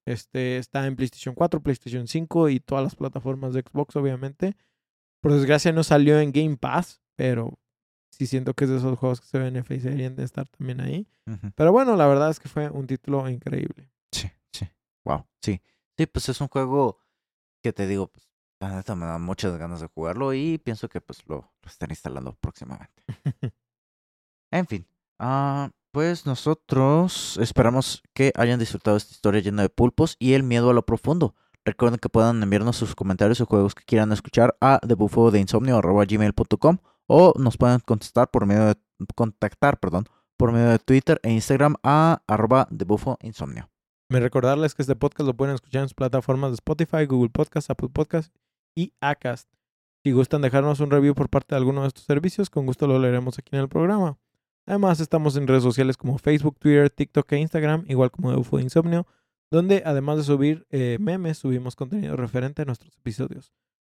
Este 0.06 0.58
está 0.58 0.88
en 0.88 0.96
PlayStation 0.96 1.36
4, 1.36 1.62
PlayStation 1.62 2.08
5 2.08 2.50
y 2.50 2.60
todas 2.60 2.84
las 2.84 2.96
plataformas 2.96 3.54
de 3.54 3.62
Xbox, 3.62 3.96
obviamente. 3.98 4.56
Por 5.22 5.34
desgracia 5.34 5.74
no 5.74 5.84
salió 5.84 6.20
en 6.20 6.32
Game 6.32 6.56
Pass, 6.56 7.02
pero 7.16 7.60
sí 8.10 8.26
siento 8.26 8.54
que 8.54 8.64
es 8.64 8.70
de 8.70 8.78
esos 8.78 8.98
juegos 8.98 9.20
que 9.20 9.28
se 9.28 9.40
beneficiarían 9.40 10.16
de 10.16 10.24
estar 10.24 10.48
también 10.48 10.80
ahí. 10.80 11.08
Pero 11.56 11.74
bueno, 11.74 11.98
la 11.98 12.08
verdad 12.08 12.30
es 12.30 12.40
que 12.40 12.48
fue 12.48 12.70
un 12.70 12.88
título 12.88 13.28
increíble. 13.28 13.92
Sí, 14.14 14.30
sí. 14.54 14.66
Wow, 15.04 15.26
sí. 15.42 15.62
Sí, 15.98 16.06
pues 16.06 16.30
es 16.30 16.40
un 16.40 16.48
juego 16.48 17.00
que 17.62 17.74
te 17.74 17.86
digo, 17.86 18.08
pues 18.08 18.30
la 18.62 18.74
neta 18.76 18.96
me 18.96 19.06
da 19.06 19.18
muchas 19.18 19.58
ganas 19.58 19.82
de 19.82 19.88
jugarlo 19.88 20.34
y 20.34 20.58
pienso 20.58 20.88
que 20.88 21.02
pues 21.02 21.28
lo, 21.28 21.52
lo 21.62 21.70
estaré 21.70 21.92
instalando 21.92 22.34
próximamente. 22.40 23.04
En 24.52 24.66
fin, 24.68 24.88
ah, 25.20 25.72
pues 25.92 26.26
nosotros 26.26 27.38
esperamos 27.42 28.04
que 28.14 28.32
hayan 28.36 28.60
disfrutado 28.60 28.98
esta 28.98 29.12
historia 29.12 29.42
llena 29.42 29.64
de 29.64 29.70
pulpos 29.70 30.16
y 30.20 30.34
el 30.34 30.44
miedo 30.44 30.70
a 30.70 30.74
lo 30.74 30.86
profundo. 30.86 31.36
Recuerden 31.66 32.00
que 32.00 32.08
puedan 32.08 32.42
enviarnos 32.42 32.78
sus 32.78 32.96
comentarios 32.96 33.42
o 33.42 33.46
juegos 33.46 33.76
que 33.76 33.84
quieran 33.84 34.12
escuchar 34.12 34.56
a 34.62 34.80
debufodeinsomnio.gmail.com 34.84 36.78
o 37.08 37.34
nos 37.38 37.58
pueden 37.58 37.80
contestar 37.80 38.32
por 38.32 38.46
medio 38.46 38.68
de, 38.68 38.76
contactar, 39.16 39.80
perdón, 39.80 40.06
por 40.38 40.52
medio 40.52 40.70
de 40.70 40.80
Twitter 40.80 41.20
e 41.24 41.32
Instagram 41.32 41.76
a 41.84 42.22
arroba 42.28 42.68
debufoinsomnio. 42.70 43.70
Me 44.10 44.22
recordarles 44.22 44.76
que 44.76 44.84
este 44.84 44.96
podcast 44.96 45.28
lo 45.28 45.36
pueden 45.36 45.56
escuchar 45.56 45.82
en 45.82 45.90
sus 45.90 45.96
plataformas 45.96 46.52
de 46.52 46.56
Spotify, 46.56 47.06
Google 47.06 47.30
Podcast, 47.30 47.70
Apple 47.70 47.90
Podcast 47.90 48.34
y 48.76 48.94
Acast. 49.02 49.50
Si 50.06 50.12
gustan 50.12 50.42
dejarnos 50.42 50.80
un 50.80 50.92
review 50.92 51.16
por 51.16 51.28
parte 51.30 51.56
de 51.56 51.58
alguno 51.58 51.82
de 51.82 51.90
estos 51.90 52.06
servicios, 52.06 52.50
con 52.50 52.66
gusto 52.66 52.88
lo 52.88 52.98
leeremos 53.00 53.38
aquí 53.40 53.56
en 53.56 53.64
el 53.64 53.68
programa. 53.68 54.18
Además, 54.68 55.00
estamos 55.00 55.38
en 55.38 55.48
redes 55.48 55.64
sociales 55.64 55.96
como 55.96 56.18
Facebook, 56.18 56.60
Twitter, 56.60 56.90
TikTok 56.90 57.32
e 57.32 57.40
Instagram, 57.40 57.86
igual 57.88 58.12
como 58.12 58.32
de 58.32 58.38
UFO 58.38 58.58
de 58.58 58.64
Insomnio, 58.64 59.08
donde 59.50 59.82
además 59.86 60.18
de 60.18 60.24
subir 60.24 60.68
eh, 60.70 60.98
memes, 61.00 61.38
subimos 61.38 61.78
contenido 61.78 62.18
referente 62.18 62.62
a 62.62 62.66
nuestros 62.66 62.96
episodios. 62.98 63.54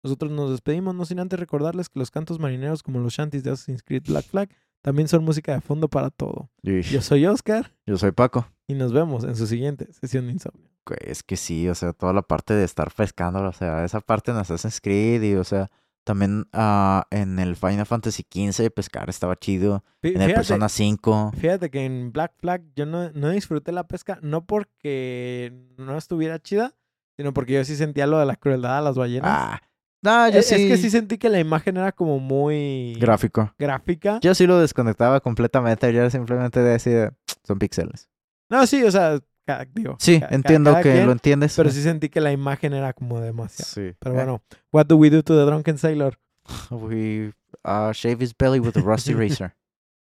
Nosotros 0.04 0.30
nos 0.30 0.50
despedimos, 0.50 0.94
no 0.94 1.06
sin 1.06 1.20
antes 1.20 1.40
recordarles 1.40 1.88
que 1.88 1.98
los 1.98 2.10
cantos 2.10 2.38
marineros 2.38 2.82
como 2.82 3.00
los 3.00 3.14
shanties 3.14 3.42
de 3.42 3.50
Assassin's 3.50 3.82
Creed 3.82 4.04
Black 4.06 4.26
Flag 4.26 4.50
también 4.82 5.08
son 5.08 5.24
música 5.24 5.54
de 5.54 5.62
fondo 5.62 5.88
para 5.88 6.10
todo. 6.10 6.50
Yo 6.62 7.00
soy 7.00 7.26
Oscar 7.26 7.72
Yo 7.86 7.96
soy 7.96 8.12
Paco. 8.12 8.46
y 8.66 8.74
nos 8.74 8.92
vemos 8.92 9.24
en 9.24 9.36
su 9.36 9.46
siguiente 9.46 9.90
sesión 9.92 10.26
de 10.26 10.34
insomnio. 10.34 10.70
Es 11.00 11.22
que 11.22 11.36
sí, 11.36 11.68
o 11.68 11.74
sea, 11.74 11.94
toda 11.94 12.12
la 12.12 12.22
parte 12.22 12.54
de 12.54 12.64
estar 12.64 12.92
pescando, 12.94 13.42
o 13.42 13.52
sea, 13.52 13.84
esa 13.84 14.00
parte 14.00 14.30
en 14.30 14.36
Assassin's 14.36 14.80
Creed 14.80 15.22
y, 15.22 15.34
o 15.34 15.44
sea, 15.44 15.70
también 16.08 16.46
ah, 16.54 17.06
en 17.10 17.38
el 17.38 17.54
Final 17.54 17.84
Fantasy 17.84 18.24
XV 18.32 18.70
pescar 18.70 19.10
estaba 19.10 19.36
chido. 19.36 19.84
En 20.00 20.12
el 20.12 20.16
Fíjate, 20.16 20.34
Persona 20.36 20.70
5. 20.70 21.32
fíjate 21.38 21.70
que 21.70 21.84
en 21.84 22.12
Black 22.12 22.32
Flag 22.38 22.62
yo 22.74 22.86
no, 22.86 23.10
no 23.10 23.28
disfruté 23.28 23.72
la 23.72 23.86
pesca, 23.86 24.18
no 24.22 24.46
porque 24.46 25.52
no 25.76 25.98
estuviera 25.98 26.38
chida, 26.38 26.74
Sino 27.18 27.34
porque 27.34 27.52
yo 27.54 27.64
sí 27.64 27.76
sentía 27.76 28.06
lo 28.06 28.18
de 28.18 28.24
la 28.24 28.36
crueldad 28.36 28.78
a 28.78 28.80
las 28.80 28.96
ballenas. 28.96 29.28
Ah. 29.30 29.60
No, 30.00 30.30
yo 30.30 30.38
es, 30.38 30.46
sí. 30.46 30.54
es 30.54 30.60
que 30.68 30.76
sí 30.78 30.88
sentí 30.88 31.18
que 31.18 31.28
la 31.28 31.40
imagen 31.40 31.76
era 31.76 31.92
como 31.92 32.20
muy 32.20 32.94
Gráfico. 32.98 33.52
gráfica. 33.58 34.18
Yo 34.22 34.34
sí 34.34 34.46
lo 34.46 34.58
desconectaba 34.60 35.20
completamente. 35.20 35.92
Yo 35.92 36.08
simplemente 36.08 36.60
decía, 36.60 37.12
son 37.44 37.58
píxeles. 37.58 38.08
No, 38.48 38.66
sí, 38.66 38.82
o 38.84 38.90
sea, 38.90 39.18
ca- 39.48 39.66
digo. 39.72 39.96
Sí, 39.98 40.20
entiendo 40.30 40.70
cada 40.72 40.82
que 40.82 40.92
quien, 40.92 41.06
lo 41.06 41.12
entiendes. 41.12 41.56
Pero 41.56 41.70
sí 41.70 41.82
sentí 41.82 42.08
que 42.10 42.20
la 42.20 42.32
imagen 42.32 42.74
era 42.74 42.92
como 42.92 43.20
demasiado. 43.20 43.70
Sí. 43.70 43.96
Pero 43.98 44.14
Eh, 44.14 44.16
bueno, 44.18 44.42
what 44.72 44.86
do 44.86 44.96
we 44.96 45.08
do 45.10 45.22
to 45.22 45.34
the 45.34 45.44
drunken 45.46 45.78
sailor? 45.78 46.18
We 46.70 47.32
uh, 47.64 47.92
shave 47.92 48.22
his 48.22 48.34
belly 48.36 48.60
with 48.60 48.76
a 48.76 48.80
rusty 48.80 49.14
razor. 49.14 49.54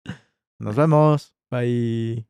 Nos 0.59 0.75
vemos. 0.77 1.35
Bye. 1.51 2.28